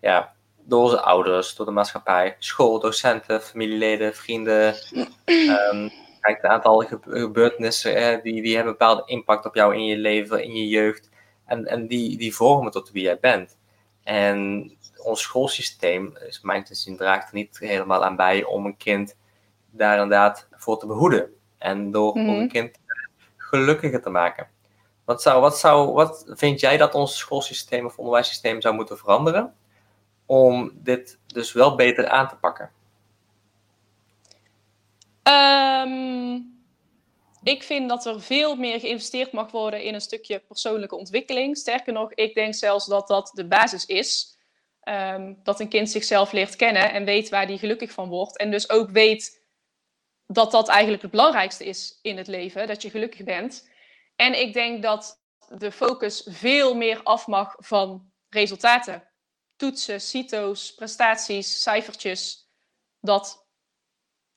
ja, 0.00 0.34
door 0.56 0.82
onze 0.82 1.00
ouders, 1.00 1.54
door 1.54 1.66
de 1.66 1.72
maatschappij, 1.72 2.36
school, 2.38 2.80
docenten, 2.80 3.42
familieleden, 3.42 4.14
vrienden. 4.14 4.74
Um, 5.72 6.01
kijk, 6.22 6.42
het 6.42 6.50
aantal 6.50 6.84
gebeurtenissen 7.06 8.22
die, 8.22 8.42
die 8.42 8.54
hebben 8.54 8.72
een 8.72 8.78
bepaalde 8.78 9.02
impact 9.06 9.46
op 9.46 9.54
jou 9.54 9.74
in 9.74 9.84
je 9.84 9.96
leven, 9.96 10.44
in 10.44 10.54
je 10.54 10.68
jeugd. 10.68 11.10
En, 11.44 11.66
en 11.66 11.86
die, 11.86 12.16
die 12.16 12.34
vormen 12.34 12.72
tot 12.72 12.90
wie 12.90 13.02
jij 13.02 13.18
bent. 13.18 13.58
En 14.02 14.70
ons 14.96 15.22
schoolsysteem, 15.22 16.16
is 16.26 16.40
mijn 16.40 16.64
te 16.64 16.74
zien, 16.74 16.96
draagt 16.96 17.28
er 17.28 17.34
niet 17.34 17.58
helemaal 17.58 18.04
aan 18.04 18.16
bij 18.16 18.44
om 18.44 18.66
een 18.66 18.76
kind 18.76 19.16
daar 19.70 20.02
inderdaad 20.02 20.48
voor 20.50 20.78
te 20.78 20.86
behoeden. 20.86 21.34
En 21.58 21.90
door 21.90 22.18
mm 22.18 22.28
een 22.28 22.48
kind 22.48 22.78
gelukkiger 23.36 24.02
te 24.02 24.10
maken. 24.10 24.48
Wat, 25.04 25.22
zou, 25.22 25.40
wat, 25.40 25.58
zou, 25.58 25.92
wat 25.92 26.24
vind 26.28 26.60
jij 26.60 26.76
dat 26.76 26.94
ons 26.94 27.18
schoolsysteem 27.18 27.86
of 27.86 27.98
onderwijssysteem 27.98 28.60
zou 28.60 28.74
moeten 28.74 28.98
veranderen 28.98 29.54
om 30.26 30.70
dit 30.74 31.18
dus 31.26 31.52
wel 31.52 31.74
beter 31.74 32.08
aan 32.08 32.28
te 32.28 32.36
pakken? 32.36 32.70
Ehm, 35.22 36.40
ik 37.42 37.62
vind 37.62 37.88
dat 37.88 38.06
er 38.06 38.20
veel 38.20 38.56
meer 38.56 38.80
geïnvesteerd 38.80 39.32
mag 39.32 39.50
worden 39.50 39.82
in 39.82 39.94
een 39.94 40.00
stukje 40.00 40.38
persoonlijke 40.38 40.96
ontwikkeling. 40.96 41.56
Sterker 41.56 41.92
nog, 41.92 42.12
ik 42.14 42.34
denk 42.34 42.54
zelfs 42.54 42.86
dat 42.86 43.08
dat 43.08 43.30
de 43.34 43.46
basis 43.46 43.86
is. 43.86 44.36
Ehm, 44.82 45.34
dat 45.42 45.60
een 45.60 45.68
kind 45.68 45.90
zichzelf 45.90 46.32
leert 46.32 46.56
kennen 46.56 46.92
en 46.92 47.04
weet 47.04 47.28
waar 47.28 47.46
hij 47.46 47.58
gelukkig 47.58 47.90
van 47.90 48.08
wordt. 48.08 48.36
En 48.36 48.50
dus 48.50 48.70
ook 48.70 48.90
weet 48.90 49.42
dat 50.26 50.50
dat 50.50 50.68
eigenlijk 50.68 51.02
het 51.02 51.10
belangrijkste 51.10 51.64
is 51.64 51.98
in 52.02 52.16
het 52.16 52.26
leven, 52.26 52.66
dat 52.66 52.82
je 52.82 52.90
gelukkig 52.90 53.24
bent. 53.24 53.68
En 54.16 54.40
ik 54.40 54.52
denk 54.52 54.82
dat 54.82 55.20
de 55.48 55.72
focus 55.72 56.26
veel 56.30 56.74
meer 56.74 57.02
af 57.02 57.26
mag 57.26 57.54
van 57.58 58.12
resultaten. 58.28 59.08
Toetsen, 59.56 60.00
CITO's, 60.00 60.74
prestaties, 60.74 61.62
cijfertjes. 61.62 62.50
Dat. 63.00 63.41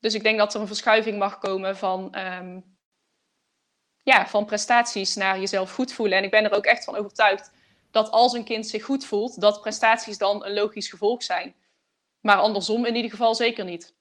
Dus 0.05 0.13
ik 0.13 0.23
denk 0.23 0.37
dat 0.37 0.53
er 0.53 0.61
een 0.61 0.67
verschuiving 0.67 1.17
mag 1.17 1.37
komen 1.37 1.77
van, 1.77 2.13
ehm, 2.13 2.59
ja, 4.03 4.27
van 4.27 4.45
prestaties 4.45 5.15
naar 5.15 5.39
jezelf 5.39 5.71
goed 5.71 5.93
voelen. 5.93 6.17
En 6.17 6.23
ik 6.23 6.31
ben 6.31 6.43
er 6.43 6.53
ook 6.53 6.65
echt 6.65 6.83
van 6.83 6.95
overtuigd 6.95 7.51
dat 7.91 8.11
als 8.11 8.33
een 8.33 8.43
kind 8.43 8.67
zich 8.67 8.83
goed 8.83 9.05
voelt, 9.05 9.41
dat 9.41 9.61
prestaties 9.61 10.17
dan 10.17 10.45
een 10.45 10.53
logisch 10.53 10.89
gevolg 10.89 11.23
zijn. 11.23 11.55
Maar 12.21 12.37
andersom 12.37 12.85
in 12.85 12.95
ieder 12.95 13.11
geval 13.11 13.35
zeker 13.35 13.65
niet. 13.65 13.93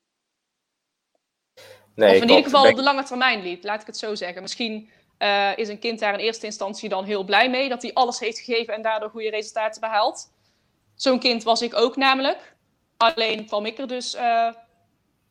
Nee, 1.94 2.16
of 2.16 2.22
in 2.22 2.28
ieder 2.28 2.44
geval 2.44 2.68
op 2.68 2.76
de 2.76 2.82
lange 2.82 3.04
termijn 3.04 3.42
niet, 3.42 3.64
laat 3.64 3.80
ik 3.80 3.86
het 3.86 3.98
zo 3.98 4.14
zeggen. 4.14 4.42
Misschien 4.42 4.90
uh, 5.18 5.56
is 5.56 5.68
een 5.68 5.78
kind 5.78 5.98
daar 5.98 6.12
in 6.12 6.24
eerste 6.24 6.46
instantie 6.46 6.88
dan 6.88 7.04
heel 7.04 7.24
blij 7.24 7.50
mee 7.50 7.68
dat 7.68 7.82
hij 7.82 7.92
alles 7.92 8.18
heeft 8.18 8.38
gegeven 8.38 8.74
en 8.74 8.82
daardoor 8.82 9.10
goede 9.10 9.30
resultaten 9.30 9.80
behaalt. 9.80 10.32
Zo'n 10.94 11.18
kind 11.18 11.42
was 11.42 11.62
ik 11.62 11.74
ook 11.74 11.96
namelijk. 11.96 12.56
Alleen 12.96 13.46
kwam 13.46 13.66
ik 13.66 13.78
er 13.78 13.88
dus 13.88 14.14
uh, 14.14 14.48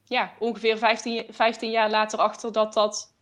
ja, 0.04 0.32
ongeveer 0.40 0.78
15, 0.78 1.26
15 1.30 1.72
jaar 1.72 1.90
later 1.90 2.20
achter 2.20 2.52
dat 2.52 2.74
dat 2.74 3.14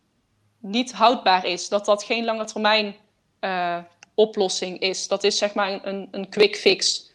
niet 0.58 0.92
houdbaar 0.92 1.44
is. 1.44 1.68
Dat 1.68 1.84
dat 1.84 2.04
geen 2.04 2.24
lange 2.24 2.44
termijn 2.44 2.96
uh, 3.40 3.78
oplossing 4.14 4.78
is. 4.78 5.08
Dat 5.08 5.24
is 5.24 5.38
zeg 5.38 5.54
maar 5.54 5.86
een, 5.86 6.08
een 6.10 6.28
quick 6.28 6.56
fix. 6.56 7.10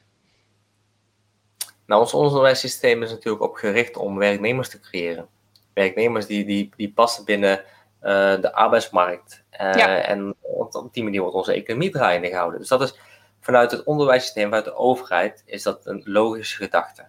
Nou, 1.85 2.01
ons 2.01 2.13
onderwijssysteem 2.13 3.03
is 3.03 3.09
natuurlijk 3.09 3.43
op 3.43 3.55
gericht 3.55 3.97
om 3.97 4.17
werknemers 4.17 4.69
te 4.69 4.79
creëren. 4.79 5.27
Werknemers 5.73 6.25
die, 6.25 6.45
die, 6.45 6.71
die 6.75 6.91
passen 6.91 7.25
binnen 7.25 7.63
uh, 8.03 8.41
de 8.41 8.53
arbeidsmarkt. 8.53 9.43
Uh, 9.61 10.09
En 10.09 10.35
op 10.71 10.93
die 10.93 11.03
manier 11.03 11.21
wordt 11.21 11.35
onze 11.35 11.53
economie 11.53 11.89
draaiende 11.89 12.27
gehouden. 12.27 12.59
Dus 12.59 12.67
dat 12.67 12.81
is 12.81 12.95
vanuit 13.39 13.71
het 13.71 13.83
onderwijssysteem, 13.83 14.43
vanuit 14.43 14.65
de 14.65 14.75
overheid, 14.75 15.43
is 15.45 15.63
dat 15.63 15.85
een 15.85 16.01
logische 16.05 16.55
gedachte. 16.55 17.05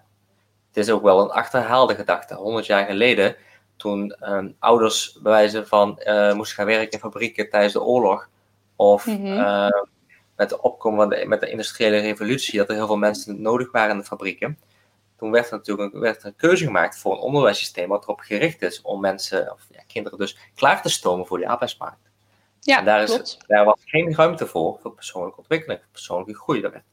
Het 0.69 0.77
is 0.77 0.91
ook 0.91 1.03
wel 1.03 1.21
een 1.21 1.31
achterhaalde 1.31 1.95
gedachte. 1.95 2.35
100 2.35 2.67
jaar 2.67 2.87
geleden, 2.87 3.37
toen 3.77 4.17
um, 4.21 4.57
ouders 4.59 5.19
bewijzen 5.23 5.67
van 5.67 6.01
uh, 6.05 6.35
moesten 6.35 6.57
gaan 6.57 6.67
werken 6.67 6.91
in 6.91 6.99
fabrieken 6.99 7.51
tijdens 7.51 7.73
de 7.73 7.83
oorlog, 7.83 8.29
of 8.77 9.07
mm 9.07 9.27
-hmm. 9.27 9.87
met 10.37 10.49
de 10.49 10.63
opkomst 10.63 10.99
van 10.99 11.09
de, 11.09 11.25
met 11.27 11.41
de 11.41 11.51
industriële 11.51 11.99
revolutie, 11.99 12.59
dat 12.59 12.69
er 12.69 12.75
heel 12.75 12.87
veel 12.87 12.97
mensen 12.97 13.43
nodig 13.43 13.73
waren 13.73 13.91
in 13.91 13.99
de 13.99 14.05
fabrieken. 14.05 14.59
Toen 15.17 15.31
werd 15.31 15.51
er 15.51 15.57
natuurlijk 15.57 15.95
een, 15.95 16.01
werd 16.01 16.21
er 16.21 16.27
een 16.27 16.37
keuze 16.37 16.65
gemaakt 16.65 16.99
voor 16.99 17.13
een 17.13 17.19
onderwijssysteem 17.19 17.89
wat 17.89 18.03
erop 18.03 18.21
gericht 18.21 18.63
is 18.63 18.83
om 18.83 19.01
mensen, 19.01 19.53
of 19.53 19.67
ja, 19.71 19.83
kinderen 19.87 20.19
dus, 20.19 20.39
klaar 20.55 20.83
te 20.83 20.89
stomen 20.89 21.27
voor 21.27 21.39
die 21.39 21.49
arbeidsmarkt. 21.49 22.11
Ja, 22.61 22.79
en 22.79 22.85
daar, 22.85 23.03
is, 23.03 23.39
daar 23.47 23.65
was 23.65 23.81
geen 23.85 24.15
ruimte 24.15 24.47
voor, 24.47 24.79
voor 24.83 24.95
persoonlijke 24.95 25.39
ontwikkeling, 25.39 25.81
voor 25.81 25.91
persoonlijke 25.93 26.35
groei. 26.35 26.61
Dat 26.61 26.73
werd 26.73 26.85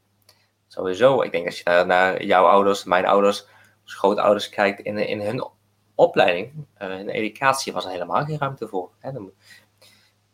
sowieso, 0.68 1.22
ik 1.22 1.32
denk 1.32 1.46
als 1.46 1.58
je 1.58 1.84
naar 1.88 2.24
jouw 2.24 2.46
ouders, 2.46 2.84
mijn 2.84 3.06
ouders, 3.06 3.46
schootouders 3.86 4.50
kijkt 4.50 4.80
in, 4.80 4.98
in 4.98 5.22
hun 5.22 5.48
opleiding, 5.96 6.66
uh, 6.82 7.00
in 7.00 7.10
educatie, 7.10 7.74
was 7.74 7.86
er 7.86 7.92
helemaal 7.92 8.26
geen 8.26 8.40
ruimte 8.40 8.68
voor. 8.68 8.92
Hè. 9.00 9.12
Dan, 9.12 9.32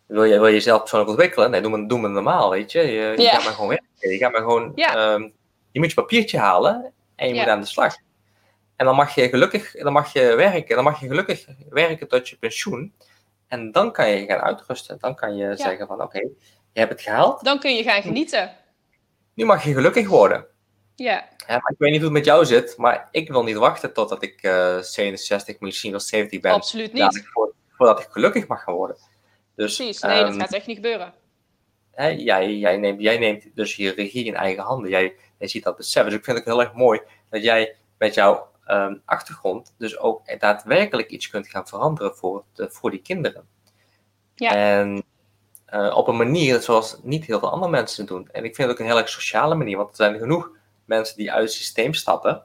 wil 0.05 0.23
je, 0.23 0.33
wil 0.33 0.47
je 0.47 0.53
jezelf 0.53 0.79
persoonlijk 0.79 1.11
ontwikkelen? 1.11 1.51
Nee, 1.51 1.61
doe 1.61 1.77
me, 1.77 1.87
doe 1.87 2.07
normaal, 2.07 2.49
weet 2.49 2.71
je. 2.71 2.81
Je, 2.81 3.13
je 3.17 3.27
gaat 3.27 3.43
maar 3.43 3.53
gewoon 3.53 3.69
werken. 3.69 4.09
Je 4.09 4.17
gaat 4.17 4.31
maar 4.31 4.41
gewoon... 4.41 4.75
Ehm, 4.75 5.29
je 5.71 5.79
moet 5.79 5.89
je 5.89 5.95
papiertje 5.95 6.37
halen 6.37 6.93
en 7.15 7.27
je 7.27 7.33
moet 7.33 7.47
aan 7.47 7.59
de 7.59 7.65
slag. 7.65 7.95
En 8.75 8.85
dan 8.85 8.95
mag 8.95 9.15
je 9.15 9.29
gelukkig, 9.29 9.71
dan 9.71 9.93
mag 9.93 10.13
je 10.13 10.35
werken. 10.35 10.75
Dan 10.75 10.83
mag 10.83 10.99
je 10.99 11.07
gelukkig 11.07 11.45
werken 11.69 12.07
tot 12.07 12.29
je 12.29 12.37
pensioen. 12.37 12.93
En 13.47 13.71
dan 13.71 13.91
kan 13.91 14.09
je 14.09 14.25
gaan 14.25 14.39
uitrusten. 14.39 14.97
Dan 14.99 15.15
kan 15.15 15.35
je 15.35 15.55
zeggen 15.55 15.87
van, 15.87 16.01
oké, 16.01 16.19
je 16.73 16.79
hebt 16.79 16.91
het 16.91 17.01
gehaald. 17.01 17.43
Dan 17.43 17.59
kun 17.59 17.75
je 17.75 17.83
gaan 17.83 18.01
genieten. 18.01 18.55
Nu 19.33 19.45
mag 19.45 19.63
je 19.63 19.73
gelukkig 19.73 20.07
worden. 20.07 20.45
Ja. 20.95 21.27
ja 21.47 21.59
maar 21.59 21.71
ik 21.71 21.77
weet 21.77 21.91
niet 21.91 22.01
hoe 22.01 22.09
het 22.09 22.17
met 22.17 22.25
jou 22.25 22.45
zit, 22.45 22.77
maar 22.77 23.07
ik 23.11 23.29
wil 23.29 23.43
niet 23.43 23.55
wachten 23.55 23.93
totdat 23.93 24.23
ik 24.23 24.43
uh, 24.43 24.79
67, 24.79 25.59
misschien 25.59 25.91
wel 25.91 25.99
70 25.99 26.39
ben. 26.39 26.51
Absoluut 26.51 26.93
niet. 26.93 27.29
voordat 27.69 27.99
ik 27.99 28.07
gelukkig 28.09 28.47
mag 28.47 28.63
gaan 28.63 28.73
worden. 28.73 28.97
Dus, 29.55 29.75
Precies, 29.75 30.01
nee, 30.01 30.19
dat 30.19 30.29
ehm, 30.29 30.39
gaat 30.39 30.53
echt 30.53 30.67
niet 30.67 30.75
gebeuren. 30.75 31.13
Hè, 31.91 32.07
jij, 32.07 32.57
jij, 32.57 32.77
neemt, 32.77 33.01
jij 33.01 33.17
neemt 33.17 33.45
dus 33.55 33.75
je 33.75 33.91
regie 33.91 34.25
in 34.25 34.35
eigen 34.35 34.63
handen. 34.63 34.89
Jij, 34.89 35.15
jij 35.39 35.47
ziet 35.47 35.63
dat 35.63 35.77
besef. 35.77 36.03
Dus 36.03 36.13
ik 36.13 36.23
vind 36.23 36.37
het 36.37 36.45
heel 36.45 36.61
erg 36.61 36.73
mooi 36.73 37.01
dat 37.29 37.43
jij 37.43 37.75
met 37.97 38.13
jouw 38.13 38.49
um, 38.67 39.01
achtergrond 39.05 39.75
dus 39.77 39.97
ook 39.97 40.39
daadwerkelijk 40.39 41.09
iets 41.09 41.29
kunt 41.29 41.47
gaan 41.47 41.67
veranderen 41.67 42.15
voor, 42.15 42.43
de, 42.53 42.69
voor 42.69 42.91
die 42.91 43.01
kinderen. 43.01 43.47
Ja. 44.35 44.55
En 44.55 45.03
uh, 45.73 45.97
op 45.97 46.07
een 46.07 46.17
manier 46.17 46.61
zoals 46.61 46.97
niet 47.03 47.25
heel 47.25 47.39
veel 47.39 47.51
andere 47.51 47.71
mensen 47.71 48.05
doen. 48.05 48.29
En 48.31 48.43
ik 48.43 48.55
vind 48.55 48.67
het 48.67 48.69
ook 48.69 48.79
een 48.79 48.91
heel 48.91 49.01
erg 49.01 49.09
sociale 49.09 49.55
manier, 49.55 49.77
want 49.77 49.89
er 49.89 49.95
zijn 49.95 50.17
genoeg 50.17 50.51
mensen 50.91 51.17
die 51.17 51.31
uit 51.31 51.43
het 51.43 51.53
systeem 51.53 51.93
stappen 51.93 52.43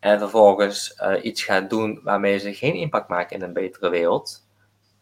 en 0.00 0.18
vervolgens 0.18 1.00
uh, 1.02 1.24
iets 1.24 1.42
gaan 1.44 1.68
doen 1.68 2.00
waarmee 2.02 2.38
ze 2.38 2.54
geen 2.54 2.74
impact 2.74 3.08
maken 3.08 3.36
in 3.36 3.42
een 3.42 3.52
betere 3.52 3.88
wereld, 3.88 4.46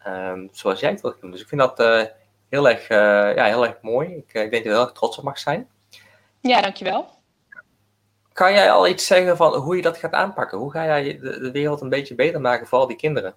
um, 0.07 0.49
zoals 0.51 0.79
jij 0.79 0.89
het 0.89 1.01
wilt 1.01 1.21
doen. 1.21 1.31
Dus 1.31 1.41
ik 1.41 1.47
vind 1.47 1.61
dat 1.61 1.79
uh, 1.79 2.03
heel, 2.49 2.69
erg, 2.69 2.89
uh, 2.89 3.35
ja, 3.35 3.45
heel 3.45 3.65
erg 3.65 3.77
mooi. 3.81 4.07
Ik, 4.07 4.33
ik 4.33 4.33
denk 4.33 4.51
dat 4.51 4.63
je 4.63 4.69
er 4.69 4.75
heel 4.75 4.85
erg 4.85 4.91
trots 4.91 5.17
op 5.17 5.23
mag 5.23 5.39
zijn. 5.39 5.69
Ja, 6.41 6.61
dankjewel. 6.61 7.15
Kan 8.33 8.53
jij 8.53 8.71
al 8.71 8.87
iets 8.87 9.05
zeggen 9.05 9.37
van 9.37 9.55
hoe 9.55 9.75
je 9.75 9.81
dat 9.81 9.97
gaat 9.97 10.13
aanpakken? 10.13 10.57
Hoe 10.57 10.71
ga 10.71 10.85
jij 10.85 11.19
de, 11.19 11.39
de 11.39 11.51
wereld 11.51 11.81
een 11.81 11.89
beetje 11.89 12.15
beter 12.15 12.41
maken 12.41 12.67
voor 12.67 12.79
al 12.79 12.87
die 12.87 12.97
kinderen? 12.97 13.35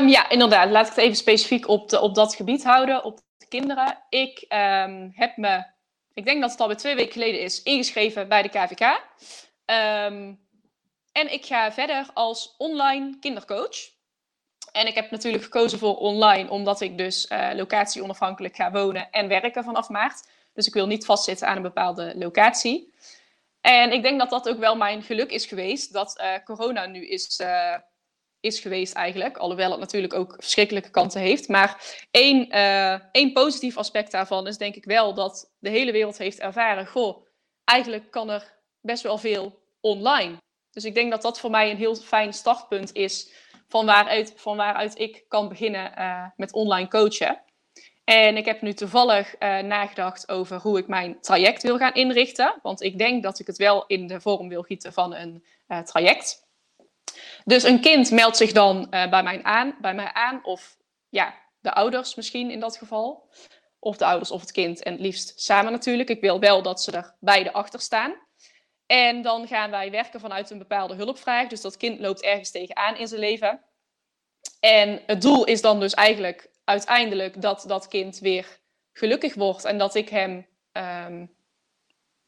Um, 0.00 0.08
ja, 0.08 0.28
inderdaad. 0.28 0.70
Laat 0.70 0.86
ik 0.86 0.94
het 0.94 1.04
even 1.04 1.16
specifiek 1.16 1.68
op, 1.68 1.88
de, 1.88 2.00
op 2.00 2.14
dat 2.14 2.34
gebied 2.34 2.64
houden, 2.64 3.04
op 3.04 3.20
de 3.38 3.46
kinderen. 3.48 3.98
Ik 4.08 4.44
um, 4.48 5.12
heb 5.14 5.36
me, 5.36 5.64
ik 6.16 6.24
denk 6.24 6.40
dat 6.40 6.50
het 6.50 6.60
alweer 6.60 6.76
twee 6.76 6.94
weken 6.94 7.12
geleden 7.12 7.40
is, 7.40 7.62
ingeschreven 7.62 8.28
bij 8.28 8.42
de 8.42 8.48
KVK. 8.48 9.00
Ehm, 9.64 10.34
en 11.12 11.32
ik 11.32 11.44
ga 11.44 11.72
verder 11.72 12.10
als 12.14 12.54
online 12.58 13.18
kindercoach. 13.20 13.76
En 14.72 14.86
ik 14.86 14.94
heb 14.94 15.10
natuurlijk 15.10 15.44
gekozen 15.44 15.78
voor 15.78 15.96
online, 15.96 16.50
omdat 16.50 16.80
ik 16.80 16.98
dus 16.98 17.30
uh, 17.30 17.50
locatie 17.54 18.02
onafhankelijk 18.02 18.56
ga 18.56 18.70
wonen 18.70 19.10
en 19.10 19.28
werken 19.28 19.64
vanaf 19.64 19.88
maart. 19.88 20.28
Dus 20.54 20.66
ik 20.66 20.74
wil 20.74 20.86
niet 20.86 21.04
vastzitten 21.04 21.48
aan 21.48 21.56
een 21.56 21.62
bepaalde 21.62 22.12
locatie. 22.16 22.94
En 23.60 23.92
ik 23.92 24.02
denk 24.02 24.18
dat 24.18 24.30
dat 24.30 24.48
ook 24.48 24.58
wel 24.58 24.76
mijn 24.76 25.02
geluk 25.02 25.30
is 25.30 25.46
geweest, 25.46 25.92
dat 25.92 26.20
uh, 26.20 26.44
corona 26.44 26.86
nu 26.86 27.06
is, 27.06 27.40
uh, 27.40 27.74
is 28.46 28.60
geweest 28.60 28.94
eigenlijk. 28.94 29.36
Alhoewel 29.36 29.70
het 29.70 29.80
natuurlijk 29.80 30.14
ook 30.14 30.34
verschrikkelijke 30.38 30.90
kanten 30.90 31.20
heeft. 31.20 31.48
Maar 31.48 31.98
één, 32.10 32.56
uh, 32.56 32.92
één 33.12 33.32
positief 33.32 33.76
aspect 33.76 34.12
daarvan 34.12 34.46
is 34.46 34.58
denk 34.58 34.74
ik 34.74 34.84
wel 34.84 35.14
dat 35.14 35.52
de 35.58 35.70
hele 35.70 35.92
wereld 35.92 36.18
heeft 36.18 36.40
ervaren, 36.40 36.86
goh, 36.86 37.26
eigenlijk 37.64 38.10
kan 38.10 38.30
er 38.30 38.54
best 38.80 39.02
wel 39.02 39.18
veel 39.18 39.58
online. 39.80 40.36
Dus 40.70 40.84
ik 40.84 40.94
denk 40.94 41.10
dat 41.10 41.22
dat 41.22 41.40
voor 41.40 41.50
mij 41.50 41.70
een 41.70 41.76
heel 41.76 41.94
fijn 41.94 42.32
startpunt 42.32 42.94
is 42.94 43.32
van 43.68 43.86
waaruit, 44.56 44.98
ik 44.98 45.24
kan 45.28 45.48
beginnen 45.48 45.92
met 46.36 46.52
online 46.52 46.88
coachen. 46.88 47.42
En 48.04 48.36
ik 48.36 48.44
heb 48.44 48.60
nu 48.60 48.72
toevallig 48.72 49.34
uh, 49.38 49.58
nagedacht 49.58 50.28
over 50.28 50.60
hoe 50.60 50.78
ik 50.78 50.86
mijn 50.86 51.20
traject 51.20 51.62
wil 51.62 51.76
gaan 51.76 51.94
inrichten. 51.94 52.58
Want 52.62 52.82
ik 52.82 52.98
denk 52.98 53.22
dat 53.22 53.38
ik 53.38 53.46
het 53.46 53.56
wel 53.56 53.84
in 53.86 54.06
de 54.06 54.20
vorm 54.20 54.48
wil 54.48 54.62
gieten 54.62 54.92
van 54.92 55.14
een 55.14 55.44
traject. 55.84 56.45
Dus 57.44 57.62
een 57.62 57.80
kind 57.80 58.10
meldt 58.10 58.36
zich 58.36 58.52
dan 58.52 58.78
uh, 58.78 59.10
bij, 59.10 59.22
mij 59.22 59.42
aan, 59.42 59.76
bij 59.80 59.94
mij 59.94 60.12
aan, 60.12 60.44
of 60.44 60.76
ja, 61.08 61.34
de 61.60 61.72
ouders 61.72 62.14
misschien 62.14 62.50
in 62.50 62.60
dat 62.60 62.76
geval. 62.76 63.28
Of 63.78 63.96
de 63.96 64.04
ouders 64.04 64.30
of 64.30 64.40
het 64.40 64.52
kind, 64.52 64.82
en 64.82 64.92
het 64.92 65.00
liefst 65.00 65.40
samen 65.40 65.72
natuurlijk. 65.72 66.08
Ik 66.08 66.20
wil 66.20 66.40
wel 66.40 66.62
dat 66.62 66.82
ze 66.82 66.92
er 66.92 67.14
beide 67.20 67.52
achter 67.52 67.80
staan. 67.80 68.14
En 68.86 69.22
dan 69.22 69.46
gaan 69.46 69.70
wij 69.70 69.90
werken 69.90 70.20
vanuit 70.20 70.50
een 70.50 70.58
bepaalde 70.58 70.94
hulpvraag. 70.94 71.48
Dus 71.48 71.60
dat 71.60 71.76
kind 71.76 72.00
loopt 72.00 72.22
ergens 72.22 72.50
tegenaan 72.50 72.96
in 72.96 73.08
zijn 73.08 73.20
leven. 73.20 73.64
En 74.60 75.02
het 75.06 75.22
doel 75.22 75.44
is 75.44 75.60
dan 75.60 75.80
dus 75.80 75.94
eigenlijk 75.94 76.50
uiteindelijk 76.64 77.42
dat 77.42 77.64
dat 77.66 77.88
kind 77.88 78.18
weer 78.18 78.60
gelukkig 78.92 79.34
wordt 79.34 79.64
en 79.64 79.78
dat 79.78 79.94
ik 79.94 80.08
hem 80.08 80.46
um, 80.72 81.36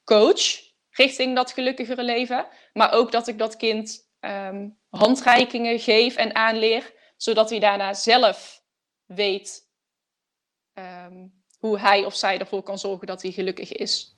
coach 0.04 0.66
richting 0.90 1.36
dat 1.36 1.52
gelukkigere 1.52 2.02
leven. 2.02 2.46
Maar 2.72 2.92
ook 2.92 3.12
dat 3.12 3.28
ik 3.28 3.38
dat 3.38 3.56
kind 3.56 4.07
um, 4.20 4.78
handreikingen 4.88 5.78
geef 5.78 6.16
en 6.16 6.34
aanleer, 6.34 6.92
zodat 7.16 7.50
hij 7.50 7.58
daarna 7.58 7.94
zelf 7.94 8.62
weet 9.04 9.68
um, 10.74 11.42
hoe 11.58 11.78
hij 11.78 12.04
of 12.04 12.14
zij 12.14 12.38
ervoor 12.38 12.62
kan 12.62 12.78
zorgen 12.78 13.06
dat 13.06 13.22
hij 13.22 13.30
gelukkig 13.30 13.72
is. 13.72 14.16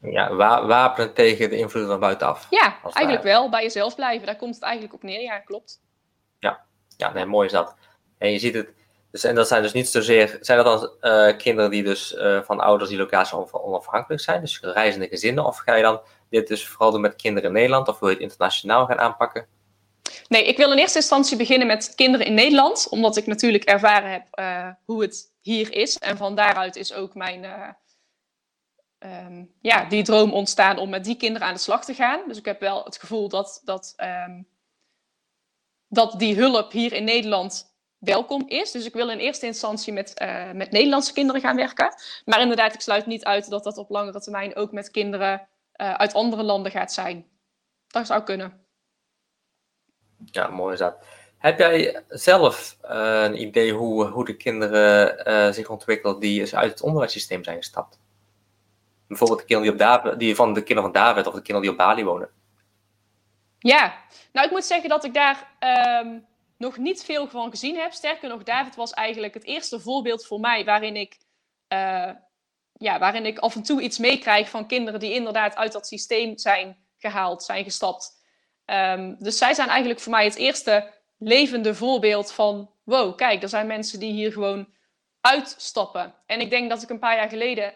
Ja, 0.00 0.34
wapenen 0.66 1.14
tegen 1.14 1.50
de 1.50 1.56
invloed 1.56 1.86
van 1.86 2.00
buitenaf. 2.00 2.46
Ja, 2.50 2.78
eigenlijk 2.92 3.24
wel. 3.24 3.50
Bij 3.50 3.62
jezelf 3.62 3.94
blijven. 3.94 4.26
Daar 4.26 4.36
komt 4.36 4.54
het 4.54 4.64
eigenlijk 4.64 4.94
op 4.94 5.02
neer. 5.02 5.20
Ja, 5.20 5.38
klopt. 5.38 5.80
Ja, 6.38 6.64
ja 6.96 7.12
nee, 7.12 7.24
mooi 7.24 7.46
is 7.46 7.52
dat. 7.52 7.74
En 8.18 8.32
je 8.32 8.38
ziet 8.38 8.54
het, 8.54 8.74
dus, 9.10 9.24
en 9.24 9.34
dat 9.34 9.48
zijn 9.48 9.62
dus 9.62 9.72
niet 9.72 9.88
zozeer, 9.88 10.38
zijn 10.40 10.64
dat 10.64 10.80
dan 10.80 11.12
uh, 11.12 11.36
kinderen 11.36 11.70
die 11.70 11.82
dus 11.82 12.12
uh, 12.12 12.42
van 12.42 12.60
ouders 12.60 12.90
die 12.90 12.98
locatie 12.98 13.52
onafhankelijk 13.52 14.22
zijn, 14.22 14.40
dus 14.40 14.60
reizende 14.60 15.08
gezinnen, 15.08 15.44
of 15.44 15.58
ga 15.58 15.74
je 15.74 15.82
dan 15.82 16.00
dit 16.38 16.48
dus 16.48 16.66
vooral 16.66 16.90
doen 16.90 17.00
met 17.00 17.16
kinderen 17.16 17.48
in 17.48 17.54
Nederland, 17.54 17.88
of 17.88 17.98
wil 17.98 18.08
je 18.08 18.14
het 18.14 18.24
internationaal 18.24 18.86
gaan 18.86 18.98
aanpakken? 18.98 19.46
Nee, 20.28 20.44
ik 20.44 20.56
wil 20.56 20.72
in 20.72 20.78
eerste 20.78 20.98
instantie 20.98 21.36
beginnen 21.36 21.66
met 21.66 21.94
kinderen 21.94 22.26
in 22.26 22.34
Nederland, 22.34 22.88
omdat 22.88 23.16
ik 23.16 23.26
natuurlijk 23.26 23.64
ervaren 23.64 24.10
heb 24.10 24.26
uh, 24.38 24.68
hoe 24.84 25.02
het 25.02 25.32
hier 25.40 25.72
is. 25.72 25.98
En 25.98 26.16
van 26.16 26.34
daaruit 26.34 26.76
is 26.76 26.92
ook 26.92 27.14
mijn, 27.14 27.44
um, 28.98 29.52
ja, 29.60 29.84
die 29.84 30.02
droom 30.02 30.32
ontstaan 30.32 30.78
om 30.78 30.90
met 30.90 31.04
die 31.04 31.16
kinderen 31.16 31.48
aan 31.48 31.54
de 31.54 31.60
slag 31.60 31.84
te 31.84 31.94
gaan. 31.94 32.20
Dus 32.28 32.38
ik 32.38 32.44
heb 32.44 32.60
wel 32.60 32.84
het 32.84 32.98
gevoel 32.98 33.28
dat, 33.28 33.60
dat, 33.64 33.94
um, 34.28 34.48
dat 35.88 36.18
die 36.18 36.36
hulp 36.36 36.72
hier 36.72 36.92
in 36.92 37.04
Nederland 37.04 37.74
welkom 37.98 38.48
is. 38.48 38.70
Dus 38.70 38.84
ik 38.84 38.92
wil 38.92 39.10
in 39.10 39.18
eerste 39.18 39.46
instantie 39.46 39.92
met, 39.92 40.20
uh, 40.22 40.52
met 40.52 40.70
Nederlandse 40.70 41.12
kinderen 41.12 41.40
gaan 41.40 41.56
werken. 41.56 41.94
Maar 42.24 42.40
inderdaad, 42.40 42.74
ik 42.74 42.80
sluit 42.80 43.06
niet 43.06 43.24
uit 43.24 43.50
dat 43.50 43.64
dat 43.64 43.78
op 43.78 43.90
langere 43.90 44.20
termijn 44.20 44.56
ook 44.56 44.72
met 44.72 44.90
kinderen 44.90 45.48
uh, 45.76 45.94
uit 45.94 46.14
andere 46.14 46.42
landen 46.42 46.72
gaat 46.72 46.92
zijn. 46.92 47.26
Dat 47.86 48.06
zou 48.06 48.22
kunnen. 48.22 48.66
Ja, 50.24 50.48
mooi 50.48 50.72
is 50.72 50.78
dat. 50.78 51.04
Heb 51.38 51.58
jij 51.58 52.02
zelf 52.08 52.76
uh, 52.84 53.22
een 53.22 53.40
idee 53.40 53.72
hoe, 53.72 54.04
hoe 54.04 54.24
de 54.24 54.36
kinderen 54.36 55.54
zich 55.54 55.68
ontwikkelen 55.68 56.20
die 56.20 56.56
uit 56.56 56.70
het 56.70 56.82
onderwijssysteem 56.82 57.44
zijn 57.44 57.56
gestapt? 57.56 57.98
Bijvoorbeeld 59.08 59.40
de 59.40 59.46
kinderen 59.46 59.76
die, 59.76 59.86
op 59.86 59.92
David, 59.92 60.18
die 60.18 60.34
van 60.34 60.52
de 60.52 60.62
kinderen 60.62 60.92
van 60.92 61.02
David 61.02 61.26
of 61.26 61.34
de 61.34 61.42
kinderen 61.42 61.62
die 61.62 61.70
op 61.70 61.76
Bali 61.76 62.04
wonen. 62.04 62.30
Ja, 63.58 64.04
nou 64.32 64.46
ik 64.46 64.52
moet 64.52 64.64
zeggen 64.64 64.88
dat 64.88 65.04
ik 65.04 65.14
daar 65.14 65.56
um, 66.00 66.26
nog 66.56 66.76
niet 66.76 67.04
veel 67.04 67.28
van 67.28 67.50
gezien 67.50 67.76
heb. 67.76 67.92
Sterker 67.92 68.28
nog, 68.28 68.42
David 68.42 68.74
was 68.74 68.92
eigenlijk 68.92 69.34
het 69.34 69.44
eerste 69.44 69.80
voorbeeld 69.80 70.26
voor 70.26 70.40
mij 70.40 70.64
waarin 70.64 70.96
ik, 70.96 71.18
uh, 71.68 72.10
ja, 72.78 72.98
waarin 72.98 73.26
ik 73.26 73.38
af 73.38 73.54
en 73.54 73.62
toe 73.62 73.80
iets 73.80 73.98
meekrijg 73.98 74.48
van 74.48 74.66
kinderen 74.66 75.00
die 75.00 75.12
inderdaad 75.14 75.56
uit 75.56 75.72
dat 75.72 75.86
systeem 75.86 76.38
zijn 76.38 76.76
gehaald, 76.98 77.42
zijn 77.42 77.64
gestapt. 77.64 78.24
Um, 78.66 79.16
dus 79.18 79.38
zij 79.38 79.54
zijn 79.54 79.68
eigenlijk 79.68 80.00
voor 80.00 80.12
mij 80.12 80.24
het 80.24 80.36
eerste 80.36 80.92
levende 81.18 81.74
voorbeeld 81.74 82.32
van: 82.32 82.70
wow, 82.84 83.16
kijk, 83.16 83.42
er 83.42 83.48
zijn 83.48 83.66
mensen 83.66 84.00
die 84.00 84.12
hier 84.12 84.32
gewoon 84.32 84.68
uitstappen. 85.20 86.14
En 86.26 86.40
ik 86.40 86.50
denk 86.50 86.70
dat 86.70 86.82
ik 86.82 86.90
een 86.90 86.98
paar 86.98 87.16
jaar 87.16 87.28
geleden 87.28 87.74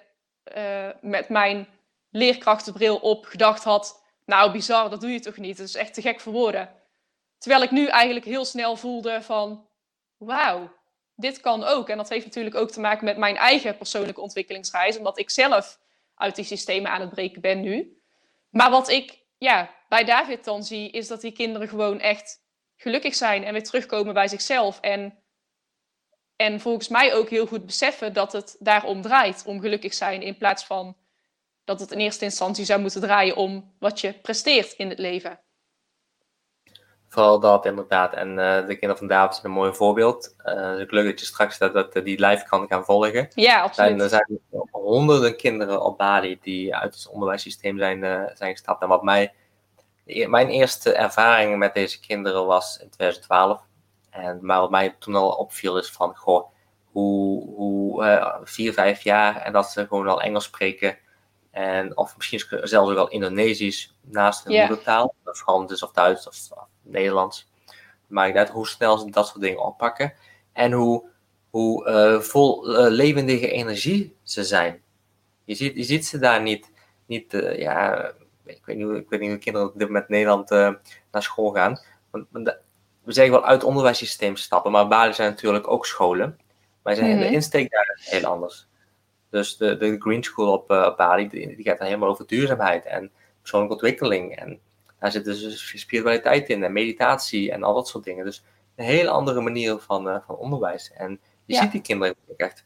uh, 0.57 0.89
met 1.01 1.29
mijn 1.29 1.69
leerkrachtenbril 2.11 2.97
op 2.97 3.25
gedacht 3.25 3.65
had: 3.65 4.05
nou, 4.25 4.53
bizar, 4.53 4.91
dat 4.91 5.01
doe 5.01 5.11
je 5.11 5.21
toch 5.21 5.37
niet? 5.37 5.57
Dat 5.57 5.67
is 5.67 5.75
echt 5.75 5.95
te 5.95 6.01
gek 6.01 6.21
voor 6.21 6.33
woorden. 6.33 6.75
Terwijl 7.39 7.63
ik 7.63 7.71
nu 7.71 7.87
eigenlijk 7.87 8.27
heel 8.27 8.45
snel 8.45 8.77
voelde 8.77 9.23
van, 9.23 9.69
wauw, 10.17 10.73
dit 11.21 11.41
kan 11.41 11.65
ook. 11.65 11.89
En 11.89 11.97
dat 11.97 12.09
heeft 12.09 12.25
natuurlijk 12.25 12.57
ook 12.57 12.71
te 12.71 12.81
maken 12.81 13.05
met 13.05 13.17
mijn 13.17 13.37
eigen 13.37 13.77
persoonlijke 13.77 14.21
ontwikkelingsreis, 14.21 14.99
omdat 14.99 15.19
ik 15.19 15.31
zelf 15.31 15.79
uit 16.15 16.37
die 16.37 16.45
systemen 16.45 16.91
aan 16.91 17.01
het 17.01 17.11
breken 17.11 17.41
ben 17.41 17.61
nu. 17.61 18.01
Maar 18.51 18.71
wat 18.71 18.89
ik 18.89 19.19
ja, 19.39 19.75
bij 19.89 20.05
David 20.05 20.45
dan 20.45 20.65
zie, 20.65 20.91
is 20.91 21.09
dat 21.09 21.21
die 21.21 21.33
kinderen 21.33 21.69
gewoon 21.69 22.01
echt 22.01 22.43
gelukkig 22.77 23.15
zijn 23.15 23.45
en 23.45 23.53
weer 23.53 23.65
terugkomen 23.65 24.15
bij 24.15 24.29
zichzelf. 24.29 24.81
En, 24.81 25.19
en 26.37 26.61
volgens 26.61 26.89
mij 26.89 27.15
ook 27.15 27.29
heel 27.29 27.47
goed 27.47 27.67
beseffen 27.67 28.13
dat 28.13 28.33
het 28.33 28.57
daarom 28.59 29.03
draait, 29.03 29.43
om 29.47 29.61
gelukkig 29.61 29.95
zijn, 29.95 30.23
in 30.23 30.37
plaats 30.37 30.65
van 30.65 30.97
dat 31.65 31.81
het 31.81 31.91
in 31.91 31.99
eerste 31.99 32.25
instantie 32.25 32.65
zou 32.65 32.81
moeten 32.81 33.01
draaien 33.01 33.37
om 33.37 33.75
wat 33.79 34.01
je 34.01 34.13
presteert 34.13 34.73
in 34.73 34.89
het 34.89 34.99
leven. 34.99 35.41
Vooral 37.13 37.41
dat 37.41 37.67
inderdaad. 37.67 38.13
En 38.13 38.29
uh, 38.29 38.37
de 38.37 38.67
kinderen 38.67 38.97
van 38.97 39.07
David 39.07 39.35
zijn 39.35 39.47
een 39.47 39.59
mooi 39.59 39.75
voorbeeld. 39.75 40.35
Uh, 40.45 40.79
ik 40.79 40.91
leuk 40.91 41.05
dat 41.05 41.21
je 41.21 41.27
straks 41.27 41.59
dat, 41.59 41.73
dat 41.73 41.93
die 41.93 42.27
live 42.27 42.45
kan 42.49 42.67
gaan 42.69 42.85
volgen. 42.85 43.29
Ja, 43.35 43.63
absoluut. 43.63 44.01
er 44.01 44.09
zijn 44.09 44.41
honderden 44.71 45.37
kinderen 45.37 45.83
op 45.83 45.99
Bali 45.99 46.39
die 46.43 46.75
uit 46.75 46.95
het 46.95 47.09
onderwijssysteem 47.09 47.79
zijn, 47.79 48.03
uh, 48.03 48.23
zijn 48.35 48.51
gestapt. 48.51 48.83
En 48.83 48.89
wat 48.89 49.03
mij, 49.03 49.33
mijn 50.05 50.49
eerste 50.49 50.93
ervaring 50.93 51.59
met 51.59 51.75
deze 51.75 52.01
kinderen 52.01 52.47
was 52.47 52.79
in 52.79 52.91
2012. 52.91 53.63
En, 54.11 54.39
maar 54.43 54.61
wat 54.61 54.71
mij 54.71 54.97
toen 54.99 55.15
al 55.15 55.31
opviel 55.31 55.79
is 55.79 55.91
van, 55.91 56.17
goh, 56.17 56.51
hoe, 56.85 57.55
hoe 57.55 58.41
vier, 58.45 58.73
vijf 58.73 59.03
jaar 59.03 59.37
en 59.37 59.53
dat 59.53 59.71
ze 59.71 59.87
gewoon 59.87 60.09
al 60.09 60.23
Engels 60.23 60.45
spreken. 60.45 60.99
En, 61.51 61.97
of 61.97 62.17
misschien 62.17 62.43
zelfs 62.69 62.91
ook 62.91 62.99
al 62.99 63.09
Indonesisch 63.09 63.95
naast 64.01 64.45
hun 64.45 64.53
yeah. 64.53 64.69
moedertaal. 64.69 65.15
Frans 65.25 65.83
of 65.83 65.93
Duits 65.93 66.29
of, 66.29 66.35
of 66.59 66.69
Nederlands. 66.91 67.51
Maakt 68.07 68.37
uit 68.37 68.49
hoe 68.49 68.69
snel 68.69 68.99
ze 68.99 69.11
dat 69.11 69.27
soort 69.27 69.41
dingen 69.41 69.65
oppakken. 69.65 70.13
En 70.53 70.73
hoe, 70.73 71.05
hoe 71.51 71.89
uh, 71.89 72.21
vol 72.21 72.71
uh, 72.71 72.91
levendige 72.91 73.51
energie 73.51 74.17
ze 74.23 74.45
zijn. 74.45 74.83
Je 75.45 75.55
ziet, 75.55 75.77
je 75.77 75.83
ziet 75.83 76.07
ze 76.07 76.19
daar 76.19 76.43
niet, 76.43 76.73
niet 77.07 77.35
uh, 77.35 77.59
ja, 77.59 78.05
ik 78.45 78.61
weet, 78.65 78.77
niet, 78.77 78.89
ik 78.89 79.09
weet 79.09 79.21
niet 79.21 79.31
hoe 79.31 79.39
kinderen 79.39 79.69
op 79.69 79.79
dit 79.79 79.87
moment 79.87 80.09
Nederland 80.09 80.51
naar 80.51 81.23
school 81.23 81.51
gaan. 81.51 81.81
Want, 82.11 82.27
we 83.05 83.13
zeggen 83.13 83.33
wel 83.33 83.45
uit 83.45 83.61
het 83.61 83.69
onderwijssysteem 83.69 84.37
stappen, 84.37 84.73
maar 84.73 84.89
Bali 84.89 85.13
zijn 85.13 85.31
natuurlijk 85.31 85.69
ook 85.69 85.87
scholen. 85.87 86.39
Maar 86.83 86.95
zijn 86.95 87.19
de 87.19 87.31
insteek 87.31 87.71
daar 87.71 88.01
heel 88.05 88.25
anders. 88.25 88.69
Dus 89.31 89.57
de, 89.57 89.77
de 89.77 89.97
Green 89.99 90.25
School 90.25 90.53
op, 90.53 90.71
op 90.71 90.97
Bali, 90.97 91.29
die, 91.29 91.57
die, 91.57 91.65
gaat 91.65 91.79
dan 91.79 91.87
helemaal 91.87 92.09
over 92.09 92.27
duurzaamheid 92.27 92.85
en 92.85 93.11
persoonlijke 93.41 93.75
ontwikkeling. 93.75 94.37
En 94.37 94.61
daar 95.01 95.13
zit 95.13 95.25
dus 95.25 95.81
spiritualiteit 95.81 96.49
in 96.49 96.65
en 96.65 96.73
meditatie 96.73 97.53
en 97.53 97.63
al 97.63 97.75
dat 97.75 97.89
soort 97.89 98.05
dingen. 98.05 98.25
Dus 98.25 98.43
een 98.77 98.85
hele 98.85 99.11
andere 99.11 99.41
manier 99.41 99.79
van, 99.79 100.09
uh, 100.09 100.17
van 100.27 100.37
onderwijs. 100.37 100.93
En 100.93 101.21
je 101.45 101.55
ziet 101.55 101.73
die 101.73 101.81
kinderen 101.81 102.15
echt 102.37 102.65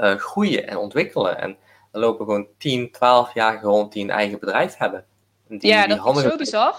uh, 0.00 0.14
groeien 0.14 0.66
en 0.66 0.76
ontwikkelen. 0.76 1.38
En 1.38 1.56
dan 1.92 2.00
lopen 2.00 2.24
gewoon 2.24 2.48
10, 2.58 2.90
12 2.90 3.34
jaar 3.34 3.62
rond 3.62 3.92
die 3.92 4.04
een 4.04 4.10
eigen 4.10 4.38
bedrijf 4.38 4.76
hebben. 4.76 5.04
Die, 5.48 5.66
ja, 5.66 5.86
dat 5.86 6.16
is 6.16 6.22
zo 6.22 6.36
bizar. 6.36 6.76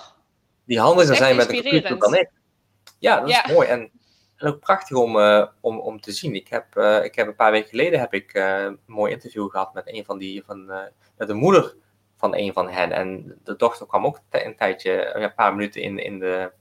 Die 0.66 0.80
handiger 0.80 1.16
zijn 1.16 1.36
met 1.36 1.50
een 1.50 1.62
computer 1.62 2.00
dan 2.00 2.16
ik. 2.16 2.30
Ja, 3.00 3.20
dat 3.20 3.30
is 3.30 3.54
mooi. 3.54 3.68
En, 3.68 3.92
en 4.38 4.48
ook 4.48 4.60
prachtig 4.60 4.98
om, 4.98 5.16
uh, 5.16 5.46
om, 5.62 5.80
om 5.80 6.02
te 6.02 6.12
zien. 6.12 6.36
Ik 6.36 6.48
heb, 6.48 6.78
ik 7.04 7.16
heb 7.16 7.28
een 7.28 7.36
paar 7.36 7.52
weken 7.52 7.70
geleden 7.70 8.00
heb 8.00 8.14
ik, 8.14 8.34
een 8.34 8.80
mooi 8.86 9.12
interview 9.12 9.50
gehad 9.50 9.74
met 9.74 9.88
een 9.88 10.06
van 10.06 10.18
die, 10.18 10.44
van, 10.46 10.66
met 11.18 11.28
de 11.28 11.34
moeder 11.34 11.76
van 12.18 12.36
een 12.36 12.54
van 12.54 12.70
hen. 12.70 12.92
En 12.92 13.40
de 13.44 13.56
dochter 13.56 13.88
kwam 13.88 14.06
ook 14.06 14.20
een 14.30 14.56
tijdje, 14.56 15.16
een 15.16 15.34
paar 15.34 15.56
minuten 15.56 15.82
in, 15.82 16.00
in, 16.00 16.20
de, 16.20 16.52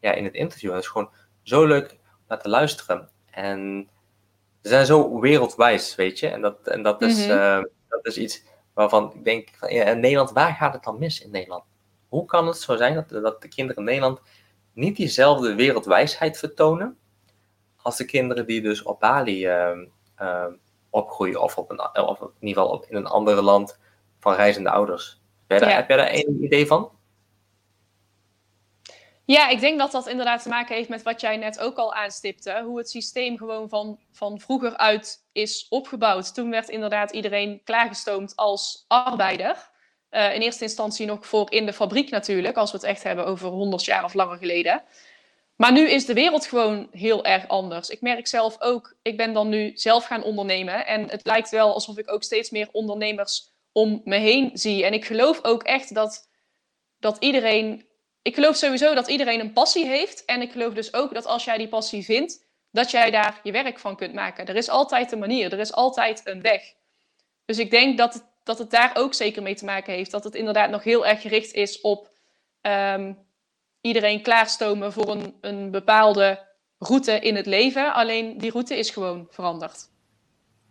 ja, 0.00 0.12
in 0.12 0.24
het 0.24 0.34
interview. 0.34 0.70
En 0.70 0.76
het 0.76 0.84
is 0.84 0.90
gewoon 0.90 1.10
zo 1.42 1.66
leuk 1.66 1.90
om 1.90 1.98
naar 2.28 2.40
te 2.40 2.48
luisteren. 2.48 3.08
En 3.30 3.88
ze 4.62 4.68
zijn 4.68 4.86
zo 4.86 5.20
wereldwijs, 5.20 5.94
weet 5.94 6.18
je. 6.18 6.28
En 6.28 6.40
dat, 6.40 6.66
en 6.66 6.82
dat, 6.82 7.02
is, 7.02 7.26
mm 7.26 7.68
dat 7.88 8.06
is 8.06 8.18
iets 8.18 8.44
waarvan 8.74 9.12
ik 9.14 9.24
denk, 9.24 9.48
van, 9.56 9.74
ja, 9.74 9.84
in 9.84 10.00
Nederland, 10.00 10.30
waar 10.30 10.54
gaat 10.54 10.72
het 10.72 10.84
dan 10.84 10.98
mis 10.98 11.20
in 11.20 11.30
Nederland? 11.30 11.64
Hoe 12.08 12.24
kan 12.24 12.46
het 12.46 12.56
zo 12.56 12.76
zijn 12.76 12.94
dat, 12.94 13.08
dat 13.08 13.42
de 13.42 13.48
kinderen 13.48 13.82
in 13.82 13.88
Nederland 13.88 14.20
niet 14.72 14.96
diezelfde 14.96 15.54
wereldwijsheid 15.54 16.38
vertonen 16.38 16.98
als 17.76 17.96
de 17.96 18.04
kinderen 18.04 18.46
die 18.46 18.62
dus 18.62 18.82
op 18.82 19.00
Bali 19.00 19.46
uh, 19.46 19.78
uh, 20.20 20.46
opgroeien 20.90 21.42
of, 21.42 21.58
op 21.58 21.70
een, 21.70 22.06
of 22.06 22.20
in 22.20 22.46
ieder 22.46 22.62
geval 22.62 22.76
op, 22.76 22.84
in 22.88 22.96
een 22.96 23.06
andere 23.06 23.42
land 23.42 23.78
van 24.20 24.34
reizende 24.34 24.70
ouders. 24.70 25.20
Heb 25.46 25.60
jij, 25.60 25.72
heb 25.72 25.88
jij 25.88 25.96
daar 25.96 26.12
een 26.12 26.44
idee 26.44 26.66
van? 26.66 26.90
Ja, 29.24 29.48
ik 29.48 29.60
denk 29.60 29.78
dat 29.78 29.92
dat 29.92 30.06
inderdaad 30.06 30.42
te 30.42 30.48
maken 30.48 30.74
heeft 30.74 30.88
met 30.88 31.02
wat 31.02 31.20
jij 31.20 31.36
net 31.36 31.58
ook 31.58 31.76
al 31.76 31.94
aanstipte. 31.94 32.62
Hoe 32.64 32.78
het 32.78 32.90
systeem 32.90 33.36
gewoon 33.36 33.68
van, 33.68 33.98
van 34.12 34.40
vroeger 34.40 34.76
uit 34.76 35.24
is 35.32 35.66
opgebouwd. 35.68 36.34
Toen 36.34 36.50
werd 36.50 36.68
inderdaad 36.68 37.10
iedereen 37.10 37.60
klaargestoomd 37.64 38.36
als 38.36 38.84
arbeider. 38.86 39.70
Uh, 40.10 40.34
in 40.34 40.40
eerste 40.40 40.64
instantie 40.64 41.06
nog 41.06 41.26
voor 41.26 41.52
in 41.52 41.66
de 41.66 41.72
fabriek 41.72 42.10
natuurlijk, 42.10 42.56
als 42.56 42.70
we 42.70 42.76
het 42.76 42.86
echt 42.86 43.02
hebben 43.02 43.26
over 43.26 43.48
100 43.48 43.84
jaar 43.84 44.04
of 44.04 44.14
langer 44.14 44.38
geleden. 44.38 44.82
Maar 45.56 45.72
nu 45.72 45.90
is 45.90 46.06
de 46.06 46.14
wereld 46.14 46.46
gewoon 46.46 46.88
heel 46.90 47.24
erg 47.24 47.48
anders. 47.48 47.88
Ik 47.88 48.00
merk 48.00 48.26
zelf 48.26 48.56
ook, 48.60 48.96
ik 49.02 49.16
ben 49.16 49.32
dan 49.32 49.48
nu 49.48 49.70
zelf 49.74 50.04
gaan 50.04 50.22
ondernemen. 50.22 50.86
En 50.86 51.10
het 51.10 51.26
lijkt 51.26 51.50
wel 51.50 51.74
alsof 51.74 51.98
ik 51.98 52.12
ook 52.12 52.22
steeds 52.22 52.50
meer 52.50 52.68
ondernemers 52.72 53.52
om 53.78 54.00
me 54.04 54.16
heen 54.16 54.50
zie. 54.54 54.84
En 54.84 54.92
ik 54.92 55.04
geloof 55.04 55.44
ook 55.44 55.62
echt 55.62 55.94
dat, 55.94 56.28
dat 56.98 57.16
iedereen. 57.18 57.86
Ik 58.22 58.34
geloof 58.34 58.56
sowieso 58.56 58.94
dat 58.94 59.08
iedereen 59.08 59.40
een 59.40 59.52
passie 59.52 59.86
heeft. 59.86 60.24
En 60.24 60.42
ik 60.42 60.52
geloof 60.52 60.74
dus 60.74 60.94
ook 60.94 61.14
dat 61.14 61.26
als 61.26 61.44
jij 61.44 61.58
die 61.58 61.68
passie 61.68 62.04
vindt, 62.04 62.46
dat 62.70 62.90
jij 62.90 63.10
daar 63.10 63.40
je 63.42 63.52
werk 63.52 63.78
van 63.78 63.96
kunt 63.96 64.14
maken. 64.14 64.46
Er 64.46 64.56
is 64.56 64.68
altijd 64.68 65.12
een 65.12 65.18
manier, 65.18 65.52
er 65.52 65.58
is 65.58 65.72
altijd 65.72 66.20
een 66.24 66.42
weg. 66.42 66.62
Dus 67.44 67.58
ik 67.58 67.70
denk 67.70 67.98
dat 67.98 68.14
het, 68.14 68.24
dat 68.44 68.58
het 68.58 68.70
daar 68.70 68.90
ook 68.96 69.14
zeker 69.14 69.42
mee 69.42 69.54
te 69.54 69.64
maken 69.64 69.92
heeft. 69.92 70.10
Dat 70.10 70.24
het 70.24 70.34
inderdaad 70.34 70.70
nog 70.70 70.84
heel 70.84 71.06
erg 71.06 71.20
gericht 71.20 71.52
is 71.52 71.80
op 71.80 72.10
um, 72.62 73.18
iedereen 73.80 74.22
klaarstomen 74.22 74.92
voor 74.92 75.08
een, 75.10 75.36
een 75.40 75.70
bepaalde 75.70 76.46
route 76.78 77.18
in 77.18 77.36
het 77.36 77.46
leven. 77.46 77.92
Alleen 77.94 78.38
die 78.38 78.50
route 78.50 78.78
is 78.78 78.90
gewoon 78.90 79.26
veranderd. 79.30 79.88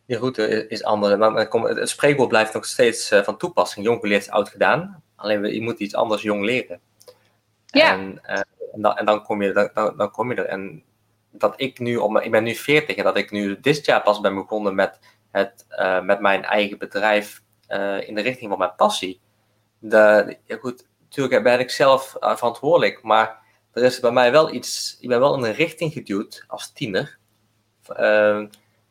Die 0.08 0.18
route 0.18 0.68
is 0.68 0.84
anders. 0.84 1.16
Maar 1.16 1.50
het 1.50 1.90
spreekwoord 1.90 2.30
blijft 2.30 2.54
nog 2.54 2.66
steeds 2.66 3.12
eh, 3.12 3.24
van 3.24 3.38
toepassing. 3.38 3.86
Jong 3.86 4.00
geleerd, 4.00 4.30
oud 4.30 4.50
gedaan. 4.50 5.04
Alleen 5.16 5.54
je 5.54 5.62
moet 5.62 5.80
iets 5.80 5.96
anders 5.96 6.22
jong 6.22 6.44
leren. 6.44 6.80
Ja. 7.66 7.92
En, 7.92 8.22
uh, 8.26 8.40
en, 8.74 8.82
dan, 8.82 8.98
en 8.98 9.06
dan, 9.06 9.24
kom 9.24 9.42
je, 9.42 9.70
dan, 9.74 9.98
dan 9.98 10.12
kom 10.12 10.32
je 10.32 10.36
er. 10.36 10.46
En 10.46 10.84
dat 11.32 11.54
ik 11.56 11.80
nu, 11.80 11.96
op, 11.96 12.18
ik 12.18 12.32
ben 12.32 12.44
nu 12.44 12.56
40 12.56 12.96
en 12.96 13.04
dat 13.04 13.18
ik 13.18 13.32
nu 13.32 13.60
dit 13.60 13.86
jaar 13.86 14.02
pas 14.02 14.20
ben 14.20 14.36
begonnen 14.36 14.76
met, 14.76 15.00
het, 15.32 15.66
uh, 15.70 16.02
met 16.02 16.20
mijn 16.20 16.44
eigen 16.44 16.78
bedrijf 16.78 17.42
uh, 17.70 18.08
in 18.08 18.16
de 18.16 18.22
richting 18.22 18.50
van 18.50 18.60
mijn 18.60 18.76
passie. 18.76 19.20
De, 19.80 20.38
ja 20.46 20.58
goed, 20.58 20.88
natuurlijk 21.00 21.44
ben 21.44 21.60
ik 21.60 21.72
zelf 21.72 22.16
verantwoordelijk, 22.20 23.04
maar 23.04 23.40
er 23.74 23.84
is 23.84 24.00
bij 24.00 24.12
mij 24.12 24.32
wel 24.32 24.54
iets, 24.54 24.98
ik 25.00 25.10
ben 25.10 25.20
wel 25.20 25.38
in 25.38 25.44
een 25.44 25.54
richting 25.54 25.94
geduwd 25.94 26.44
als 26.48 26.72
tiener, 26.72 27.18
uh, 28.00 28.46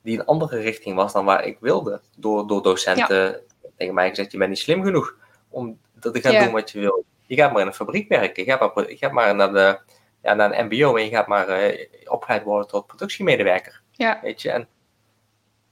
die 0.06 0.18
een 0.18 0.24
andere 0.24 0.58
richting 0.58 0.96
was 0.96 1.12
dan 1.12 1.24
waar 1.24 1.44
ik 1.44 1.56
wilde. 1.60 2.00
Door, 2.16 2.46
door 2.46 2.62
docenten 2.62 3.16
ja. 3.16 3.68
tegen 3.76 3.94
mij 3.94 4.08
gezegd, 4.08 4.32
je 4.32 4.38
bent 4.38 4.50
niet 4.50 4.58
slim 4.58 4.82
genoeg 4.84 5.16
om 5.48 5.78
te 6.00 6.20
gaan 6.20 6.32
ja. 6.32 6.44
doen 6.44 6.52
wat 6.52 6.70
je 6.70 6.80
wil. 6.80 7.04
Je 7.26 7.36
gaat 7.36 7.52
maar 7.52 7.60
in 7.60 7.66
een 7.66 7.74
fabriek 7.74 8.08
werken, 8.08 8.44
je 8.44 8.50
gaat 8.50 8.74
maar, 8.74 8.90
je 8.90 8.96
gaat 8.96 9.12
maar 9.12 9.34
naar 9.34 9.52
de 9.52 9.78
ja, 10.22 10.34
naar 10.34 10.58
een 10.58 10.64
MBO 10.66 10.96
en 10.96 11.04
je 11.04 11.10
gaat 11.10 11.26
maar 11.26 11.72
uh, 11.72 11.86
opgeleid 12.04 12.42
worden 12.42 12.68
tot 12.68 12.86
productiemedewerker. 12.86 13.82
Ja. 13.90 14.18
Weet 14.22 14.42
je, 14.42 14.50
en 14.50 14.68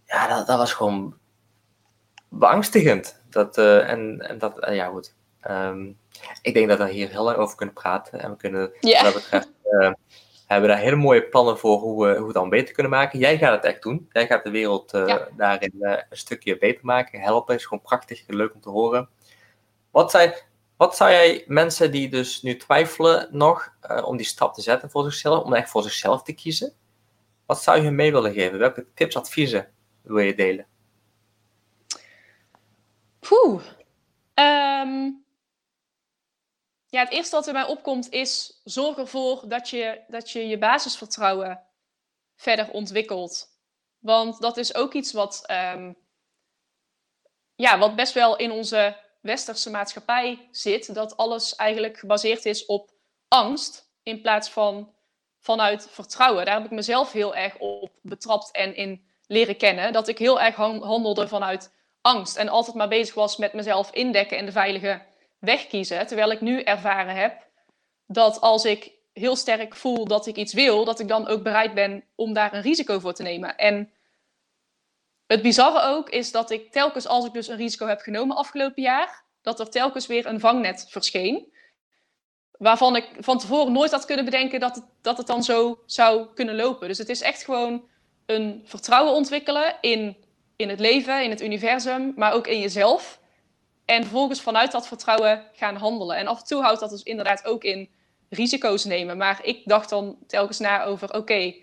ja, 0.04 0.28
dat, 0.28 0.46
dat 0.46 0.58
was 0.58 0.72
gewoon 0.72 1.16
beangstigend. 2.28 3.22
Dat, 3.30 3.58
uh, 3.58 3.90
en, 3.90 4.20
en 4.28 4.38
dat, 4.38 4.68
uh, 4.68 4.74
ja 4.74 4.86
goed. 4.86 5.14
Um, 5.50 5.98
ik 6.42 6.54
denk 6.54 6.68
dat 6.68 6.78
we 6.78 6.90
hier 6.90 7.08
heel 7.08 7.24
lang 7.24 7.36
over 7.36 7.56
kunnen 7.56 7.74
praten. 7.74 8.20
En 8.20 8.30
we 8.30 8.36
kunnen, 8.36 8.72
yeah. 8.80 9.02
wat 9.02 9.12
dat 9.12 9.22
betreft, 9.22 9.50
hebben 10.46 10.68
daar 10.68 10.78
hele 10.78 10.96
mooie 10.96 11.28
plannen 11.28 11.58
voor 11.58 11.78
hoe 11.78 12.06
we, 12.06 12.10
hoe 12.10 12.18
we 12.18 12.24
het 12.24 12.34
dan 12.34 12.48
beter 12.48 12.74
kunnen 12.74 12.92
maken. 12.92 13.18
Jij 13.18 13.38
gaat 13.38 13.54
het 13.62 13.72
echt 13.72 13.82
doen. 13.82 14.08
Jij 14.12 14.26
gaat 14.26 14.44
de 14.44 14.50
wereld 14.50 14.90
ja. 14.90 15.28
daarin 15.36 15.72
een 15.80 16.04
stukje 16.10 16.58
beter 16.58 16.84
maken, 16.84 17.20
helpen. 17.20 17.54
is 17.54 17.64
gewoon 17.64 17.82
prachtig 17.82 18.26
en 18.26 18.36
leuk 18.36 18.54
om 18.54 18.60
te 18.60 18.70
horen. 18.70 19.08
Wat 19.90 20.10
zijn, 20.10 20.34
wat 20.76 20.96
zou 20.96 21.10
jij 21.10 21.44
mensen 21.46 21.90
die 21.90 22.08
dus 22.08 22.42
nu 22.42 22.56
twijfelen 22.56 23.28
nog 23.30 23.74
uh, 23.90 24.06
om 24.06 24.16
die 24.16 24.26
stap 24.26 24.54
te 24.54 24.62
zetten 24.62 24.90
voor 24.90 25.04
zichzelf, 25.04 25.44
om 25.44 25.54
echt 25.54 25.70
voor 25.70 25.82
zichzelf 25.82 26.22
te 26.22 26.32
kiezen, 26.32 26.72
wat 27.46 27.62
zou 27.62 27.82
je 27.82 27.90
mee 27.90 28.12
willen 28.12 28.32
geven? 28.32 28.58
Welke 28.58 28.86
tips, 28.94 29.16
adviezen 29.16 29.68
wil 30.02 30.18
je 30.18 30.34
delen? 30.34 30.66
Poeh. 33.20 33.62
Um, 34.34 35.23
ja, 36.94 37.00
het 37.00 37.12
eerste 37.12 37.36
wat 37.36 37.46
er 37.46 37.52
mij 37.52 37.66
opkomt 37.66 38.10
is 38.10 38.60
zorg 38.64 38.96
ervoor 38.96 39.48
dat 39.48 39.70
je 39.70 40.00
dat 40.08 40.30
je, 40.30 40.48
je 40.48 40.58
basisvertrouwen 40.58 41.62
verder 42.36 42.70
ontwikkelt. 42.70 43.48
Want 43.98 44.40
dat 44.40 44.56
is 44.56 44.74
ook 44.74 44.92
iets 44.92 45.12
wat, 45.12 45.44
um, 45.50 45.96
ja, 47.54 47.78
wat 47.78 47.96
best 47.96 48.12
wel 48.12 48.36
in 48.36 48.50
onze 48.50 48.96
westerse 49.20 49.70
maatschappij 49.70 50.48
zit, 50.50 50.94
dat 50.94 51.16
alles 51.16 51.54
eigenlijk 51.54 51.98
gebaseerd 51.98 52.44
is 52.44 52.66
op 52.66 52.90
angst 53.28 53.90
in 54.02 54.20
plaats 54.20 54.48
van 54.48 54.94
vanuit 55.38 55.88
vertrouwen. 55.90 56.44
Daar 56.44 56.54
heb 56.56 56.64
ik 56.64 56.70
mezelf 56.70 57.12
heel 57.12 57.34
erg 57.34 57.58
op 57.58 57.90
betrapt 58.02 58.50
en 58.50 58.76
in 58.76 59.08
leren 59.26 59.56
kennen. 59.56 59.92
Dat 59.92 60.08
ik 60.08 60.18
heel 60.18 60.40
erg 60.40 60.54
handelde 60.56 61.28
vanuit 61.28 61.72
angst 62.00 62.36
en 62.36 62.48
altijd 62.48 62.76
maar 62.76 62.88
bezig 62.88 63.14
was 63.14 63.36
met 63.36 63.52
mezelf 63.52 63.90
indekken 63.90 64.38
en 64.38 64.46
de 64.46 64.52
veilige 64.52 65.12
weg 65.44 65.66
kiezen. 65.66 66.06
Terwijl 66.06 66.30
ik 66.30 66.40
nu 66.40 66.62
ervaren 66.62 67.14
heb 67.14 67.46
dat 68.06 68.40
als 68.40 68.64
ik 68.64 68.92
heel 69.12 69.36
sterk 69.36 69.74
voel 69.76 70.04
dat 70.04 70.26
ik 70.26 70.36
iets 70.36 70.52
wil, 70.52 70.84
dat 70.84 71.00
ik 71.00 71.08
dan 71.08 71.26
ook 71.26 71.42
bereid 71.42 71.74
ben 71.74 72.04
om 72.14 72.32
daar 72.32 72.54
een 72.54 72.62
risico 72.62 72.98
voor 72.98 73.14
te 73.14 73.22
nemen. 73.22 73.56
En 73.56 73.92
het 75.26 75.42
bizarre 75.42 75.80
ook 75.80 76.10
is 76.10 76.32
dat 76.32 76.50
ik 76.50 76.72
telkens 76.72 77.06
als 77.06 77.24
ik 77.24 77.32
dus 77.32 77.48
een 77.48 77.56
risico 77.56 77.86
heb 77.86 78.00
genomen 78.00 78.36
afgelopen 78.36 78.82
jaar, 78.82 79.22
dat 79.42 79.60
er 79.60 79.70
telkens 79.70 80.06
weer 80.06 80.26
een 80.26 80.40
vangnet 80.40 80.86
verscheen. 80.88 81.52
Waarvan 82.50 82.96
ik 82.96 83.08
van 83.18 83.38
tevoren 83.38 83.72
nooit 83.72 83.90
had 83.90 84.04
kunnen 84.04 84.24
bedenken 84.24 84.60
dat 84.60 84.74
het, 84.74 84.84
dat 85.02 85.18
het 85.18 85.26
dan 85.26 85.42
zo 85.42 85.82
zou 85.86 86.26
kunnen 86.34 86.56
lopen. 86.56 86.88
Dus 86.88 86.98
het 86.98 87.08
is 87.08 87.20
echt 87.20 87.44
gewoon 87.44 87.88
een 88.26 88.62
vertrouwen 88.64 89.14
ontwikkelen 89.14 89.76
in, 89.80 90.16
in 90.56 90.68
het 90.68 90.80
leven, 90.80 91.24
in 91.24 91.30
het 91.30 91.42
universum, 91.42 92.12
maar 92.16 92.32
ook 92.32 92.46
in 92.46 92.60
jezelf. 92.60 93.20
En 93.84 94.02
vervolgens 94.02 94.40
vanuit 94.40 94.72
dat 94.72 94.88
vertrouwen 94.88 95.46
gaan 95.52 95.76
handelen. 95.76 96.16
En 96.16 96.26
af 96.26 96.40
en 96.40 96.46
toe 96.46 96.62
houdt 96.62 96.80
dat 96.80 96.90
dus 96.90 97.02
inderdaad 97.02 97.44
ook 97.44 97.64
in 97.64 97.90
risico's 98.28 98.84
nemen. 98.84 99.16
Maar 99.16 99.40
ik 99.44 99.62
dacht 99.64 99.88
dan 99.88 100.18
telkens 100.26 100.58
na 100.58 100.84
over: 100.84 101.14
oké, 101.14 101.54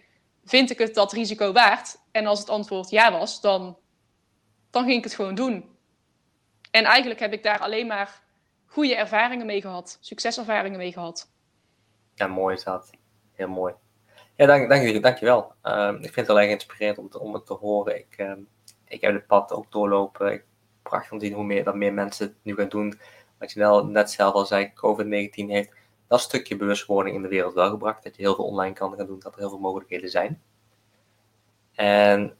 vind 0.45 0.69
ik 0.69 0.77
het 0.77 0.93
dat 0.95 1.13
risico 1.13 1.51
waard? 1.51 1.97
En 2.11 2.25
als 2.25 2.39
het 2.39 2.49
antwoord 2.49 2.89
ja 2.89 3.11
was, 3.11 3.41
dan, 3.41 3.77
dan 4.69 4.83
ging 4.83 4.97
ik 4.97 5.03
het 5.03 5.13
gewoon 5.13 5.35
doen. 5.35 5.69
En 6.71 6.83
eigenlijk 6.83 7.19
heb 7.19 7.33
ik 7.33 7.43
daar 7.43 7.59
alleen 7.59 7.87
maar 7.87 8.21
goede 8.65 8.95
ervaringen 8.95 9.45
mee 9.45 9.61
gehad, 9.61 9.97
succeservaringen 10.01 10.77
mee 10.77 10.91
gehad. 10.91 11.31
Ja, 12.15 12.27
mooi 12.27 12.55
is 12.55 12.63
dat. 12.63 12.89
Heel 13.33 13.47
mooi. 13.47 13.73
Ja, 14.35 14.45
dank, 14.45 14.69
dank, 14.69 15.03
dank 15.03 15.17
je 15.17 15.25
wel. 15.25 15.53
Uh, 15.63 15.93
ik 15.93 16.13
vind 16.13 16.15
het 16.15 16.27
heel 16.27 16.39
erg 16.39 16.49
inspirerend 16.49 16.97
om, 16.97 17.21
om 17.21 17.33
het 17.33 17.45
te 17.45 17.53
horen. 17.53 17.97
Ik, 17.97 18.15
uh, 18.17 18.33
ik 18.87 19.01
heb 19.01 19.13
het 19.13 19.27
pad 19.27 19.51
ook 19.51 19.71
doorlopen. 19.71 20.43
Prachtig 20.91 21.11
om 21.11 21.19
te 21.19 21.25
zien 21.25 21.35
hoe 21.35 21.43
meer, 21.43 21.63
dat 21.63 21.75
meer 21.75 21.93
mensen 21.93 22.27
het 22.27 22.35
nu 22.41 22.55
gaan 22.55 22.69
doen. 22.69 22.99
Wat 23.39 23.51
je 23.51 23.83
net 23.85 24.11
zelf 24.11 24.33
al 24.33 24.45
zei, 24.45 24.71
COVID-19 24.75 25.49
heeft 25.49 25.73
dat 26.07 26.21
stukje 26.21 26.55
bewustwording 26.55 27.15
in 27.15 27.21
de 27.21 27.27
wereld 27.27 27.53
wel 27.53 27.69
gebracht. 27.69 28.03
Dat 28.03 28.15
je 28.15 28.21
heel 28.21 28.35
veel 28.35 28.45
online 28.45 28.73
kan 28.73 28.93
gaan 28.97 29.05
doen, 29.05 29.19
dat 29.19 29.33
er 29.33 29.39
heel 29.39 29.49
veel 29.49 29.59
mogelijkheden 29.59 30.09
zijn. 30.09 30.41
En 31.75 32.37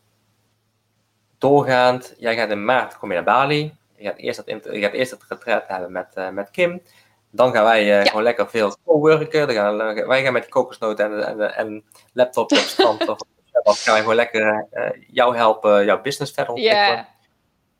doorgaand, 1.37 2.15
jij 2.17 2.35
gaat 2.35 2.49
in 2.49 2.65
maart 2.65 2.97
kom 2.97 3.09
je 3.09 3.15
naar 3.15 3.23
Bali. 3.23 3.75
Je 3.95 4.03
gaat 4.03 4.17
eerst 4.17 4.45
het, 4.45 4.63
je 4.63 4.79
gaat 4.79 4.93
eerst 4.93 5.11
het 5.11 5.25
retreat 5.27 5.67
hebben 5.67 5.91
met, 5.91 6.07
uh, 6.15 6.29
met 6.29 6.51
Kim. 6.51 6.81
Dan 7.29 7.53
gaan 7.53 7.63
wij 7.63 7.99
uh, 7.99 8.05
gewoon 8.05 8.23
lekker 8.23 8.49
veel 8.49 8.75
co-worken. 8.85 9.47
Dan 9.47 9.55
gaan, 9.55 10.07
wij 10.07 10.23
gaan 10.23 10.33
met 10.33 10.49
kokosnoten 10.49 11.05
en, 11.05 11.39
en, 11.39 11.55
en 11.55 11.83
laptop 12.13 12.51
op 12.51 12.57
stand. 12.57 13.09
of, 13.09 13.17
dan 13.63 13.73
gaan 13.73 13.93
wij 13.93 14.01
gewoon 14.01 14.15
lekker 14.15 14.67
jou 15.07 15.35
helpen, 15.35 15.85
jouw 15.85 16.01
business 16.01 16.33
verder 16.33 16.53
ontwikkelen. 16.53 16.95
Ja. 16.95 17.07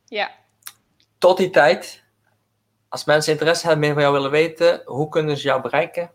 ja. 0.05 0.41
Tot 1.22 1.38
die 1.38 1.49
tijd, 1.49 2.03
als 2.89 3.03
mensen 3.05 3.32
interesse 3.32 3.67
hebben, 3.67 3.86
meer 3.86 3.93
van 3.93 4.01
jou 4.01 4.13
willen 4.13 4.32
weten, 4.32 4.82
hoe 4.86 5.09
kunnen 5.09 5.38
ze 5.38 5.43
jou 5.43 5.61
bereiken? 5.61 6.11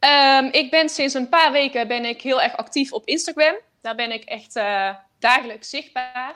Um, 0.00 0.48
ik 0.52 0.70
ben 0.70 0.88
sinds 0.88 1.14
een 1.14 1.28
paar 1.28 1.52
weken 1.52 1.88
ben 1.88 2.04
ik 2.04 2.22
heel 2.22 2.42
erg 2.42 2.56
actief 2.56 2.92
op 2.92 3.06
Instagram. 3.06 3.58
Daar 3.80 3.94
ben 3.94 4.12
ik 4.12 4.24
echt 4.24 4.56
uh, 4.56 4.94
dagelijks 5.18 5.70
zichtbaar. 5.70 6.34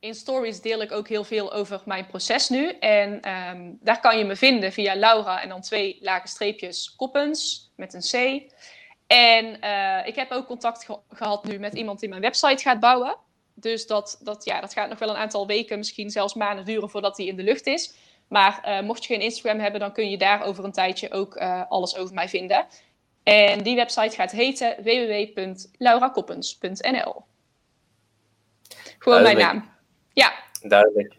In 0.00 0.14
stories 0.14 0.60
deel 0.60 0.82
ik 0.82 0.92
ook 0.92 1.08
heel 1.08 1.24
veel 1.24 1.52
over 1.52 1.80
mijn 1.84 2.06
proces 2.06 2.48
nu. 2.48 2.68
En 2.68 3.30
um, 3.30 3.78
daar 3.80 4.00
kan 4.00 4.18
je 4.18 4.24
me 4.24 4.36
vinden 4.36 4.72
via 4.72 4.96
Laura 4.96 5.42
en 5.42 5.48
dan 5.48 5.60
twee 5.60 5.98
lage 6.00 6.28
streepjes 6.28 6.94
Koppens 6.96 7.70
met 7.76 7.94
een 7.94 8.00
C. 8.10 8.44
En 9.06 9.64
uh, 9.64 10.06
ik 10.06 10.14
heb 10.14 10.30
ook 10.30 10.46
contact 10.46 10.84
ge 10.84 10.98
gehad 11.08 11.44
nu 11.44 11.58
met 11.58 11.74
iemand 11.74 12.00
die 12.00 12.08
mijn 12.08 12.20
website 12.20 12.62
gaat 12.62 12.80
bouwen. 12.80 13.16
Dus 13.60 13.86
dat, 13.86 14.18
dat, 14.22 14.44
ja, 14.44 14.60
dat 14.60 14.72
gaat 14.72 14.88
nog 14.88 14.98
wel 14.98 15.08
een 15.08 15.16
aantal 15.16 15.46
weken, 15.46 15.78
misschien 15.78 16.10
zelfs 16.10 16.34
maanden 16.34 16.64
duren 16.64 16.90
voordat 16.90 17.16
die 17.16 17.26
in 17.26 17.36
de 17.36 17.42
lucht 17.42 17.66
is. 17.66 17.94
Maar 18.28 18.64
uh, 18.66 18.80
mocht 18.80 19.04
je 19.04 19.12
geen 19.12 19.22
Instagram 19.22 19.58
hebben, 19.58 19.80
dan 19.80 19.92
kun 19.92 20.10
je 20.10 20.18
daar 20.18 20.44
over 20.44 20.64
een 20.64 20.72
tijdje 20.72 21.12
ook 21.12 21.36
uh, 21.36 21.62
alles 21.68 21.96
over 21.96 22.14
mij 22.14 22.28
vinden. 22.28 22.66
En 23.22 23.62
die 23.62 23.76
website 23.76 24.16
gaat 24.16 24.30
heten 24.30 24.76
www.laurakoppens.nl. 24.82 27.22
Gewoon 28.98 29.22
mijn 29.22 29.36
naam. 29.36 29.70
Ja. 30.12 30.32
Duidelijk. 30.62 31.18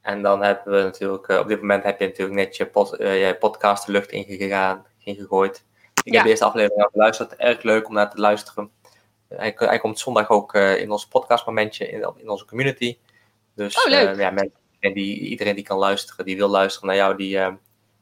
En 0.00 0.22
dan 0.22 0.42
hebben 0.42 0.74
we 0.74 0.82
natuurlijk, 0.82 1.28
uh, 1.28 1.38
op 1.38 1.48
dit 1.48 1.60
moment 1.60 1.84
heb 1.84 2.00
je 2.00 2.06
natuurlijk 2.06 2.36
net 2.36 2.56
je, 2.56 2.66
pod, 2.66 2.96
je 2.98 3.36
podcast 3.38 3.86
de 3.86 3.92
lucht 3.92 4.10
ingegaan, 4.10 4.86
ingegooid. 4.98 5.64
Ik 6.02 6.12
ja. 6.12 6.14
heb 6.14 6.22
de 6.22 6.28
eerste 6.28 6.44
aflevering 6.44 6.82
al 6.82 6.90
geluisterd. 6.92 7.36
Erg 7.36 7.62
leuk 7.62 7.88
om 7.88 7.94
naar 7.94 8.10
te 8.10 8.20
luisteren. 8.20 8.70
Hij, 9.36 9.52
hij 9.56 9.78
komt 9.78 9.98
zondag 9.98 10.28
ook 10.30 10.54
uh, 10.54 10.80
in 10.80 10.90
ons 10.90 11.06
podcastmomentje 11.06 11.88
in, 11.88 12.12
in 12.16 12.28
onze 12.28 12.44
community. 12.44 12.98
Dus 13.54 13.84
oh, 13.84 13.90
leuk. 13.90 14.08
Uh, 14.08 14.18
ja, 14.18 14.30
mensen, 14.30 14.94
die, 14.94 15.18
iedereen 15.18 15.54
die 15.54 15.64
kan 15.64 15.78
luisteren, 15.78 16.24
die 16.24 16.36
wil 16.36 16.48
luisteren 16.48 16.88
naar 16.88 16.96
jou, 16.96 17.16
die, 17.16 17.36
uh, 17.36 17.48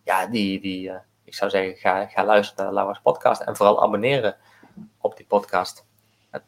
ja, 0.04 0.26
die, 0.26 0.60
die 0.60 0.92
ik 1.30 1.36
zou 1.36 1.50
zeggen, 1.50 1.76
ga, 1.76 2.06
ga 2.06 2.24
luisteren 2.24 2.64
naar 2.64 2.74
Laura's 2.74 3.00
podcast 3.02 3.40
en 3.40 3.56
vooral 3.56 3.82
abonneren 3.82 4.36
op 5.00 5.16
die 5.16 5.26
podcast. 5.26 5.86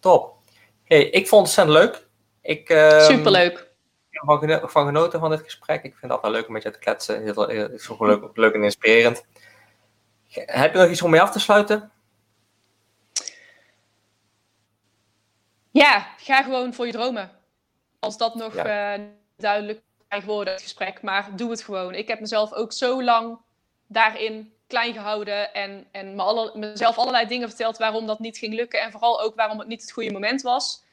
top. 0.01 0.37
Hey, 0.85 1.05
ik 1.05 1.29
vond 1.29 1.49
het 1.49 1.59
ontzettend 1.59 1.77
leuk. 1.77 2.09
Ik, 2.41 2.69
ehm, 2.69 3.01
Superleuk. 3.01 3.71
Ik 4.11 4.21
heb 4.21 4.25
van, 4.25 4.71
van 4.71 4.87
genoten 4.87 5.21
van 5.21 5.31
dit 5.31 5.41
gesprek. 5.41 5.83
Ik 5.83 5.91
vind 5.91 6.01
het 6.01 6.11
altijd 6.11 6.33
leuk 6.33 6.47
om 6.47 6.53
met 6.53 6.63
je 6.63 6.71
te 6.71 6.79
kletsen. 6.79 7.25
Het 7.25 7.71
is 7.73 7.87
gewoon 7.87 8.09
leuk, 8.09 8.37
leuk 8.37 8.55
en 8.55 8.63
inspirerend. 8.63 9.27
Heb 10.29 10.73
je 10.73 10.79
nog 10.79 10.91
iets 10.91 11.03
om 11.03 11.11
mee 11.11 11.21
af 11.21 11.31
te 11.31 11.41
sluiten? 11.41 11.91
Ja, 15.73 16.09
ga 16.17 16.43
gewoon 16.43 16.75
voor 16.75 16.87
je 16.87 16.93
dromen. 16.93 17.31
Als 17.99 18.17
dat 18.17 18.35
nog 18.35 18.55
ja. 18.55 18.99
uh, 18.99 19.05
duidelijk 19.37 19.81
zijn 20.09 20.21
geworden, 20.21 20.53
het 20.53 20.63
gesprek. 20.63 21.03
Maar 21.03 21.37
doe 21.37 21.51
het 21.51 21.63
gewoon. 21.63 21.95
Ik 21.95 22.09
heb 22.09 22.21
mezelf 22.21 22.53
ook 22.53 22.73
zo 22.73 23.03
lang 23.03 23.39
daarin 23.87 24.53
klein 24.67 24.93
gehouden. 24.93 25.55
En, 25.55 25.87
en 25.93 26.15
me 26.15 26.23
alle, 26.23 26.53
mezelf 26.55 26.99
allerlei 26.99 27.27
dingen 27.27 27.49
verteld 27.49 27.79
waarom 27.79 28.07
dat 28.07 28.19
niet 28.19 28.39
ging 28.39 28.55
lukken. 28.55 28.81
En 28.81 28.91
vooral 28.91 29.21
ook 29.21 29.35
waarom 29.35 29.59
het 29.59 29.69
niet 29.69 29.81
het 29.81 29.93
goede 29.93 30.13
moment 30.13 30.43
was. 30.43 30.85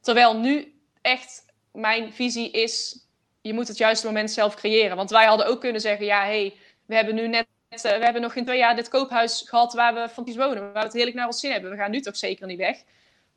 Terwijl 0.00 0.36
nu 0.36 0.80
echt 1.02 1.44
mijn 1.72 2.12
visie 2.12 2.50
is, 2.50 3.06
je 3.40 3.52
moet 3.52 3.68
het 3.68 3.78
juiste 3.78 4.06
moment 4.06 4.30
zelf 4.30 4.54
creëren. 4.54 4.96
Want 4.96 5.10
wij 5.10 5.26
hadden 5.26 5.46
ook 5.46 5.60
kunnen 5.60 5.80
zeggen, 5.80 6.06
ja, 6.06 6.20
hé, 6.20 6.26
hey, 6.26 6.54
we 6.86 6.94
hebben 6.94 7.14
nu 7.14 7.28
net 7.28 7.46
we 7.68 7.88
hebben 7.88 8.22
nog 8.22 8.34
in 8.34 8.44
twee 8.44 8.58
jaar 8.58 8.76
dit 8.76 8.88
koophuis 8.88 9.44
gehad 9.46 9.72
waar 9.72 9.94
we 9.94 10.00
fantastisch 10.00 10.36
wonen. 10.36 10.62
Waar 10.62 10.72
we 10.72 10.78
het 10.78 10.92
heerlijk 10.92 11.16
naar 11.16 11.26
ons 11.26 11.40
zin 11.40 11.52
hebben. 11.52 11.70
We 11.70 11.76
gaan 11.76 11.90
nu 11.90 12.00
toch 12.00 12.16
zeker 12.16 12.46
niet 12.46 12.58
weg. 12.58 12.76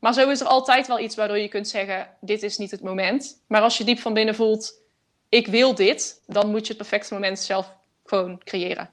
Maar 0.00 0.14
zo 0.14 0.30
is 0.30 0.40
er 0.40 0.46
altijd 0.46 0.86
wel 0.86 0.98
iets 0.98 1.16
waardoor 1.16 1.38
je 1.38 1.48
kunt 1.48 1.68
zeggen: 1.68 2.16
dit 2.20 2.42
is 2.42 2.58
niet 2.58 2.70
het 2.70 2.82
moment. 2.82 3.42
Maar 3.46 3.62
als 3.62 3.78
je 3.78 3.84
diep 3.84 3.98
van 3.98 4.14
binnen 4.14 4.34
voelt: 4.34 4.82
ik 5.28 5.46
wil 5.46 5.74
dit, 5.74 6.22
dan 6.26 6.50
moet 6.50 6.62
je 6.62 6.68
het 6.68 6.76
perfecte 6.76 7.14
moment 7.14 7.38
zelf 7.38 7.76
gewoon 8.04 8.38
creëren. 8.44 8.90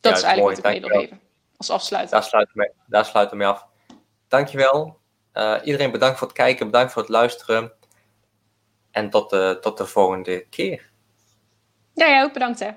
Dat 0.00 0.12
ja, 0.12 0.18
is 0.18 0.24
eigenlijk 0.24 0.40
mooi. 0.40 0.54
wat 0.56 0.74
ik 0.74 0.80
mee 0.80 0.90
wil 0.90 1.00
geven. 1.00 1.20
Als 1.56 1.70
afsluiting. 1.70 2.20
Daar 2.20 2.28
sluiten 2.28 2.54
we 2.54 2.60
mee, 2.60 2.70
daar 2.86 3.04
sluiten 3.04 3.36
we 3.36 3.42
mee 3.42 3.52
af. 3.52 3.66
Dankjewel. 4.28 5.00
Uh, 5.34 5.58
iedereen 5.64 5.90
bedankt 5.90 6.18
voor 6.18 6.26
het 6.26 6.36
kijken, 6.36 6.66
bedankt 6.66 6.92
voor 6.92 7.02
het 7.02 7.10
luisteren. 7.10 7.72
En 8.90 9.10
tot 9.10 9.30
de, 9.30 9.58
tot 9.60 9.78
de 9.78 9.86
volgende 9.86 10.46
keer. 10.48 10.90
Ja, 11.94 12.08
jij 12.08 12.22
ook 12.22 12.32
bedankt 12.32 12.58
hè. 12.58 12.70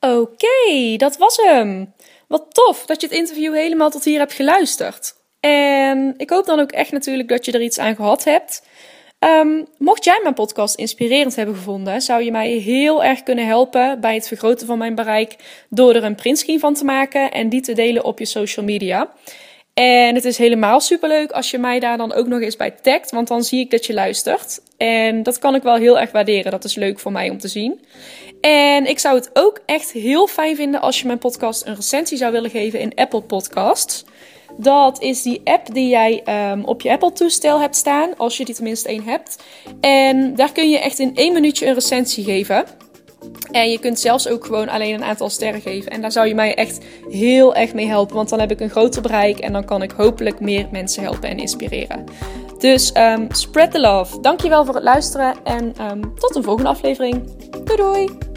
Oké, 0.00 0.16
okay, 0.16 0.96
dat 0.96 1.16
was 1.16 1.36
hem. 1.36 1.94
Wat 2.28 2.46
tof 2.54 2.86
dat 2.86 3.00
je 3.00 3.06
het 3.06 3.16
interview 3.16 3.54
helemaal 3.54 3.90
tot 3.90 4.04
hier 4.04 4.18
hebt 4.18 4.32
geluisterd. 4.32 5.14
En 5.40 6.14
ik 6.16 6.30
hoop 6.30 6.46
dan 6.46 6.60
ook 6.60 6.72
echt 6.72 6.92
natuurlijk 6.92 7.28
dat 7.28 7.44
je 7.44 7.52
er 7.52 7.62
iets 7.62 7.78
aan 7.78 7.96
gehad 7.96 8.24
hebt. 8.24 8.66
Um, 9.18 9.66
mocht 9.78 10.04
jij 10.04 10.20
mijn 10.22 10.34
podcast 10.34 10.74
inspirerend 10.74 11.36
hebben 11.36 11.54
gevonden, 11.54 12.02
zou 12.02 12.22
je 12.22 12.30
mij 12.30 12.48
heel 12.48 13.04
erg 13.04 13.22
kunnen 13.22 13.46
helpen 13.46 14.00
bij 14.00 14.14
het 14.14 14.28
vergroten 14.28 14.66
van 14.66 14.78
mijn 14.78 14.94
bereik 14.94 15.36
door 15.68 15.94
er 15.94 16.04
een 16.04 16.14
printscreen 16.14 16.60
van 16.60 16.74
te 16.74 16.84
maken 16.84 17.30
en 17.30 17.48
die 17.48 17.60
te 17.60 17.72
delen 17.72 18.04
op 18.04 18.18
je 18.18 18.24
social 18.24 18.66
media. 18.66 19.12
En 19.74 20.14
het 20.14 20.24
is 20.24 20.38
helemaal 20.38 20.80
superleuk 20.80 21.30
als 21.30 21.50
je 21.50 21.58
mij 21.58 21.80
daar 21.80 21.96
dan 21.96 22.12
ook 22.12 22.26
nog 22.26 22.40
eens 22.40 22.56
bij 22.56 22.70
tagt, 22.70 23.10
want 23.10 23.28
dan 23.28 23.44
zie 23.44 23.60
ik 23.60 23.70
dat 23.70 23.86
je 23.86 23.94
luistert. 23.94 24.60
En 24.76 25.22
dat 25.22 25.38
kan 25.38 25.54
ik 25.54 25.62
wel 25.62 25.76
heel 25.76 25.98
erg 25.98 26.10
waarderen. 26.10 26.50
Dat 26.50 26.64
is 26.64 26.74
leuk 26.74 26.98
voor 26.98 27.12
mij 27.12 27.30
om 27.30 27.38
te 27.38 27.48
zien. 27.48 27.80
En 28.40 28.86
ik 28.86 28.98
zou 28.98 29.16
het 29.16 29.30
ook 29.32 29.60
echt 29.66 29.92
heel 29.92 30.26
fijn 30.26 30.56
vinden 30.56 30.80
als 30.80 31.00
je 31.00 31.06
mijn 31.06 31.18
podcast 31.18 31.66
een 31.66 31.74
recensie 31.74 32.18
zou 32.18 32.32
willen 32.32 32.50
geven 32.50 32.80
in 32.80 32.92
Apple 32.94 33.22
Podcasts. 33.22 34.04
Dat 34.56 35.02
is 35.02 35.22
die 35.22 35.40
app 35.44 35.74
die 35.74 35.88
jij 35.88 36.22
um, 36.50 36.64
op 36.64 36.80
je 36.80 36.90
Apple-toestel 36.90 37.60
hebt 37.60 37.76
staan, 37.76 38.16
als 38.16 38.36
je 38.36 38.44
die 38.44 38.54
tenminste 38.54 38.88
één 38.88 39.02
hebt. 39.02 39.42
En 39.80 40.34
daar 40.34 40.52
kun 40.52 40.70
je 40.70 40.78
echt 40.78 40.98
in 40.98 41.16
één 41.16 41.32
minuutje 41.32 41.66
een 41.66 41.74
recensie 41.74 42.24
geven. 42.24 42.64
En 43.50 43.70
je 43.70 43.78
kunt 43.78 44.00
zelfs 44.00 44.28
ook 44.28 44.44
gewoon 44.44 44.68
alleen 44.68 44.94
een 44.94 45.04
aantal 45.04 45.30
sterren 45.30 45.60
geven. 45.60 45.90
En 45.90 46.00
daar 46.00 46.12
zou 46.12 46.26
je 46.26 46.34
mij 46.34 46.54
echt 46.54 46.78
heel 47.10 47.54
erg 47.54 47.74
mee 47.74 47.86
helpen. 47.86 48.16
Want 48.16 48.28
dan 48.28 48.40
heb 48.40 48.50
ik 48.50 48.60
een 48.60 48.70
groter 48.70 49.02
bereik 49.02 49.38
en 49.38 49.52
dan 49.52 49.64
kan 49.64 49.82
ik 49.82 49.90
hopelijk 49.90 50.40
meer 50.40 50.68
mensen 50.72 51.02
helpen 51.02 51.28
en 51.28 51.38
inspireren. 51.38 52.04
Dus 52.58 52.92
um, 52.96 53.26
spread 53.30 53.70
the 53.70 53.80
love. 53.80 54.20
Dankjewel 54.20 54.64
voor 54.64 54.74
het 54.74 54.84
luisteren 54.84 55.34
en 55.44 55.74
um, 55.90 56.14
tot 56.14 56.36
een 56.36 56.42
volgende 56.42 56.70
aflevering. 56.70 57.22
Doei 57.64 57.76
doei! 57.76 58.27